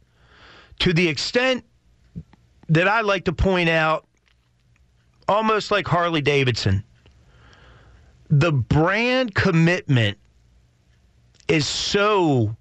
To 0.79 0.93
the 0.93 1.07
extent 1.07 1.63
that 2.69 2.87
I 2.87 3.01
like 3.01 3.25
to 3.25 3.33
point 3.33 3.69
out, 3.69 4.07
almost 5.27 5.69
like 5.69 5.87
Harley 5.87 6.21
Davidson, 6.21 6.83
the 8.29 8.51
brand 8.51 9.35
commitment 9.35 10.17
is 11.51 11.67
so 11.67 12.55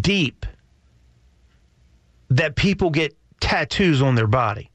deep 0.00 0.46
that 2.30 2.54
people 2.54 2.88
get 2.88 3.12
tattoos 3.40 4.00
on 4.00 4.14
their 4.14 4.28
body. 4.28 4.70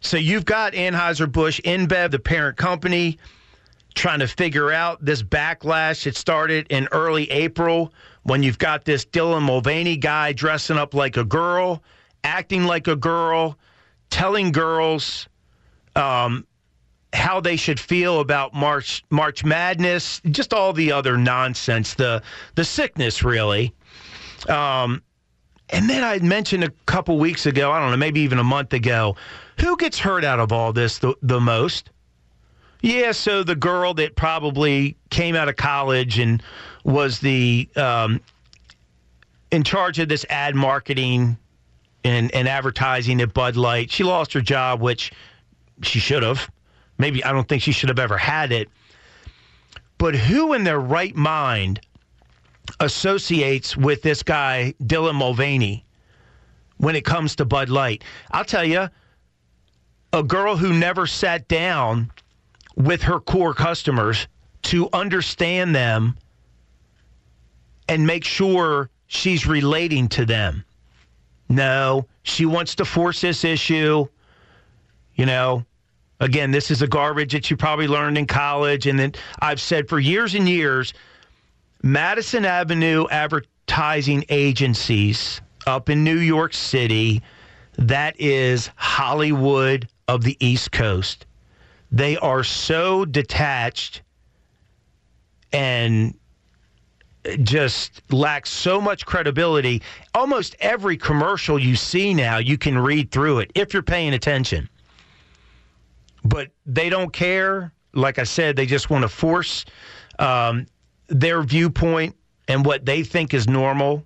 So 0.00 0.16
you've 0.16 0.44
got 0.44 0.74
Anheuser-Busch 0.74 1.60
InBev, 1.64 2.10
the 2.10 2.18
parent 2.18 2.56
company, 2.56 3.18
trying 3.94 4.18
to 4.18 4.28
figure 4.28 4.70
out 4.70 5.04
this 5.04 5.22
backlash. 5.22 6.06
It 6.06 6.16
started 6.16 6.66
in 6.70 6.88
early 6.92 7.30
April 7.30 7.92
when 8.24 8.42
you've 8.42 8.58
got 8.58 8.84
this 8.84 9.04
Dylan 9.04 9.42
Mulvaney 9.42 9.96
guy 9.96 10.32
dressing 10.32 10.76
up 10.76 10.94
like 10.94 11.16
a 11.16 11.24
girl, 11.24 11.82
acting 12.22 12.64
like 12.64 12.86
a 12.86 12.96
girl, 12.96 13.58
telling 14.10 14.52
girls 14.52 15.28
um, 15.96 16.46
how 17.14 17.40
they 17.40 17.56
should 17.56 17.78
feel 17.78 18.20
about 18.20 18.52
March 18.52 19.04
March 19.10 19.44
Madness, 19.44 20.20
just 20.30 20.52
all 20.52 20.72
the 20.72 20.92
other 20.92 21.16
nonsense, 21.16 21.94
the 21.94 22.22
the 22.56 22.64
sickness 22.64 23.22
really. 23.22 23.72
Um, 24.48 25.02
and 25.70 25.88
then 25.88 26.04
I 26.04 26.18
mentioned 26.18 26.64
a 26.64 26.70
couple 26.86 27.18
weeks 27.18 27.46
ago, 27.46 27.70
I 27.70 27.80
don't 27.80 27.90
know, 27.90 27.96
maybe 27.96 28.20
even 28.20 28.38
a 28.38 28.44
month 28.44 28.72
ago, 28.74 29.16
who 29.58 29.76
gets 29.76 29.98
hurt 29.98 30.24
out 30.24 30.40
of 30.40 30.52
all 30.52 30.72
this 30.72 30.98
the, 30.98 31.14
the 31.22 31.40
most? 31.40 31.90
Yeah, 32.82 33.12
so 33.12 33.42
the 33.42 33.54
girl 33.54 33.94
that 33.94 34.14
probably 34.14 34.96
came 35.08 35.36
out 35.36 35.48
of 35.48 35.56
college 35.56 36.18
and 36.18 36.42
was 36.84 37.20
the 37.20 37.66
um, 37.76 38.20
in 39.50 39.62
charge 39.62 39.98
of 40.00 40.08
this 40.08 40.26
ad 40.28 40.54
marketing 40.54 41.38
and, 42.04 42.34
and 42.34 42.46
advertising 42.46 43.22
at 43.22 43.32
Bud 43.32 43.56
Light. 43.56 43.90
She 43.90 44.04
lost 44.04 44.34
her 44.34 44.42
job, 44.42 44.82
which 44.82 45.12
she 45.82 45.98
should 45.98 46.22
have. 46.22 46.50
Maybe 46.98 47.24
I 47.24 47.32
don't 47.32 47.48
think 47.48 47.62
she 47.62 47.72
should 47.72 47.88
have 47.88 47.98
ever 47.98 48.16
had 48.16 48.52
it. 48.52 48.68
But 49.98 50.14
who 50.14 50.52
in 50.52 50.64
their 50.64 50.80
right 50.80 51.14
mind 51.14 51.80
associates 52.80 53.76
with 53.76 54.02
this 54.02 54.22
guy, 54.22 54.74
Dylan 54.82 55.14
Mulvaney, 55.14 55.84
when 56.78 56.96
it 56.96 57.04
comes 57.04 57.36
to 57.36 57.44
Bud 57.44 57.68
Light? 57.68 58.04
I'll 58.30 58.44
tell 58.44 58.64
you, 58.64 58.88
a 60.12 60.22
girl 60.22 60.56
who 60.56 60.72
never 60.72 61.06
sat 61.06 61.48
down 61.48 62.10
with 62.76 63.02
her 63.02 63.20
core 63.20 63.54
customers 63.54 64.28
to 64.62 64.88
understand 64.92 65.74
them 65.74 66.16
and 67.88 68.06
make 68.06 68.24
sure 68.24 68.90
she's 69.06 69.46
relating 69.46 70.08
to 70.08 70.24
them. 70.24 70.64
No, 71.48 72.06
she 72.22 72.46
wants 72.46 72.74
to 72.76 72.84
force 72.84 73.20
this 73.20 73.44
issue. 73.44 74.06
You 75.14 75.26
know, 75.26 75.64
again, 76.20 76.50
this 76.50 76.70
is 76.70 76.82
a 76.82 76.86
garbage 76.86 77.32
that 77.32 77.50
you 77.50 77.56
probably 77.56 77.88
learned 77.88 78.18
in 78.18 78.26
college. 78.26 78.86
And 78.86 78.98
then 78.98 79.12
I've 79.40 79.60
said 79.60 79.88
for 79.88 79.98
years 79.98 80.34
and 80.34 80.48
years 80.48 80.94
Madison 81.82 82.44
Avenue 82.44 83.06
advertising 83.10 84.24
agencies 84.28 85.40
up 85.66 85.90
in 85.90 86.04
New 86.04 86.18
York 86.18 86.54
City, 86.54 87.22
that 87.76 88.18
is 88.20 88.70
Hollywood 88.76 89.88
of 90.08 90.22
the 90.22 90.36
East 90.40 90.72
Coast. 90.72 91.26
They 91.90 92.16
are 92.16 92.44
so 92.44 93.04
detached 93.04 94.02
and 95.52 96.14
just 97.42 98.02
lack 98.12 98.46
so 98.46 98.80
much 98.80 99.06
credibility. 99.06 99.82
Almost 100.14 100.56
every 100.60 100.96
commercial 100.96 101.58
you 101.58 101.76
see 101.76 102.12
now, 102.12 102.38
you 102.38 102.58
can 102.58 102.76
read 102.76 103.10
through 103.10 103.38
it 103.40 103.50
if 103.54 103.72
you're 103.72 103.82
paying 103.82 104.14
attention. 104.14 104.68
But 106.24 106.48
they 106.66 106.88
don't 106.88 107.12
care. 107.12 107.72
Like 107.92 108.18
I 108.18 108.24
said, 108.24 108.56
they 108.56 108.66
just 108.66 108.90
want 108.90 109.02
to 109.02 109.08
force 109.08 109.64
um, 110.18 110.66
their 111.08 111.42
viewpoint 111.42 112.16
and 112.48 112.64
what 112.64 112.84
they 112.84 113.02
think 113.02 113.34
is 113.34 113.48
normal 113.48 114.04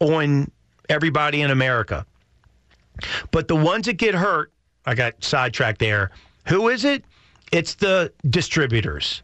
on 0.00 0.50
everybody 0.88 1.42
in 1.42 1.50
America. 1.50 2.06
But 3.30 3.48
the 3.48 3.56
ones 3.56 3.86
that 3.86 3.94
get 3.94 4.14
hurt 4.14 4.52
I 4.88 4.94
got 4.94 5.22
sidetracked 5.22 5.80
there. 5.80 6.12
Who 6.46 6.68
is 6.68 6.86
it? 6.86 7.04
It's 7.52 7.74
the 7.74 8.10
distributors, 8.30 9.22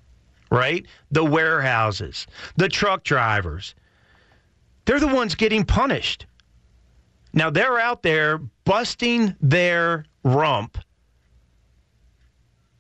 right? 0.51 0.85
The 1.11 1.24
warehouses, 1.24 2.26
the 2.57 2.68
truck 2.68 3.03
drivers. 3.03 3.74
They're 4.85 5.01
the 5.01 5.07
ones 5.07 5.35
getting 5.35 5.64
punished. 5.64 6.26
Now 7.32 7.49
they're 7.49 7.80
out 7.80 8.03
there 8.03 8.37
busting 8.66 9.35
their 9.41 10.05
rump, 10.22 10.76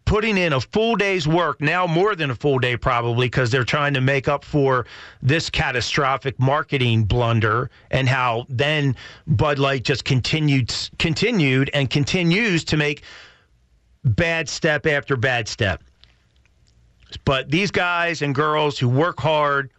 putting 0.04 0.36
in 0.36 0.52
a 0.52 0.60
full 0.60 0.96
day's 0.96 1.26
work, 1.26 1.60
now 1.60 1.86
more 1.86 2.14
than 2.14 2.30
a 2.30 2.34
full 2.34 2.58
day 2.58 2.76
probably, 2.76 3.26
because 3.26 3.50
they're 3.50 3.64
trying 3.64 3.94
to 3.94 4.00
make 4.00 4.28
up 4.28 4.44
for 4.44 4.86
this 5.22 5.48
catastrophic 5.48 6.38
marketing 6.38 7.04
blunder 7.04 7.70
and 7.90 8.08
how 8.08 8.46
then 8.48 8.94
Bud 9.26 9.58
Light 9.58 9.82
just 9.84 10.04
continued 10.04 10.74
continued 10.98 11.70
and 11.72 11.88
continues 11.88 12.64
to 12.64 12.76
make 12.76 13.02
bad 14.04 14.48
step 14.48 14.86
after 14.86 15.16
bad 15.16 15.48
step. 15.48 15.82
But 17.24 17.50
these 17.50 17.70
guys 17.70 18.22
and 18.22 18.34
girls 18.34 18.78
who 18.78 18.88
work 18.88 19.20
hard, 19.20 19.70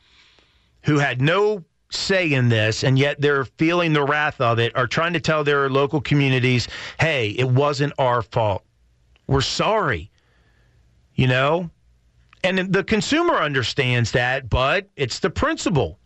who 0.84 0.98
had 0.98 1.22
no 1.22 1.64
say 1.92 2.32
in 2.34 2.50
this, 2.50 2.84
and 2.84 2.98
yet 2.98 3.22
they're 3.22 3.46
feeling 3.46 3.94
the 3.94 4.04
wrath 4.04 4.42
of 4.42 4.58
it, 4.58 4.76
are 4.76 4.88
trying 4.88 5.14
to 5.14 5.20
tell 5.20 5.44
their 5.44 5.70
local 5.70 6.02
communities, 6.02 6.68
hey, 7.00 7.30
it 7.38 7.48
wasn't 7.48 7.94
our 8.00 8.22
fault. 8.22 8.64
We're 9.28 9.42
sorry 9.42 10.12
you 11.16 11.28
know? 11.28 11.70
And 12.44 12.72
the 12.72 12.84
consumer 12.84 13.36
understands 13.36 14.12
that, 14.12 14.50
but 14.50 14.88
it's 14.96 15.20
the 15.20 15.30
principle. 15.30 15.98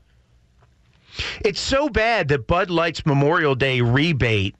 It's 1.41 1.59
so 1.59 1.89
bad 1.89 2.29
that 2.29 2.47
Bud 2.47 2.69
Light's 2.69 3.05
Memorial 3.05 3.55
Day 3.55 3.81
rebate 3.81 4.55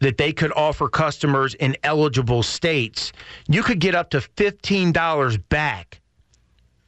that 0.00 0.16
they 0.16 0.32
could 0.32 0.52
offer 0.52 0.88
customers 0.88 1.54
in 1.54 1.76
eligible 1.82 2.42
states, 2.42 3.12
you 3.48 3.62
could 3.62 3.80
get 3.80 3.94
up 3.94 4.10
to 4.10 4.18
$15 4.18 5.42
back 5.48 6.00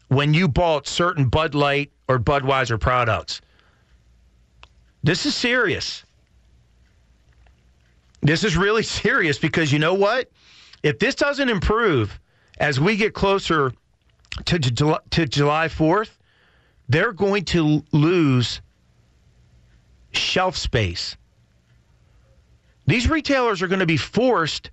when 0.08 0.34
you 0.34 0.48
bought 0.48 0.86
certain 0.86 1.28
Bud 1.28 1.54
Light 1.54 1.90
or 2.08 2.18
Budweiser 2.18 2.78
products. 2.78 3.40
This 5.02 5.26
is 5.26 5.34
serious. 5.34 6.04
This 8.20 8.44
is 8.44 8.56
really 8.56 8.82
serious 9.04 9.38
because 9.38 9.72
you 9.72 9.78
know 9.78 9.94
what? 9.94 10.30
If 10.82 10.98
this 10.98 11.14
doesn't 11.14 11.48
improve 11.48 12.18
as 12.58 12.80
we 12.80 12.96
get 12.96 13.14
closer 13.14 13.72
to, 14.46 14.58
to 14.58 15.26
July 15.26 15.68
4th, 15.68 16.10
they're 16.88 17.12
going 17.12 17.44
to 17.46 17.84
lose 17.92 18.60
shelf 20.12 20.56
space. 20.56 21.16
These 22.86 23.08
retailers 23.08 23.62
are 23.62 23.68
going 23.68 23.80
to 23.80 23.86
be 23.86 23.96
forced 23.96 24.70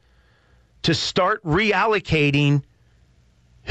to 0.84 0.94
start 0.94 1.44
reallocating 1.44 2.64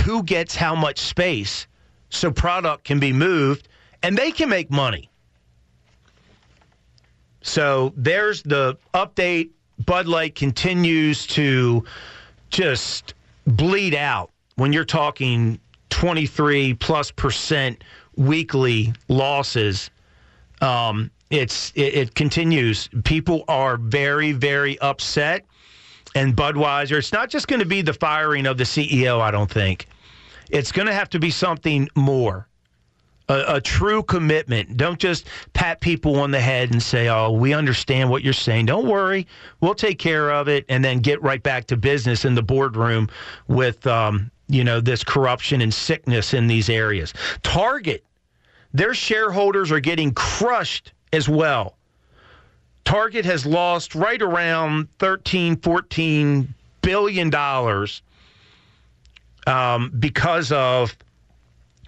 who 0.04 0.22
gets 0.22 0.54
how 0.54 0.74
much 0.74 0.98
space 0.98 1.66
so 2.10 2.30
product 2.30 2.84
can 2.84 3.00
be 3.00 3.12
moved 3.12 3.68
and 4.02 4.16
they 4.16 4.30
can 4.30 4.48
make 4.48 4.70
money. 4.70 5.10
So 7.42 7.92
there's 7.96 8.42
the 8.42 8.76
update. 8.94 9.50
Bud 9.84 10.06
Light 10.06 10.34
continues 10.34 11.26
to 11.28 11.84
just 12.50 13.14
bleed 13.46 13.94
out 13.94 14.30
when 14.56 14.72
you're 14.72 14.84
talking 14.84 15.60
23 15.90 16.74
plus 16.74 17.10
percent 17.10 17.82
weekly 18.16 18.92
losses. 19.08 19.90
Um, 20.60 21.10
it's 21.30 21.72
it, 21.74 21.94
it 21.94 22.14
continues. 22.14 22.88
People 23.04 23.44
are 23.48 23.76
very 23.76 24.32
very 24.32 24.78
upset, 24.80 25.44
and 26.14 26.36
Budweiser. 26.36 26.98
It's 26.98 27.12
not 27.12 27.30
just 27.30 27.48
going 27.48 27.60
to 27.60 27.66
be 27.66 27.82
the 27.82 27.92
firing 27.92 28.46
of 28.46 28.58
the 28.58 28.64
CEO. 28.64 29.20
I 29.20 29.30
don't 29.30 29.50
think 29.50 29.86
it's 30.50 30.72
going 30.72 30.86
to 30.86 30.94
have 30.94 31.10
to 31.10 31.18
be 31.18 31.30
something 31.30 31.88
more. 31.94 32.46
A, 33.28 33.56
a, 33.56 33.60
true 33.60 34.04
commitment. 34.04 34.76
Don't 34.76 35.00
just 35.00 35.26
pat 35.52 35.80
people 35.80 36.20
on 36.20 36.30
the 36.30 36.40
head 36.40 36.70
and 36.70 36.80
say, 36.80 37.08
"Oh, 37.08 37.32
we 37.32 37.52
understand 37.52 38.08
what 38.08 38.22
you're 38.22 38.32
saying. 38.32 38.66
Don't 38.66 38.86
worry, 38.86 39.26
we'll 39.60 39.74
take 39.74 39.98
care 39.98 40.30
of 40.30 40.48
it," 40.48 40.64
and 40.68 40.84
then 40.84 41.00
get 41.00 41.20
right 41.22 41.42
back 41.42 41.66
to 41.68 41.76
business 41.76 42.24
in 42.24 42.36
the 42.36 42.42
boardroom 42.42 43.08
with, 43.48 43.84
um, 43.86 44.30
you 44.48 44.62
know, 44.62 44.80
this 44.80 45.02
corruption 45.02 45.60
and 45.60 45.74
sickness 45.74 46.34
in 46.34 46.46
these 46.46 46.70
areas. 46.70 47.12
Target, 47.42 48.04
their 48.72 48.94
shareholders 48.94 49.72
are 49.72 49.80
getting 49.80 50.12
crushed 50.12 50.92
as 51.12 51.28
well. 51.28 51.76
Target 52.84 53.24
has 53.24 53.44
lost 53.44 53.96
right 53.96 54.22
around 54.22 54.86
13, 55.00 55.56
14 55.56 56.54
billion 56.82 57.30
dollars 57.30 58.02
um, 59.48 59.92
because 59.98 60.52
of 60.52 60.96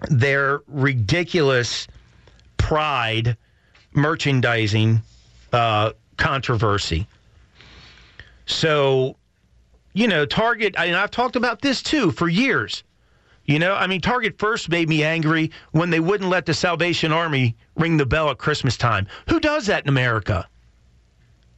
their 0.07 0.61
ridiculous 0.67 1.87
pride 2.57 3.35
merchandising 3.93 5.01
uh, 5.51 5.91
controversy. 6.17 7.07
So, 8.45 9.15
you 9.93 10.07
know, 10.07 10.25
Target, 10.25 10.75
and 10.77 10.95
I've 10.95 11.11
talked 11.11 11.35
about 11.35 11.61
this 11.61 11.81
too 11.81 12.11
for 12.11 12.27
years. 12.27 12.83
You 13.45 13.57
know, 13.57 13.73
I 13.73 13.87
mean, 13.87 14.01
Target 14.01 14.37
first 14.37 14.69
made 14.69 14.87
me 14.87 15.03
angry 15.03 15.51
when 15.71 15.89
they 15.89 15.99
wouldn't 15.99 16.29
let 16.29 16.45
the 16.45 16.53
Salvation 16.53 17.11
Army 17.11 17.55
ring 17.75 17.97
the 17.97 18.05
bell 18.05 18.29
at 18.29 18.37
Christmas 18.37 18.77
time. 18.77 19.07
Who 19.27 19.39
does 19.39 19.65
that 19.65 19.83
in 19.83 19.89
America? 19.89 20.47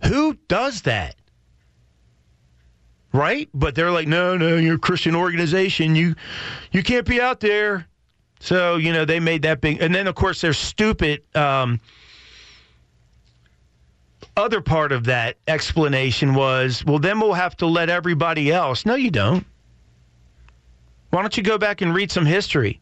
Who 0.05 0.37
does 0.47 0.83
that? 0.83 1.15
Right? 3.13 3.49
But 3.53 3.75
they're 3.75 3.91
like, 3.91 4.07
no, 4.07 4.37
no, 4.37 4.55
you're 4.55 4.75
a 4.75 4.79
Christian 4.79 5.15
organization. 5.15 5.95
You 5.95 6.15
you 6.71 6.81
can't 6.81 7.05
be 7.05 7.19
out 7.19 7.41
there. 7.41 7.87
So, 8.41 8.77
you 8.77 8.91
know, 8.91 9.05
they 9.05 9.19
made 9.19 9.43
that 9.43 9.61
big 9.61 9.81
and 9.81 9.93
then 9.93 10.07
of 10.07 10.15
course 10.15 10.41
their 10.41 10.53
stupid 10.53 11.21
um, 11.35 11.79
other 14.35 14.61
part 14.61 14.91
of 14.91 15.03
that 15.05 15.37
explanation 15.47 16.33
was, 16.33 16.83
well, 16.83 16.97
then 16.97 17.19
we'll 17.19 17.33
have 17.33 17.55
to 17.57 17.67
let 17.67 17.89
everybody 17.89 18.51
else. 18.51 18.83
No, 18.83 18.95
you 18.95 19.11
don't. 19.11 19.45
Why 21.11 21.21
don't 21.21 21.37
you 21.37 21.43
go 21.43 21.59
back 21.59 21.81
and 21.81 21.93
read 21.93 22.11
some 22.11 22.25
history? 22.25 22.81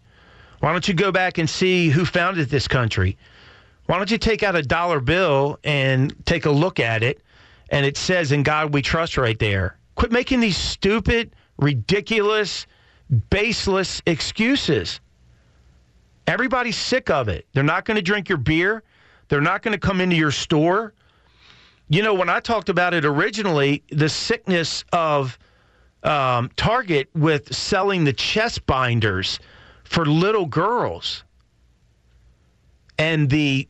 Why 0.62 0.72
don't 0.72 0.88
you 0.88 0.93
go 0.93 1.12
back 1.12 1.38
and 1.38 1.49
see 1.49 1.89
who 1.89 2.05
founded 2.05 2.49
this 2.49 2.68
country? 2.68 3.18
Why 3.88 3.97
don't 3.97 4.12
you 4.12 4.18
take 4.18 4.43
out 4.43 4.55
a 4.55 4.62
dollar 4.62 5.01
bill 5.01 5.60
and 5.66 6.14
take 6.26 6.45
a 6.45 6.51
look 6.51 6.80
at 6.80 7.03
it? 7.03 7.22
And 7.70 7.86
it 7.86 7.97
says, 7.97 8.32
In 8.32 8.43
God 8.43 8.74
we 8.74 8.82
trust 8.82 9.18
right 9.18 9.38
there. 9.39 9.78
Quit 9.95 10.12
making 10.14 10.39
these 10.39 10.57
stupid, 10.57 11.36
ridiculous, 11.57 12.66
baseless 13.30 14.01
excuses. 14.05 15.01
Everybody's 16.30 16.78
sick 16.78 17.10
of 17.10 17.28
it. 17.28 17.48
They're 17.54 17.64
not 17.64 17.86
going 17.86 17.96
to 17.96 18.04
drink 18.04 18.30
your 18.30 18.38
beer. 18.38 18.84
They're 19.30 19.42
not 19.42 19.64
going 19.64 19.72
to 19.72 19.80
come 19.80 20.00
into 20.00 20.16
your 20.16 20.30
store. 20.30 20.94
You 21.90 22.04
know, 22.04 22.14
when 22.14 22.30
I 22.30 22.40
talked 22.40 22.70
about 22.70 22.94
it 22.94 23.04
originally, 23.04 23.82
the 23.90 24.10
sickness 24.10 24.86
of 24.94 25.40
um, 26.04 26.52
Target 26.56 27.10
with 27.16 27.52
selling 27.52 28.04
the 28.04 28.14
chest 28.14 28.64
binders 28.68 29.40
for 29.86 30.06
little 30.06 30.46
girls 30.46 31.24
and 33.00 33.28
the, 33.28 33.68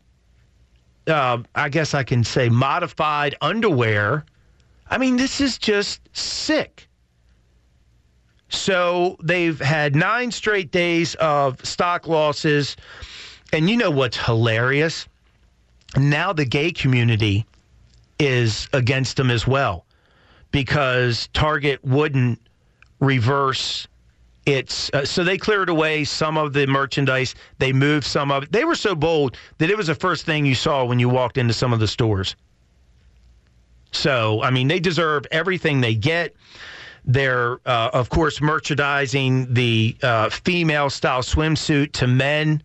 uh, 1.07 1.38
I 1.55 1.70
guess 1.70 1.93
I 1.93 2.03
can 2.03 2.26
say, 2.26 2.49
modified 2.49 3.36
underwear. 3.39 4.26
I 4.89 4.97
mean, 4.97 5.16
this 5.16 5.39
is 5.39 5.57
just 5.57 6.01
sick. 6.12 6.88
So 8.49 9.15
they've 9.21 9.59
had 9.59 9.95
nine 9.95 10.31
straight 10.31 10.71
days 10.71 11.15
of 11.15 11.63
stock 11.65 12.07
losses. 12.07 12.75
And 13.53 13.69
you 13.69 13.77
know 13.77 13.91
what's 13.91 14.17
hilarious? 14.17 15.07
Now 15.95 16.33
the 16.33 16.45
gay 16.45 16.71
community 16.71 17.45
is 18.19 18.67
against 18.73 19.17
them 19.17 19.31
as 19.31 19.47
well 19.47 19.85
because 20.51 21.29
Target 21.33 21.83
wouldn't 21.83 22.39
reverse 22.99 23.87
its. 24.45 24.89
Uh, 24.93 25.05
so 25.05 25.23
they 25.23 25.37
cleared 25.37 25.69
away 25.69 26.03
some 26.03 26.37
of 26.37 26.53
the 26.53 26.67
merchandise. 26.67 27.35
They 27.59 27.71
moved 27.71 28.05
some 28.05 28.31
of 28.31 28.43
it. 28.43 28.51
They 28.51 28.65
were 28.65 28.75
so 28.75 28.95
bold 28.95 29.37
that 29.59 29.69
it 29.69 29.77
was 29.77 29.87
the 29.87 29.95
first 29.95 30.25
thing 30.25 30.45
you 30.45 30.55
saw 30.55 30.83
when 30.85 30.99
you 30.99 31.09
walked 31.09 31.37
into 31.37 31.53
some 31.53 31.73
of 31.73 31.79
the 31.79 31.87
stores. 31.87 32.35
So, 33.91 34.43
I 34.43 34.51
mean, 34.51 34.67
they 34.67 34.79
deserve 34.79 35.25
everything 35.31 35.81
they 35.81 35.95
get. 35.95 36.35
They're, 37.10 37.60
uh, 37.66 37.89
of 37.91 38.10
course, 38.10 38.39
merchandising 38.39 39.51
the 39.55 39.97
uh, 40.03 40.30
female 40.30 40.91
style 40.91 41.24
swimsuit 41.24 41.91
to 41.93 42.05
men 42.05 42.62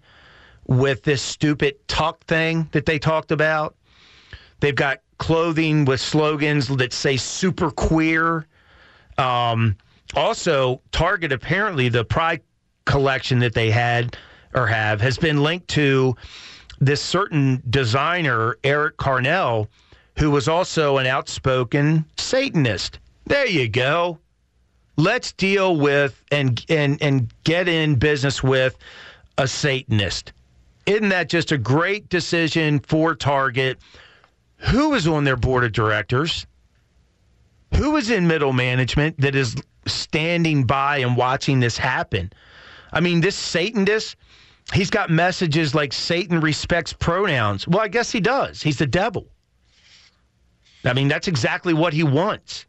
with 0.66 1.02
this 1.02 1.22
stupid 1.22 1.76
tuck 1.88 2.22
thing 2.26 2.68
that 2.72 2.84
they 2.84 2.98
talked 2.98 3.32
about. 3.32 3.74
They've 4.60 4.74
got 4.74 5.00
clothing 5.16 5.86
with 5.86 5.98
slogans 5.98 6.68
that 6.68 6.92
say 6.92 7.16
super 7.16 7.70
queer. 7.70 8.46
Um, 9.16 9.76
also, 10.14 10.82
Target 10.92 11.32
apparently 11.32 11.88
the 11.88 12.04
Pride 12.04 12.42
collection 12.84 13.38
that 13.38 13.54
they 13.54 13.70
had 13.70 14.14
or 14.54 14.66
have 14.66 15.00
has 15.00 15.16
been 15.16 15.42
linked 15.42 15.68
to 15.68 16.14
this 16.80 17.00
certain 17.00 17.62
designer, 17.70 18.58
Erik 18.62 18.98
Carnell, 18.98 19.68
who 20.18 20.30
was 20.30 20.48
also 20.48 20.98
an 20.98 21.06
outspoken 21.06 22.04
Satanist. 22.18 22.98
There 23.24 23.46
you 23.46 23.68
go. 23.68 24.18
Let's 24.96 25.32
deal 25.32 25.76
with 25.76 26.22
and 26.30 26.64
and 26.68 27.02
and 27.02 27.32
get 27.44 27.68
in 27.68 27.96
business 27.96 28.42
with 28.42 28.76
a 29.38 29.48
Satanist. 29.48 30.32
Isn't 30.86 31.08
that 31.08 31.28
just 31.28 31.50
a 31.50 31.58
great 31.58 32.08
decision 32.08 32.78
for 32.78 33.14
Target? 33.14 33.78
Who 34.58 34.94
is 34.94 35.06
on 35.08 35.24
their 35.24 35.36
board 35.36 35.64
of 35.64 35.72
directors? 35.72 36.46
Who 37.74 37.96
is 37.96 38.10
in 38.10 38.26
middle 38.26 38.52
management 38.52 39.20
that 39.20 39.34
is 39.34 39.56
standing 39.86 40.64
by 40.64 40.98
and 40.98 41.16
watching 41.16 41.58
this 41.58 41.76
happen? 41.76 42.32
I 42.92 43.00
mean, 43.00 43.20
this 43.20 43.34
Satanist, 43.34 44.16
he's 44.72 44.90
got 44.90 45.10
messages 45.10 45.74
like 45.74 45.92
Satan 45.92 46.40
respects 46.40 46.92
pronouns. 46.92 47.66
Well, 47.66 47.80
I 47.80 47.88
guess 47.88 48.12
he 48.12 48.20
does. 48.20 48.62
He's 48.62 48.78
the 48.78 48.86
devil. 48.86 49.26
I 50.84 50.92
mean, 50.92 51.08
that's 51.08 51.28
exactly 51.28 51.74
what 51.74 51.92
he 51.92 52.04
wants. 52.04 52.66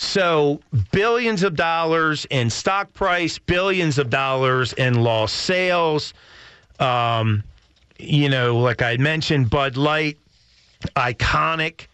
So, 0.00 0.60
billions 0.92 1.42
of 1.42 1.56
dollars 1.56 2.24
in 2.30 2.50
stock 2.50 2.94
price, 2.94 3.36
billions 3.36 3.98
of 3.98 4.10
dollars 4.10 4.72
in 4.74 4.94
lost 4.94 5.34
sales. 5.34 6.14
Um, 6.78 7.42
you 7.98 8.28
know, 8.28 8.58
like 8.58 8.80
I 8.80 8.96
mentioned, 8.96 9.50
Bud 9.50 9.76
Light, 9.76 10.16
iconic 10.94 11.88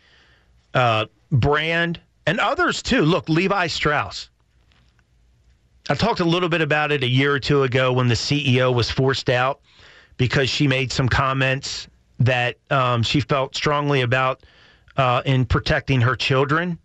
uh, 0.74 1.06
brand, 1.32 1.98
and 2.26 2.38
others 2.40 2.82
too. 2.82 3.00
Look, 3.00 3.30
Levi 3.30 3.68
Strauss. 3.68 4.28
I 5.88 5.94
talked 5.94 6.20
a 6.20 6.26
little 6.26 6.50
bit 6.50 6.60
about 6.60 6.92
it 6.92 7.02
a 7.02 7.08
year 7.08 7.32
or 7.32 7.40
two 7.40 7.62
ago 7.62 7.90
when 7.90 8.08
the 8.08 8.14
CEO 8.14 8.74
was 8.74 8.90
forced 8.90 9.30
out 9.30 9.60
because 10.18 10.50
she 10.50 10.68
made 10.68 10.92
some 10.92 11.08
comments 11.08 11.88
that 12.20 12.58
um, 12.70 13.02
she 13.02 13.20
felt 13.20 13.56
strongly 13.56 14.02
about 14.02 14.42
uh, 14.98 15.22
in 15.24 15.46
protecting 15.46 16.02
her 16.02 16.14
children. 16.14 16.78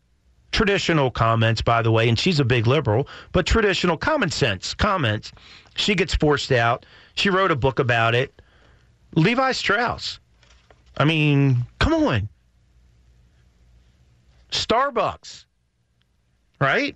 Traditional 0.52 1.12
comments, 1.12 1.62
by 1.62 1.82
the 1.82 1.92
way, 1.92 2.10
and 2.10 2.18
she's 2.18 2.40
a 2.40 2.46
big 2.46 2.66
liberal, 2.68 3.08
but 3.32 3.46
traditional 3.46 3.98
common 3.98 4.32
sense 4.32 4.74
comments. 4.74 5.32
She 5.76 5.96
gets 5.96 6.16
forced 6.16 6.52
out. 6.52 6.86
She 7.16 7.30
wrote 7.30 7.52
a 7.52 7.56
book 7.56 7.80
about 7.80 8.16
it. 8.16 8.42
Levi 9.16 9.52
Strauss. 9.52 10.20
I 10.98 11.06
mean, 11.06 11.66
come 11.80 11.94
on. 11.94 12.30
Starbucks, 14.52 15.46
right? 16.60 16.96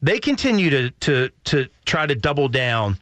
They 0.00 0.18
continue 0.18 0.70
to 0.70 0.90
to 0.90 1.30
to 1.44 1.68
try 1.84 2.06
to 2.06 2.14
double 2.14 2.48
down 2.48 2.98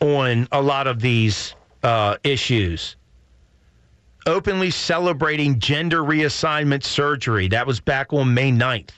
on 0.00 0.46
a 0.52 0.60
lot 0.60 0.86
of 0.86 1.00
these 1.00 1.54
uh, 1.82 2.16
issues. 2.22 2.96
Openly 4.26 4.70
celebrating 4.70 5.58
gender 5.58 6.02
reassignment 6.02 6.84
surgery. 6.84 7.48
That 7.48 7.66
was 7.66 7.80
back 7.80 8.12
on 8.12 8.32
May 8.34 8.52
9th. 8.52 8.90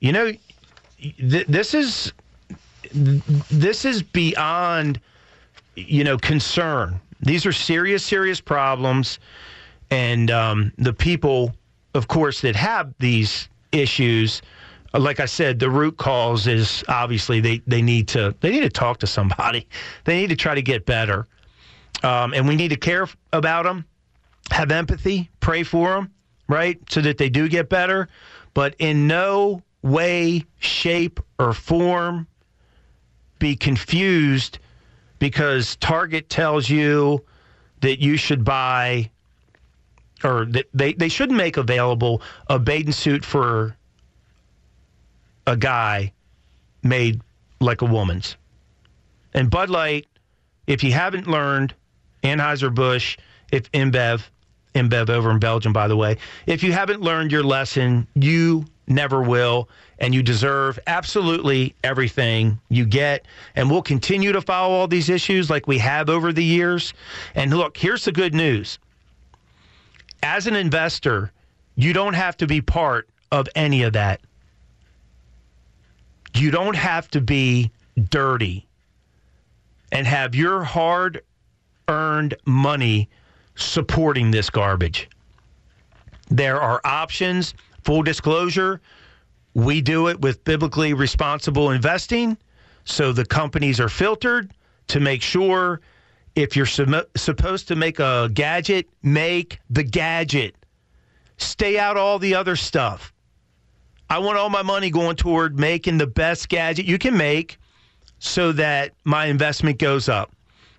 you 0.00 0.12
know, 0.12 0.32
th- 0.98 1.46
this 1.46 1.74
is 1.74 2.12
this 2.92 3.84
is 3.84 4.02
beyond 4.02 5.00
you 5.76 6.04
know 6.04 6.18
concern. 6.18 7.00
These 7.20 7.44
are 7.46 7.52
serious, 7.52 8.02
serious 8.02 8.40
problems, 8.40 9.18
and 9.90 10.30
um, 10.30 10.72
the 10.78 10.92
people, 10.92 11.54
of 11.94 12.08
course, 12.08 12.40
that 12.40 12.56
have 12.56 12.92
these 12.98 13.48
issues. 13.72 14.42
Like 14.92 15.20
I 15.20 15.26
said, 15.26 15.60
the 15.60 15.70
root 15.70 15.98
cause 15.98 16.48
is 16.48 16.82
obviously 16.88 17.40
they, 17.40 17.58
they 17.66 17.82
need 17.82 18.08
to 18.08 18.34
they 18.40 18.50
need 18.50 18.62
to 18.62 18.70
talk 18.70 18.98
to 19.00 19.06
somebody. 19.06 19.66
They 20.04 20.20
need 20.20 20.30
to 20.30 20.36
try 20.36 20.54
to 20.54 20.62
get 20.62 20.86
better, 20.86 21.26
um, 22.02 22.34
and 22.34 22.46
we 22.46 22.56
need 22.56 22.68
to 22.68 22.76
care 22.76 23.08
about 23.32 23.64
them, 23.64 23.84
have 24.50 24.70
empathy, 24.70 25.30
pray 25.40 25.62
for 25.62 25.94
them, 25.94 26.10
right, 26.48 26.78
so 26.90 27.00
that 27.00 27.18
they 27.18 27.28
do 27.28 27.48
get 27.48 27.68
better. 27.68 28.08
But 28.54 28.74
in 28.78 29.06
no 29.06 29.62
way, 29.82 30.44
shape, 30.58 31.20
or 31.38 31.52
form 31.52 32.26
be 33.38 33.56
confused 33.56 34.58
because 35.18 35.76
Target 35.76 36.28
tells 36.28 36.68
you 36.68 37.24
that 37.80 38.00
you 38.00 38.16
should 38.16 38.44
buy 38.44 39.10
or 40.22 40.44
that 40.46 40.66
they, 40.74 40.92
they 40.92 41.08
should 41.08 41.30
make 41.30 41.56
available 41.56 42.20
a 42.48 42.58
bathing 42.58 42.92
suit 42.92 43.24
for 43.24 43.76
a 45.46 45.56
guy 45.56 46.12
made 46.82 47.20
like 47.60 47.82
a 47.82 47.86
woman's. 47.86 48.36
And 49.32 49.50
Bud 49.50 49.70
Light, 49.70 50.06
if 50.66 50.84
you 50.84 50.92
haven't 50.92 51.26
learned, 51.26 51.74
Anheuser-Busch, 52.22 53.16
if 53.52 53.70
InBev, 53.72 54.22
InBev 54.74 55.10
over 55.10 55.30
in 55.30 55.38
Belgium, 55.38 55.72
by 55.72 55.88
the 55.88 55.96
way, 55.96 56.16
if 56.46 56.62
you 56.62 56.72
haven't 56.72 57.00
learned 57.00 57.32
your 57.32 57.42
lesson, 57.42 58.06
you 58.14 58.64
never 58.86 59.22
will, 59.22 59.68
and 59.98 60.14
you 60.14 60.22
deserve 60.22 60.78
absolutely 60.86 61.74
everything 61.84 62.60
you 62.68 62.84
get. 62.84 63.24
And 63.54 63.70
we'll 63.70 63.82
continue 63.82 64.32
to 64.32 64.40
follow 64.40 64.74
all 64.74 64.88
these 64.88 65.08
issues 65.08 65.48
like 65.48 65.66
we 65.66 65.78
have 65.78 66.10
over 66.10 66.32
the 66.32 66.44
years. 66.44 66.92
And 67.34 67.56
look, 67.56 67.76
here's 67.76 68.04
the 68.04 68.12
good 68.12 68.34
news 68.34 68.78
as 70.22 70.46
an 70.46 70.54
investor, 70.54 71.32
you 71.76 71.92
don't 71.92 72.14
have 72.14 72.36
to 72.38 72.46
be 72.46 72.60
part 72.60 73.08
of 73.32 73.48
any 73.54 73.82
of 73.82 73.92
that. 73.94 74.20
You 76.34 76.50
don't 76.50 76.76
have 76.76 77.08
to 77.10 77.20
be 77.20 77.70
dirty 78.10 78.66
and 79.92 80.06
have 80.06 80.34
your 80.34 80.62
hard 80.62 81.22
earned 81.90 82.34
money 82.46 83.10
supporting 83.56 84.30
this 84.30 84.48
garbage. 84.48 85.10
There 86.30 86.60
are 86.60 86.80
options. 86.84 87.54
Full 87.84 88.02
disclosure, 88.02 88.80
we 89.54 89.80
do 89.80 90.08
it 90.08 90.20
with 90.20 90.44
biblically 90.44 90.94
responsible 90.94 91.70
investing. 91.70 92.38
So 92.84 93.12
the 93.12 93.24
companies 93.24 93.80
are 93.80 93.88
filtered 93.88 94.52
to 94.88 95.00
make 95.00 95.22
sure 95.22 95.80
if 96.36 96.56
you're 96.56 96.66
sum- 96.66 97.02
supposed 97.16 97.68
to 97.68 97.76
make 97.76 97.98
a 97.98 98.30
gadget, 98.32 98.88
make 99.02 99.58
the 99.70 99.82
gadget. 99.82 100.54
Stay 101.38 101.78
out 101.78 101.96
all 101.96 102.18
the 102.18 102.34
other 102.34 102.54
stuff. 102.54 103.12
I 104.08 104.18
want 104.18 104.38
all 104.38 104.50
my 104.50 104.62
money 104.62 104.90
going 104.90 105.16
toward 105.16 105.58
making 105.58 105.98
the 105.98 106.06
best 106.06 106.48
gadget 106.48 106.86
you 106.86 106.98
can 106.98 107.16
make 107.16 107.58
so 108.18 108.52
that 108.52 108.92
my 109.04 109.26
investment 109.26 109.78
goes 109.78 110.08
up. 110.08 110.32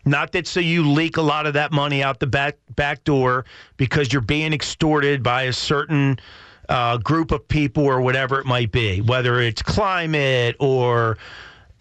Not 0.06 0.32
that 0.32 0.48
so 0.48 0.60
you 0.60 0.90
leak 0.90 1.18
a 1.18 1.22
lot 1.22 1.46
of 1.46 1.54
that 1.54 1.72
money 1.72 2.04
out 2.04 2.20
the 2.20 2.28
back 2.28 2.58
back 2.76 3.04
door 3.04 3.46
because 3.78 4.12
you're 4.12 4.22
being 4.22 4.54
extorted 4.54 5.22
by 5.22 5.44
a 5.44 5.54
certain 5.54 6.20
uh, 6.70 6.98
group 6.98 7.32
of 7.32 7.48
people 7.48 7.84
or 7.84 8.02
whatever 8.02 8.40
it 8.40 8.46
might 8.46 8.72
be, 8.72 9.02
whether 9.02 9.42
it's 9.42 9.62
climate 9.62 10.56
or 10.60 11.18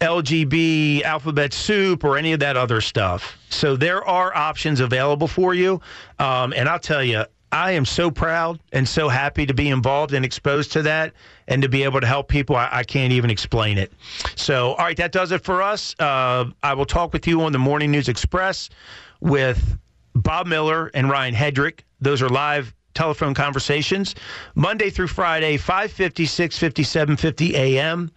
LGB 0.01 1.03
alphabet 1.03 1.53
soup 1.53 2.03
or 2.03 2.17
any 2.17 2.33
of 2.33 2.39
that 2.39 2.57
other 2.57 2.81
stuff. 2.81 3.37
So 3.49 3.75
there 3.75 4.03
are 4.03 4.35
options 4.35 4.79
available 4.79 5.27
for 5.27 5.53
you. 5.53 5.79
Um, 6.19 6.53
and 6.53 6.67
I'll 6.67 6.79
tell 6.79 7.03
you, 7.03 7.25
I 7.51 7.71
am 7.71 7.85
so 7.85 8.09
proud 8.09 8.59
and 8.71 8.87
so 8.87 9.09
happy 9.09 9.45
to 9.45 9.53
be 9.53 9.69
involved 9.69 10.13
and 10.13 10.23
exposed 10.23 10.71
to 10.73 10.81
that 10.83 11.13
and 11.47 11.61
to 11.61 11.69
be 11.69 11.83
able 11.83 11.99
to 12.01 12.07
help 12.07 12.27
people. 12.27 12.55
I, 12.55 12.69
I 12.71 12.83
can't 12.83 13.11
even 13.11 13.29
explain 13.29 13.77
it. 13.77 13.91
So, 14.35 14.73
all 14.73 14.85
right, 14.85 14.97
that 14.97 15.11
does 15.11 15.31
it 15.31 15.43
for 15.43 15.61
us. 15.61 15.95
Uh, 15.99 16.45
I 16.63 16.73
will 16.73 16.85
talk 16.85 17.13
with 17.13 17.27
you 17.27 17.41
on 17.41 17.51
the 17.51 17.59
Morning 17.59 17.91
News 17.91 18.07
Express 18.07 18.69
with 19.19 19.77
Bob 20.15 20.47
Miller 20.47 20.91
and 20.93 21.09
Ryan 21.09 21.33
Hedrick. 21.33 21.81
Those 21.99 22.21
are 22.21 22.29
live 22.29 22.73
telephone 22.93 23.33
conversations 23.33 24.15
Monday 24.55 24.89
through 24.89 25.07
Friday, 25.07 25.57
550, 25.57 26.25
650, 26.25 26.83
750 26.83 27.55
a.m. 27.55 28.11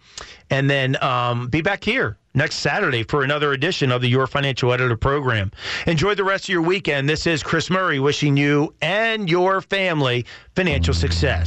And 0.49 0.69
then 0.69 1.01
um, 1.01 1.47
be 1.47 1.61
back 1.61 1.83
here 1.83 2.17
next 2.35 2.55
Saturday 2.57 3.03
for 3.03 3.23
another 3.23 3.53
edition 3.53 3.91
of 3.91 4.01
the 4.01 4.07
Your 4.07 4.27
Financial 4.27 4.71
Editor 4.71 4.97
program. 4.97 5.51
Enjoy 5.87 6.13
the 6.15 6.23
rest 6.23 6.45
of 6.45 6.49
your 6.49 6.61
weekend. 6.61 7.09
This 7.09 7.25
is 7.25 7.41
Chris 7.41 7.69
Murray 7.69 7.99
wishing 7.99 8.37
you 8.37 8.73
and 8.81 9.29
your 9.29 9.61
family 9.61 10.25
financial 10.55 10.93
success. 10.93 11.43